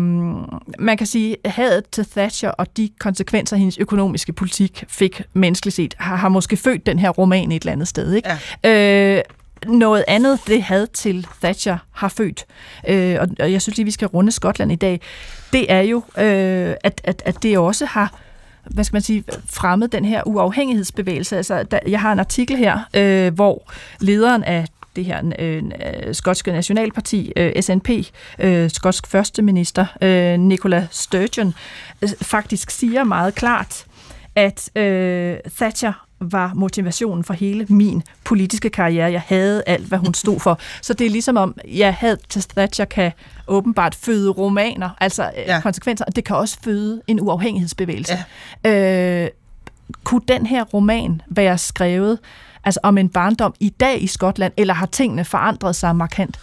man 0.80 0.98
kan 0.98 1.08
sige, 1.08 1.36
hadet 1.46 1.84
til 1.92 2.06
Thatcher 2.06 2.50
og 2.50 2.78
de 2.78 2.90
konsekvenser, 3.00 3.58
hendes 3.58 3.78
økonomiske 3.78 4.34
politik 4.34 4.84
fik 4.88 5.22
menneskeligt 5.34 5.76
set, 5.76 5.96
har, 5.98 6.16
har 6.16 6.30
måske 6.30 6.58
født 6.58 6.86
den 6.86 7.00
her 7.00 7.10
roman 7.10 7.52
et 7.52 7.62
eller 7.62 7.72
andet 7.72 7.88
sted. 7.88 8.14
Ikke? 8.14 8.30
Ja. 8.64 9.18
Øh, 9.18 9.22
noget 9.68 10.04
andet, 10.08 10.40
det 10.48 10.64
had 10.64 10.88
til 10.88 11.28
Thatcher 11.42 11.78
har 11.92 12.08
født, 12.08 12.46
øh, 12.88 13.18
og, 13.20 13.28
og 13.40 13.52
jeg 13.52 13.62
synes 13.62 13.78
lige, 13.78 13.86
vi 13.86 13.92
skal 13.92 14.08
runde 14.08 14.32
Skotland 14.32 14.72
i 14.72 14.76
dag, 14.76 15.02
det 15.54 15.72
er 15.72 15.82
jo, 15.82 15.98
øh, 15.98 16.76
at, 16.84 17.02
at, 17.04 17.22
at 17.26 17.44
det 17.44 17.58
også 17.58 17.86
har 17.86 18.20
hvad 18.66 18.84
skal 18.84 18.96
man 18.96 19.02
sige, 19.02 19.24
fremmet 19.46 19.92
den 19.92 20.06
her 20.06 20.28
uafhængighedsbevægelse. 20.28 21.38
Altså, 21.38 21.64
der, 21.64 21.80
jeg 21.88 22.02
har 22.02 22.12
en 22.12 22.20
artikel 22.20 22.58
her, 22.58 22.80
øh, 22.94 23.34
hvor 23.34 23.72
lederen 24.00 24.44
af 24.44 24.68
det 24.96 25.06
her 25.06 25.32
øh, 25.40 25.64
øh 26.08 26.16
skotske 26.16 26.52
nationalparti, 26.52 27.32
øh, 27.36 27.62
SNP, 27.62 27.90
øh, 28.40 28.70
skotsk 28.70 29.08
førsteminister, 29.08 29.86
øh, 30.02 30.40
Nicola 30.40 30.88
Sturgeon, 30.92 31.54
øh, 32.02 32.10
faktisk 32.22 32.72
siger 32.72 33.04
meget 33.04 33.36
klart, 33.36 33.86
at 34.36 34.78
øh, 34.78 35.38
Thatcher 35.56 36.06
var 36.22 36.52
motivationen 36.56 37.24
for 37.24 37.34
hele 37.34 37.66
min 37.70 38.04
politiske 38.24 38.70
karriere. 38.70 39.12
Jeg 39.12 39.22
havde 39.22 39.64
alt, 39.68 39.88
hvad 39.88 39.98
hun 39.98 40.14
stod 40.14 40.40
for. 40.40 40.60
Så 40.82 40.94
det 40.94 41.06
er 41.08 41.10
ligesom 41.10 41.38
om, 41.38 41.56
jeg 41.68 41.94
havde 41.94 42.18
til 42.30 42.42
Thatcher 42.42 42.86
kan 42.86 43.12
åbenbart 43.52 43.96
føde 43.96 44.30
romaner, 44.30 44.90
altså 45.00 45.24
øh, 45.38 45.44
ja. 45.48 45.62
konsekvenser, 45.62 46.06
og 46.06 46.16
det 46.16 46.24
kan 46.24 46.36
også 46.36 46.58
føde 46.64 47.02
en 47.08 47.20
uafhængighedsbevægelse. 47.20 48.26
Ja. 48.64 49.24
Øh, 49.24 49.30
kunne 50.04 50.22
den 50.28 50.46
her 50.46 50.64
roman 50.64 51.22
være 51.28 51.58
skrevet 51.58 52.20
altså 52.64 52.80
om 52.84 52.98
en 52.98 53.10
barndom 53.10 53.54
i 53.60 53.70
dag 53.70 54.04
i 54.04 54.08
Skotland, 54.08 54.54
eller 54.58 54.74
har 54.74 54.86
tingene 54.86 55.26
forandret 55.26 55.76
sig 55.76 55.96
markant? 55.96 56.40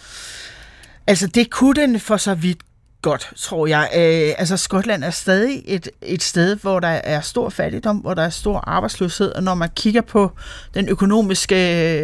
Altså, 1.07 1.27
det 1.27 1.49
kunne 1.49 1.81
den 1.81 1.99
for 1.99 2.17
så 2.17 2.35
vidt 2.35 2.61
godt, 3.01 3.33
tror 3.37 3.67
jeg. 3.67 3.89
Øh, 3.95 4.33
altså, 4.37 4.57
Skotland 4.57 5.03
er 5.03 5.09
stadig 5.09 5.63
et, 5.65 5.89
et 6.01 6.23
sted, 6.23 6.55
hvor 6.55 6.79
der 6.79 6.87
er 6.87 7.21
stor 7.21 7.49
fattigdom, 7.49 7.97
hvor 7.97 8.13
der 8.13 8.21
er 8.21 8.29
stor 8.29 8.63
arbejdsløshed, 8.67 9.31
og 9.31 9.43
når 9.43 9.53
man 9.53 9.69
kigger 9.75 10.01
på 10.01 10.31
den 10.73 10.89
økonomiske 10.89 11.55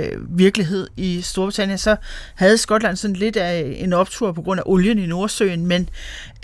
øh, 0.06 0.38
virkelighed 0.38 0.88
i 0.98 1.22
Storbritannien, 1.22 1.78
så 1.78 1.96
havde 2.36 2.58
Skotland 2.58 2.98
sådan 2.98 3.16
lidt 3.16 3.38
af 3.38 3.76
en 3.78 3.94
optur 3.94 4.32
på 4.32 4.42
grund 4.42 4.60
af 4.60 4.64
olien 4.66 5.00
i 5.00 5.06
Nordsøen, 5.06 5.68
men 5.68 5.90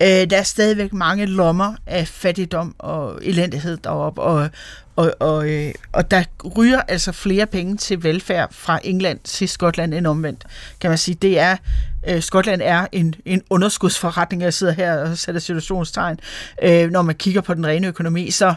øh, 0.01 0.29
der 0.29 0.37
er 0.37 0.43
stadigvæk 0.43 0.93
mange 0.93 1.25
lommer 1.25 1.75
af 1.87 2.07
fattigdom 2.07 2.75
og 2.79 3.19
elendighed 3.21 3.77
deroppe, 3.77 4.21
og, 4.21 4.49
og, 4.95 5.13
og, 5.19 5.49
øh, 5.49 5.73
og 5.91 6.11
der 6.11 6.23
ryger 6.57 6.81
altså 6.81 7.11
flere 7.11 7.45
penge 7.45 7.77
til 7.77 8.03
velfærd 8.03 8.53
fra 8.53 8.79
England 8.83 9.19
til 9.23 9.49
Skotland 9.49 9.93
end 9.93 10.07
omvendt, 10.07 10.45
kan 10.79 10.89
man 10.89 10.97
sige. 10.97 11.15
Det 11.15 11.39
er, 11.39 11.57
øh, 12.07 12.21
Skotland 12.21 12.61
er 12.63 12.87
en, 12.91 13.15
en 13.25 13.41
underskudsforretning, 13.49 14.41
jeg 14.41 14.53
sidder 14.53 14.73
her 14.73 14.97
og 14.97 15.17
sætter 15.17 15.41
situationstegn, 15.41 16.19
øh, 16.63 16.89
når 16.89 17.01
man 17.01 17.15
kigger 17.15 17.41
på 17.41 17.53
den 17.53 17.67
rene 17.67 17.87
økonomi. 17.87 18.31
Så 18.31 18.53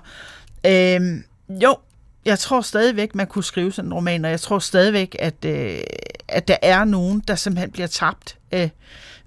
øh, 0.66 1.00
jo, 1.48 1.76
jeg 2.24 2.38
tror 2.38 2.60
stadigvæk, 2.60 3.14
man 3.14 3.26
kunne 3.26 3.44
skrive 3.44 3.72
sådan 3.72 3.88
en 3.88 3.94
roman, 3.94 4.24
og 4.24 4.30
jeg 4.30 4.40
tror 4.40 4.58
stadigvæk, 4.58 5.16
at, 5.18 5.44
øh, 5.46 5.78
at 6.28 6.48
der 6.48 6.56
er 6.62 6.84
nogen, 6.84 7.22
der 7.28 7.34
simpelthen 7.34 7.70
bliver 7.70 7.86
tabt, 7.86 8.36
øh, 8.52 8.68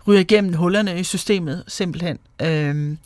ryger 0.08 0.20
igennem 0.20 0.54
hullerne 0.54 1.00
i 1.00 1.04
systemet, 1.04 1.64
simpelthen. 1.68 2.20
Øhm, 2.42 2.98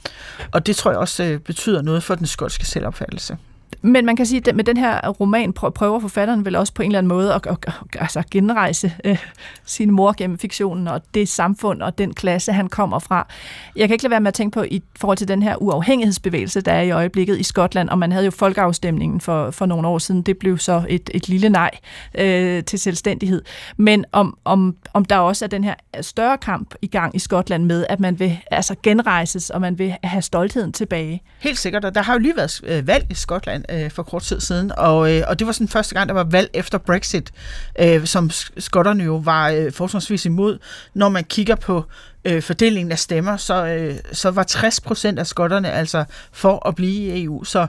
og 0.52 0.68
det 0.68 0.76
tror 0.76 0.92
jeg 0.92 1.00
også 1.00 1.24
øh, 1.24 1.40
betyder 1.40 1.82
noget 1.82 2.04
for 2.04 2.16
den 2.16 2.28
skotske 2.28 2.66
selvopfattelse. 2.66 3.38
Men 3.82 4.06
man 4.06 4.16
kan 4.16 4.26
sige, 4.26 4.50
at 4.50 4.56
med 4.56 4.64
den 4.64 4.78
her 4.78 5.10
roman 5.10 5.54
prøver 5.54 6.00
forfatteren 6.00 6.46
vel 6.46 6.56
også 6.56 6.74
på 6.74 6.82
en 6.82 6.88
eller 6.88 6.98
anden 6.98 7.08
måde 7.08 7.34
at, 7.34 7.48
at, 7.48 7.58
at 7.66 7.74
altså 8.00 8.24
genrejse 8.32 8.94
øh, 9.04 9.18
sin 9.66 9.92
mor 9.92 10.14
gennem 10.18 10.40
fiktionen 10.40 10.88
og 10.88 11.02
det 11.14 11.30
samfund 11.30 11.82
og 11.82 11.98
den 11.98 12.14
klasse, 12.14 12.52
han 12.52 12.70
kommer 12.70 13.00
fra. 13.00 13.28
Jeg 13.76 13.88
kan 13.88 13.94
ikke 13.94 14.04
lade 14.04 14.12
være 14.12 14.20
med 14.20 14.28
at 14.28 14.34
tænke 14.34 14.54
på 14.54 14.64
i 14.64 14.84
forhold 14.96 15.18
til 15.18 15.28
den 15.28 15.44
her 15.44 15.56
uafhængighedsbevægelse, 15.56 16.62
der 16.62 16.72
er 16.72 16.82
i 16.82 16.92
øjeblikket 16.92 17.40
i 17.40 17.44
Skotland, 17.44 17.90
og 17.90 18.00
man 18.00 18.12
havde 18.12 18.26
jo 18.26 18.32
folkeafstemningen 18.32 19.22
for, 19.22 19.52
for 19.52 19.66
nogle 19.66 19.88
år 19.88 19.98
siden. 19.98 20.22
Det 20.22 20.38
blev 20.38 20.58
så 20.58 20.86
et, 20.90 21.10
et 21.14 21.30
lille 21.30 21.50
nej 21.50 21.72
øh, 22.18 22.64
til 22.64 22.80
selvstændighed. 22.80 23.42
Men 23.78 24.06
om, 24.12 24.38
om, 24.46 24.76
om 24.94 25.06
der 25.06 25.18
også 25.18 25.46
er 25.46 25.50
den 25.50 25.64
her 25.64 25.76
større 26.02 26.38
kamp 26.38 26.76
i 26.82 26.88
gang 26.88 27.16
i 27.16 27.20
Skotland 27.20 27.66
med, 27.66 27.86
at 27.90 28.00
man 28.00 28.20
vil 28.20 28.38
altså 28.52 28.76
genrejses, 28.84 29.50
og 29.50 29.62
man 29.62 29.80
vil 29.80 29.96
have 30.04 30.22
stoltheden 30.22 30.72
tilbage. 30.74 31.22
Helt 31.40 31.58
sikkert, 31.58 31.86
og 31.86 31.96
der 31.96 32.02
har 32.02 32.14
jo 32.14 32.20
lige 32.20 32.36
været 32.36 32.62
øh, 32.64 32.88
valg 32.88 33.06
i 33.10 33.14
Skotland 33.14 33.64
øh, 33.72 33.92
for 33.92 34.04
kort 34.04 34.22
tid 34.22 34.40
siden, 34.40 34.72
og, 34.78 35.14
øh, 35.14 35.24
og 35.28 35.40
det 35.40 35.48
var 35.48 35.54
sådan 35.54 35.68
første 35.68 35.96
gang, 35.96 36.10
der 36.10 36.14
var 36.14 36.24
valg 36.24 36.50
efter 36.54 36.78
Brexit, 36.78 37.32
øh, 37.80 38.06
som 38.06 38.30
skotterne 38.58 39.04
jo 39.04 39.16
var 39.16 39.50
øh, 39.50 39.72
forholdsvis 39.72 40.26
imod. 40.26 40.58
Når 40.94 41.10
man 41.10 41.24
kigger 41.24 41.56
på 41.56 41.86
øh, 42.26 42.42
fordelingen 42.42 42.92
af 42.92 43.00
stemmer, 43.00 43.38
så, 43.38 43.66
øh, 43.66 43.96
så 44.12 44.32
var 44.32 44.44
60 44.44 44.82
procent 44.82 45.20
af 45.20 45.28
skotterne 45.28 45.72
altså 45.72 46.04
for 46.32 46.68
at 46.68 46.76
blive 46.76 47.18
i 47.18 47.24
EU. 47.24 47.44
Så 47.44 47.68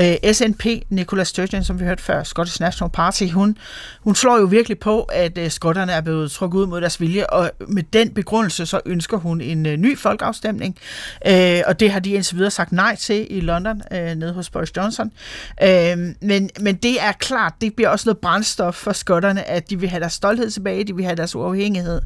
Øh, 0.00 0.32
SNP, 0.32 0.66
Nicola 0.90 1.24
Sturgeon, 1.24 1.64
som 1.64 1.80
vi 1.80 1.84
hørte 1.84 2.02
før, 2.02 2.22
Scottish 2.22 2.60
National 2.60 2.90
Party, 2.90 3.24
hun, 3.24 3.58
hun 4.00 4.14
slår 4.14 4.38
jo 4.38 4.44
virkelig 4.44 4.78
på, 4.78 5.02
at 5.02 5.38
øh, 5.38 5.50
skotterne 5.50 5.92
er 5.92 6.00
blevet 6.00 6.30
trukket 6.30 6.58
ud 6.58 6.66
mod 6.66 6.80
deres 6.80 7.00
vilje, 7.00 7.26
og 7.26 7.50
med 7.68 7.82
den 7.82 8.10
begrundelse, 8.10 8.66
så 8.66 8.80
ønsker 8.86 9.16
hun 9.16 9.40
en 9.40 9.66
øh, 9.66 9.76
ny 9.76 9.98
folkeafstemning, 9.98 10.78
uh, 11.28 11.60
og 11.66 11.80
det 11.80 11.90
har 11.90 12.00
de 12.00 12.10
indtil 12.10 12.36
videre 12.36 12.50
sagt 12.50 12.72
nej 12.72 12.96
til 12.96 13.26
i 13.30 13.40
London, 13.40 13.82
uh, 13.90 13.96
nede 13.96 14.32
hos 14.32 14.50
Boris 14.50 14.76
Johnson. 14.76 15.12
Uh, 15.62 15.68
men, 16.20 16.50
men 16.60 16.74
det 16.74 17.02
er 17.02 17.12
klart, 17.12 17.54
det 17.60 17.74
bliver 17.74 17.88
også 17.88 18.08
noget 18.08 18.18
brændstof 18.18 18.74
for 18.74 18.92
skotterne, 18.92 19.48
at 19.48 19.70
de 19.70 19.80
vil 19.80 19.88
have 19.88 20.00
deres 20.00 20.12
stolthed 20.12 20.50
tilbage, 20.50 20.84
de 20.84 20.96
vil 20.96 21.04
have 21.04 21.16
deres 21.16 21.36
uafhængighed, 21.36 22.00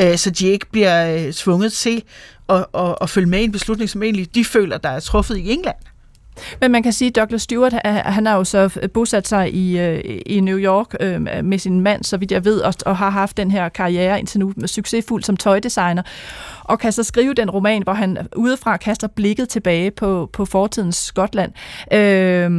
uh, 0.00 0.16
så 0.16 0.30
de 0.30 0.46
ikke 0.46 0.66
bliver 0.70 1.26
uh, 1.26 1.32
tvunget 1.32 1.72
til 1.72 2.02
at, 2.48 2.66
at, 2.74 2.94
at 3.00 3.10
følge 3.10 3.28
med 3.28 3.40
i 3.40 3.44
en 3.44 3.52
beslutning, 3.52 3.90
som 3.90 4.02
egentlig 4.02 4.34
de 4.34 4.44
føler, 4.44 4.78
der 4.78 4.88
er 4.88 5.00
truffet 5.00 5.36
i 5.36 5.52
England. 5.52 5.76
Men 6.60 6.72
man 6.72 6.82
kan 6.82 6.92
sige, 6.92 7.08
at 7.08 7.16
Douglas 7.16 7.42
Stewart, 7.42 7.74
han 7.84 8.26
har 8.26 8.36
jo 8.36 8.44
så 8.44 8.88
bosat 8.94 9.28
sig 9.28 9.54
i, 9.54 9.78
øh, 9.78 10.20
i 10.26 10.40
New 10.40 10.58
York 10.58 10.94
øh, 11.00 11.20
med 11.44 11.58
sin 11.58 11.80
mand, 11.80 12.04
så 12.04 12.16
vidt 12.16 12.32
jeg 12.32 12.44
ved, 12.44 12.60
og, 12.60 12.74
og 12.86 12.96
har 12.96 13.10
haft 13.10 13.36
den 13.36 13.50
her 13.50 13.68
karriere 13.68 14.18
indtil 14.18 14.40
nu 14.40 14.52
med 14.56 14.68
succesfuld 14.68 15.22
som 15.22 15.36
tøjdesigner, 15.36 16.02
og 16.64 16.78
kan 16.78 16.92
så 16.92 17.02
skrive 17.02 17.34
den 17.34 17.50
roman, 17.50 17.82
hvor 17.82 17.92
han 17.92 18.18
udefra 18.36 18.76
kaster 18.76 19.06
blikket 19.06 19.48
tilbage 19.48 19.90
på, 19.90 20.30
på 20.32 20.44
fortidens 20.44 20.96
Skotland. 20.96 21.52
Øh, 21.92 22.50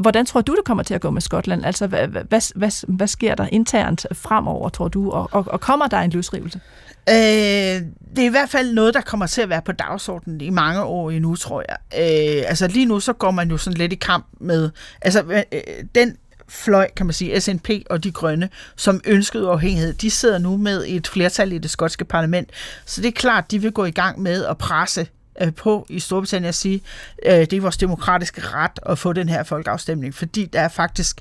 hvordan 0.00 0.26
tror 0.26 0.40
du, 0.40 0.54
det 0.54 0.64
kommer 0.64 0.82
til 0.82 0.94
at 0.94 1.00
gå 1.00 1.10
med 1.10 1.20
Skotland? 1.20 1.64
Altså, 1.64 1.86
hvad, 1.86 2.06
hvad, 2.06 2.58
hvad, 2.58 2.96
hvad 2.96 3.06
sker 3.06 3.34
der 3.34 3.46
internt 3.52 4.06
fremover, 4.12 4.68
tror 4.68 4.88
du, 4.88 5.10
og, 5.10 5.28
og, 5.32 5.44
og 5.46 5.60
kommer 5.60 5.86
der 5.86 5.98
en 5.98 6.10
løsrivelse? 6.10 6.60
Øh, 7.08 7.82
det 8.16 8.22
er 8.22 8.26
i 8.26 8.28
hvert 8.28 8.50
fald 8.50 8.72
noget, 8.72 8.94
der 8.94 9.00
kommer 9.00 9.26
til 9.26 9.42
at 9.42 9.48
være 9.48 9.62
på 9.62 9.72
dagsordenen 9.72 10.40
i 10.40 10.50
mange 10.50 10.82
år 10.82 11.10
endnu, 11.10 11.36
tror 11.36 11.64
jeg. 11.68 11.76
Øh, 12.00 12.44
altså 12.48 12.68
lige 12.68 12.86
nu, 12.86 13.00
så 13.00 13.12
går 13.12 13.30
man 13.30 13.50
jo 13.50 13.56
sådan 13.56 13.76
lidt 13.76 13.92
i 13.92 13.96
kamp 13.96 14.26
med... 14.40 14.70
Altså, 15.02 15.44
øh, 15.52 15.60
den 15.94 16.16
fløj, 16.48 16.90
kan 16.96 17.06
man 17.06 17.12
sige, 17.12 17.40
SNP 17.40 17.70
og 17.90 18.04
de 18.04 18.12
grønne, 18.12 18.48
som 18.76 19.00
ønskede 19.04 19.46
uafhængighed, 19.46 19.92
de 19.92 20.10
sidder 20.10 20.38
nu 20.38 20.56
med 20.56 20.84
et 20.86 21.06
flertal 21.06 21.52
i 21.52 21.58
det 21.58 21.70
skotske 21.70 22.04
parlament. 22.04 22.50
Så 22.84 23.00
det 23.00 23.08
er 23.08 23.12
klart, 23.12 23.50
de 23.50 23.58
vil 23.58 23.72
gå 23.72 23.84
i 23.84 23.90
gang 23.90 24.22
med 24.22 24.44
at 24.44 24.58
presse 24.58 25.06
øh, 25.40 25.54
på 25.54 25.86
i 25.88 26.00
Storbritannien 26.00 26.48
at 26.48 26.54
sige, 26.54 26.82
øh, 27.26 27.32
det 27.32 27.52
er 27.52 27.60
vores 27.60 27.76
demokratiske 27.76 28.40
ret 28.40 28.78
at 28.86 28.98
få 28.98 29.12
den 29.12 29.28
her 29.28 29.42
folkeafstemning, 29.42 30.14
fordi 30.14 30.44
der 30.44 30.60
er 30.60 30.68
faktisk 30.68 31.20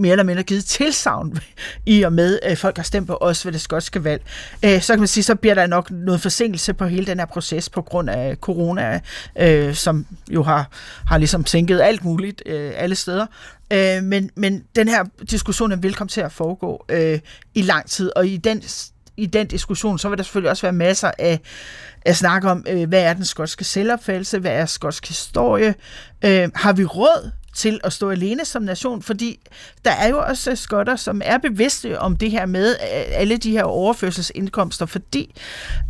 mere 0.00 0.12
eller 0.12 0.24
mindre 0.24 0.42
givet 0.42 0.64
tilsavn 0.64 1.38
i 1.86 2.02
og 2.02 2.12
med, 2.12 2.38
at 2.42 2.58
folk 2.58 2.76
har 2.76 2.84
stemt 2.84 3.06
på 3.06 3.18
os 3.20 3.46
ved 3.46 3.52
det 3.52 3.60
skotske 3.60 4.04
valg. 4.04 4.22
Øh, 4.64 4.82
så 4.82 4.92
kan 4.92 4.98
man 4.98 5.08
sige, 5.08 5.24
så 5.24 5.34
bliver 5.34 5.54
der 5.54 5.66
nok 5.66 5.90
noget 5.90 6.20
forsinkelse 6.20 6.74
på 6.74 6.86
hele 6.86 7.06
den 7.06 7.18
her 7.18 7.26
proces 7.26 7.68
på 7.68 7.82
grund 7.82 8.10
af 8.10 8.36
corona, 8.36 9.00
øh, 9.38 9.74
som 9.74 10.06
jo 10.30 10.42
har, 10.42 10.68
har 11.06 11.18
ligesom 11.18 11.46
sænket 11.46 11.80
alt 11.80 12.04
muligt 12.04 12.42
øh, 12.46 12.72
alle 12.76 12.94
steder. 12.94 13.26
Øh, 13.72 14.02
men, 14.02 14.30
men 14.34 14.64
den 14.76 14.88
her 14.88 15.04
diskussion 15.30 15.82
vil 15.82 15.94
komme 15.94 16.08
til 16.08 16.20
at 16.20 16.32
foregå 16.32 16.84
øh, 16.88 17.18
i 17.54 17.62
lang 17.62 17.90
tid, 17.90 18.10
og 18.16 18.26
i 18.26 18.36
den 18.36 18.62
i 19.16 19.26
den 19.26 19.46
diskussion, 19.46 19.98
så 19.98 20.08
vil 20.08 20.18
der 20.18 20.24
selvfølgelig 20.24 20.50
også 20.50 20.62
være 20.62 20.72
masser 20.72 21.10
af 21.18 21.40
at 22.02 22.16
snakke 22.16 22.50
om, 22.50 22.64
øh, 22.68 22.88
hvad 22.88 23.02
er 23.02 23.12
den 23.12 23.24
skotske 23.24 23.64
selvopfattelse, 23.64 24.38
hvad 24.38 24.52
er 24.52 24.66
skotsk 24.66 25.08
historie, 25.08 25.74
har 26.54 26.72
vi 26.72 26.84
råd 26.84 27.30
til 27.60 27.80
at 27.84 27.92
stå 27.92 28.10
alene 28.10 28.44
som 28.44 28.62
nation, 28.62 29.02
fordi 29.02 29.40
der 29.84 29.90
er 29.90 30.08
jo 30.08 30.18
også 30.18 30.50
øh, 30.50 30.56
skotter, 30.56 30.96
som 30.96 31.22
er 31.24 31.38
bevidste 31.38 31.98
om 31.98 32.16
det 32.16 32.30
her 32.30 32.46
med 32.46 32.70
øh, 32.70 33.04
alle 33.10 33.36
de 33.36 33.50
her 33.50 33.64
overførselsindkomster, 33.64 34.86
fordi 34.86 35.34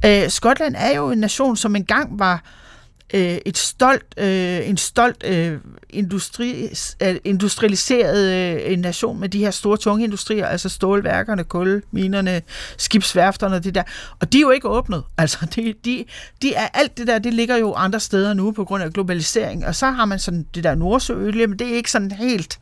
øh, 0.06 0.30
Skotland 0.30 0.74
er 0.78 0.96
jo 0.96 1.10
en 1.10 1.18
nation, 1.18 1.56
som 1.56 1.76
engang 1.76 2.18
var 2.18 2.34
øh, 2.34 2.69
Øh, 3.14 3.38
et 3.46 3.58
stolt, 3.58 4.14
øh, 4.16 4.68
en 4.68 4.76
stolt 4.76 5.24
øh, 5.26 5.58
industri, 5.90 6.68
øh, 7.02 7.16
industrialiseret 7.24 8.54
øh, 8.56 8.72
en 8.72 8.78
nation 8.78 9.20
med 9.20 9.28
de 9.28 9.38
her 9.38 9.50
store 9.50 9.76
tunge 9.76 10.04
industrier, 10.04 10.46
altså 10.46 10.68
stålværkerne, 10.68 11.44
kulminerne, 11.44 12.42
skibsværfterne 12.76 13.56
og 13.56 13.64
det 13.64 13.74
der. 13.74 13.82
Og 14.20 14.32
de 14.32 14.38
er 14.38 14.40
jo 14.40 14.50
ikke 14.50 14.68
åbnet. 14.68 15.02
Altså, 15.20 15.46
de, 15.56 15.74
de, 15.84 16.04
de 16.42 16.54
er, 16.54 16.68
alt 16.74 16.98
det 16.98 17.06
der, 17.06 17.18
det 17.18 17.34
ligger 17.34 17.56
jo 17.56 17.74
andre 17.74 18.00
steder 18.00 18.34
nu 18.34 18.52
på 18.52 18.64
grund 18.64 18.82
af 18.82 18.92
globalisering. 18.92 19.66
Og 19.66 19.74
så 19.74 19.90
har 19.90 20.04
man 20.04 20.18
sådan 20.18 20.46
det 20.54 20.64
der 20.64 20.74
nordsøolie, 20.74 21.46
men 21.46 21.58
det 21.58 21.70
er 21.70 21.74
ikke 21.74 21.90
sådan 21.90 22.10
helt 22.10 22.58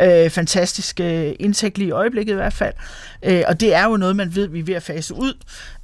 øh, 0.00 0.30
fantastisk 0.30 1.00
øh, 1.00 1.32
indtægt 1.40 1.78
lige 1.78 1.88
i 1.88 1.90
øjeblikket 1.90 2.32
i 2.32 2.36
hvert 2.36 2.52
fald. 2.52 2.74
Øh, 3.22 3.42
og 3.46 3.60
det 3.60 3.74
er 3.74 3.84
jo 3.84 3.96
noget, 3.96 4.16
man 4.16 4.34
ved, 4.34 4.48
vi 4.48 4.58
er 4.58 4.64
ved 4.64 4.74
at 4.74 4.82
fase 4.82 5.14
ud. 5.14 5.34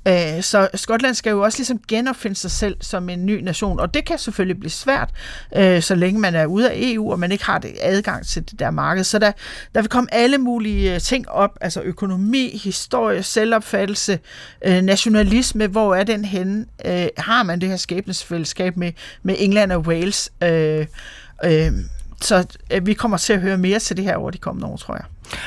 Øh, 0.09 0.43
så 0.43 0.69
Skotland 0.75 1.15
skal 1.15 1.31
jo 1.31 1.41
også 1.41 1.59
ligesom 1.59 1.81
genopfinde 1.89 2.37
sig 2.37 2.51
selv 2.51 2.77
som 2.81 3.09
en 3.09 3.27
ny 3.27 3.41
nation, 3.41 3.81
og 3.81 3.95
det 3.95 4.05
kan 4.05 4.19
selvfølgelig 4.19 4.61
blive 4.61 4.71
svært, 4.71 5.11
øh, 5.57 5.83
så 5.83 5.95
længe 5.95 6.21
man 6.21 6.35
er 6.35 6.47
ude 6.47 6.71
af 6.71 6.75
EU, 6.77 7.13
og 7.13 7.19
man 7.19 7.33
ikke 7.33 7.45
har 7.45 7.59
det 7.59 7.73
adgang 7.81 8.27
til 8.27 8.51
det 8.51 8.59
der 8.59 8.71
marked. 8.71 9.05
Så 9.05 9.19
der, 9.19 9.33
der 9.75 9.81
vil 9.81 9.89
komme 9.89 10.15
alle 10.15 10.39
mulige 10.39 10.95
øh, 10.95 11.01
ting 11.01 11.29
op, 11.29 11.59
altså 11.61 11.81
økonomi, 11.83 12.61
historie, 12.65 13.23
selvopfattelse, 13.23 14.19
øh, 14.65 14.83
nationalisme, 14.83 15.67
hvor 15.67 15.95
er 15.95 16.05
den 16.05 16.25
henne? 16.25 16.67
Øh, 16.85 17.09
har 17.19 17.43
man 17.43 17.61
det 17.61 17.69
her 17.69 17.77
skæbnesfællesskab 17.77 18.77
med, 18.77 18.93
med 19.23 19.35
England 19.39 19.73
og 19.73 19.81
Wales? 19.81 20.33
så 22.21 22.47
vi 22.83 22.95
kommer 22.95 23.17
til 23.17 23.33
at 23.33 23.41
høre 23.41 23.59
mere 23.59 23.79
til 23.79 23.97
det 23.97 24.05
her 24.05 24.17
over 24.17 24.31
de 24.31 24.39
kommende 24.39 24.69
år, 24.69 24.77
tror 24.77 24.95
jeg. 24.95 25.05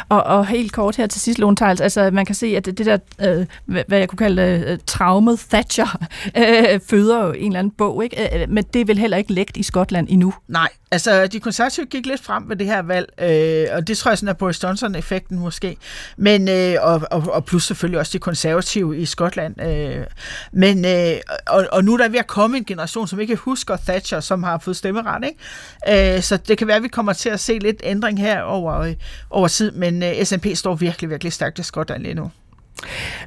Og, 0.09 0.23
og 0.23 0.47
helt 0.47 0.71
kort 0.71 0.95
her 0.95 1.07
til 1.07 1.21
sidst, 1.21 1.39
Lone 1.39 1.55
Tejls, 1.55 1.81
altså 1.81 2.11
man 2.11 2.25
kan 2.25 2.35
se, 2.35 2.47
at 2.47 2.65
det, 2.65 2.77
det 2.77 2.85
der, 2.85 2.97
øh, 3.21 3.45
hvad 3.65 3.97
jeg 3.97 4.09
kunne 4.09 4.17
kalde 4.17 4.41
øh, 4.41 4.77
traumet 4.87 5.39
Thatcher, 5.39 6.05
øh, 6.37 6.79
føder 6.89 7.25
jo 7.25 7.31
en 7.31 7.45
eller 7.45 7.59
anden 7.59 7.73
bog, 7.77 8.03
ikke? 8.03 8.35
Øh, 8.35 8.41
øh, 8.41 8.49
men 8.49 8.63
det 8.73 8.87
vil 8.87 8.97
heller 8.97 9.17
ikke 9.17 9.33
lægt 9.33 9.57
i 9.57 9.63
Skotland 9.63 10.07
endnu? 10.09 10.33
Nej, 10.47 10.69
altså 10.91 11.27
de 11.27 11.39
konservative 11.39 11.85
gik 11.85 12.05
lidt 12.05 12.23
frem 12.23 12.43
med 12.43 12.55
det 12.55 12.67
her 12.67 12.81
valg, 12.81 13.09
øh, 13.21 13.77
og 13.77 13.87
det 13.87 13.97
tror 13.97 14.11
jeg 14.11 14.17
sådan 14.17 14.29
er 14.29 14.33
Boris 14.33 14.63
Johnson-effekten 14.63 15.39
måske, 15.39 15.77
men, 16.17 16.49
øh, 16.49 16.75
og, 16.81 17.01
og, 17.11 17.23
og 17.33 17.45
plus 17.45 17.63
selvfølgelig 17.63 17.99
også 17.99 18.11
de 18.13 18.19
konservative 18.19 18.97
i 18.97 19.05
Skotland. 19.05 19.61
Øh, 19.61 20.05
men, 20.51 20.85
øh, 20.85 21.13
og, 21.47 21.67
og 21.71 21.83
nu 21.83 21.93
er 21.93 21.97
der 21.97 22.09
ved 22.09 22.19
at 22.19 22.27
komme 22.27 22.57
en 22.57 22.65
generation, 22.65 23.07
som 23.07 23.19
ikke 23.19 23.35
husker 23.35 23.77
Thatcher, 23.77 24.19
som 24.19 24.43
har 24.43 24.57
fået 24.57 24.77
stemmeret, 24.77 25.25
ikke? 25.25 26.15
Øh, 26.15 26.21
så 26.21 26.37
det 26.37 26.57
kan 26.57 26.67
være, 26.67 26.77
at 26.77 26.83
vi 26.83 26.87
kommer 26.87 27.13
til 27.13 27.29
at 27.29 27.39
se 27.39 27.59
lidt 27.59 27.81
ændring 27.83 28.19
her 28.19 28.41
over, 28.41 28.79
øh, 28.79 28.93
over 29.29 29.47
tid, 29.65 29.71
men 29.77 30.03
øh, 30.03 30.11
står 30.55 30.75
virkelig, 30.75 31.09
virkelig 31.09 31.33
stærkt 31.33 31.59
i 31.59 31.63
Skotland 31.63 32.03
lige 32.03 32.13
nu. 32.13 32.31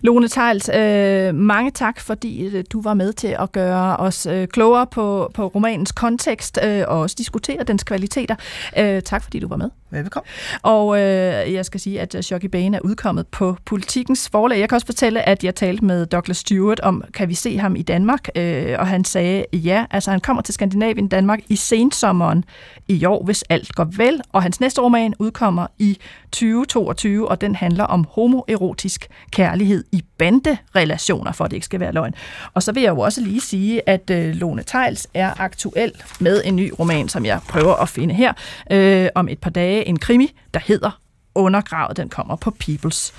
Lone 0.03 0.29
Tejls, 0.29 0.71
øh, 0.75 1.35
mange 1.35 1.71
tak, 1.71 2.01
fordi 2.01 2.47
øh, 2.47 2.65
du 2.73 2.83
var 2.83 2.95
med 2.95 3.13
til 3.13 3.37
at 3.39 3.53
gøre 3.53 3.97
os 3.97 4.27
øh, 4.27 4.49
klogere 4.49 4.87
på, 4.87 5.31
på 5.35 5.47
romanens 5.47 5.93
kontekst 5.93 6.59
øh, 6.65 6.85
og 6.89 7.01
også 7.01 7.17
diskutere 7.19 7.63
dens 7.63 7.85
kvaliteter. 7.85 8.35
Øh, 8.79 9.03
tak, 9.03 9.23
fordi 9.23 9.39
du 9.39 9.49
var 9.49 9.57
med. 9.57 9.71
Velkommen. 9.91 10.29
Og 10.63 10.99
øh, 10.99 11.53
jeg 11.53 11.65
skal 11.65 11.81
sige, 11.81 12.01
at 12.01 12.17
Shocky 12.25 12.47
Bane 12.47 12.77
er 12.77 12.81
udkommet 12.81 13.27
på 13.27 13.57
Politikens 13.65 14.29
forlag. 14.29 14.59
Jeg 14.59 14.69
kan 14.69 14.77
også 14.77 14.87
fortælle, 14.87 15.29
at 15.29 15.45
jeg 15.45 15.55
talte 15.55 15.85
med 15.85 16.07
Douglas 16.07 16.37
Stewart 16.37 16.81
om, 16.81 17.05
kan 17.15 17.29
vi 17.29 17.35
se 17.35 17.59
ham 17.59 17.77
i 17.77 17.83
Danmark? 17.83 18.29
Øh, 18.37 18.77
og 18.79 18.87
han 18.87 19.05
sagde, 19.05 19.45
ja, 19.53 19.85
altså 19.91 20.11
han 20.11 20.21
kommer 20.21 20.43
til 20.43 20.55
Skandinavien, 20.55 21.09
Danmark 21.09 21.41
i 21.49 21.57
sensommeren 21.57 22.45
i 22.89 23.05
år, 23.05 23.25
hvis 23.25 23.45
alt 23.49 23.75
går 23.75 23.89
vel. 23.97 24.21
Og 24.33 24.43
hans 24.43 24.61
næste 24.61 24.81
roman 24.81 25.15
udkommer 25.19 25.67
i 25.79 25.99
2022, 26.33 27.29
og 27.29 27.41
den 27.41 27.55
handler 27.55 27.85
om 27.85 28.07
homoerotisk 28.11 29.09
kærlighed 29.39 29.85
i 29.93 30.05
banderelationer, 30.19 31.33
for 31.33 31.45
at 31.45 31.51
det 31.51 31.57
ikke 31.57 31.65
skal 31.65 31.81
være 31.81 31.93
løgn. 31.93 32.15
Og 32.55 32.63
så 32.63 32.73
vil 32.73 32.83
jeg 32.83 32.91
jo 32.91 32.99
også 32.99 33.21
lige 33.21 33.41
sige, 33.41 33.89
at 33.89 34.11
øh, 34.11 34.35
Lone 34.35 34.63
Tejls 34.63 35.07
er 35.15 35.41
aktuel 35.41 35.93
med 36.21 36.43
en 36.45 36.57
ny 36.57 36.73
roman, 36.79 37.09
som 37.09 37.27
jeg 37.27 37.41
prøver 37.49 37.75
at 37.75 37.89
finde 37.89 38.15
her 38.15 38.33
øh, 38.73 39.09
om 39.15 39.29
et 39.29 39.39
par 39.39 39.51
dage. 39.51 39.89
En 39.89 39.99
krimi, 39.99 40.33
der 40.55 40.61
hedder 40.67 41.01
Undergravet. 41.35 41.97
Den 41.97 42.09
kommer 42.09 42.37
på 42.37 42.57
People's 42.65 43.13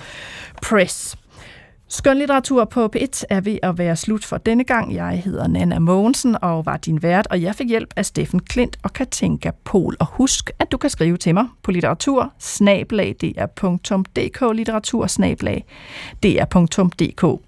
Press. 0.62 1.16
Skønlitteratur 1.92 2.64
på 2.64 2.90
P1 2.96 3.22
er 3.30 3.40
ved 3.40 3.58
at 3.62 3.78
være 3.78 3.96
slut 3.96 4.24
for 4.24 4.36
denne 4.36 4.64
gang. 4.64 4.94
Jeg 4.94 5.22
hedder 5.24 5.46
Nana 5.48 5.78
Mogensen 5.78 6.36
og 6.42 6.66
var 6.66 6.76
din 6.76 7.02
vært, 7.02 7.26
og 7.30 7.42
jeg 7.42 7.54
fik 7.54 7.68
hjælp 7.68 7.94
af 7.96 8.06
Steffen 8.06 8.40
Klint 8.40 8.76
og 8.82 8.92
Katinka 8.92 9.50
Pol. 9.64 9.96
Og 10.00 10.06
husk, 10.06 10.50
at 10.58 10.72
du 10.72 10.76
kan 10.76 10.90
skrive 10.90 11.16
til 11.16 11.34
mig 11.34 11.46
på 11.62 11.70
litteratur 11.70 12.32
litteratur 14.52 15.06
dr.dk. 16.22 17.40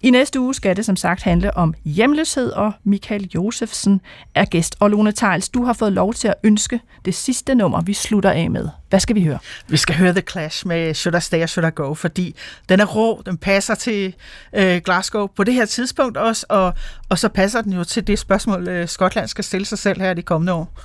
I 0.00 0.10
næste 0.10 0.40
uge 0.40 0.54
skal 0.54 0.76
det 0.76 0.84
som 0.84 0.96
sagt 0.96 1.22
handle 1.22 1.56
om 1.56 1.74
hjemløshed, 1.84 2.50
og 2.50 2.72
Michael 2.84 3.30
Josefsen 3.34 4.00
er 4.34 4.44
gæst. 4.44 4.76
Og 4.80 4.90
Lone 4.90 5.12
Tejls, 5.12 5.48
du 5.48 5.64
har 5.64 5.72
fået 5.72 5.92
lov 5.92 6.14
til 6.14 6.28
at 6.28 6.34
ønske 6.44 6.80
det 7.04 7.14
sidste 7.14 7.54
nummer, 7.54 7.80
vi 7.80 7.92
slutter 7.92 8.30
af 8.30 8.50
med. 8.50 8.68
Hvad 8.90 9.00
skal 9.00 9.16
vi 9.16 9.24
høre? 9.24 9.38
Vi 9.68 9.76
skal 9.76 9.96
høre 9.96 10.12
The 10.12 10.22
Clash 10.30 10.66
med 10.66 10.94
Should 10.94 11.18
I 11.18 11.20
Stay 11.20 11.42
or 11.42 11.46
Should 11.46 11.68
I 11.68 11.70
Go, 11.74 11.94
fordi 11.94 12.34
den 12.68 12.80
er 12.80 12.84
rå, 12.84 13.22
den 13.26 13.38
passer 13.38 13.74
til 13.74 14.14
øh, 14.52 14.80
Glasgow 14.84 15.26
på 15.26 15.44
det 15.44 15.54
her 15.54 15.64
tidspunkt 15.64 16.16
også, 16.16 16.46
og, 16.48 16.74
og 17.08 17.18
så 17.18 17.28
passer 17.28 17.62
den 17.62 17.72
jo 17.72 17.84
til 17.84 18.06
det 18.06 18.18
spørgsmål, 18.18 18.68
øh, 18.68 18.88
Skotland 18.88 19.28
skal 19.28 19.44
stille 19.44 19.66
sig 19.66 19.78
selv 19.78 20.00
her 20.00 20.14
de 20.14 20.22
kommende 20.22 20.52
år. 20.52 20.80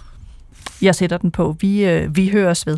Jeg 0.82 0.96
sætter 0.96 1.18
den 1.18 1.32
på. 1.32 1.58
Vi, 1.60 1.86
øh, 1.86 2.16
vi 2.16 2.30
høres 2.30 2.68
ved. 2.68 2.78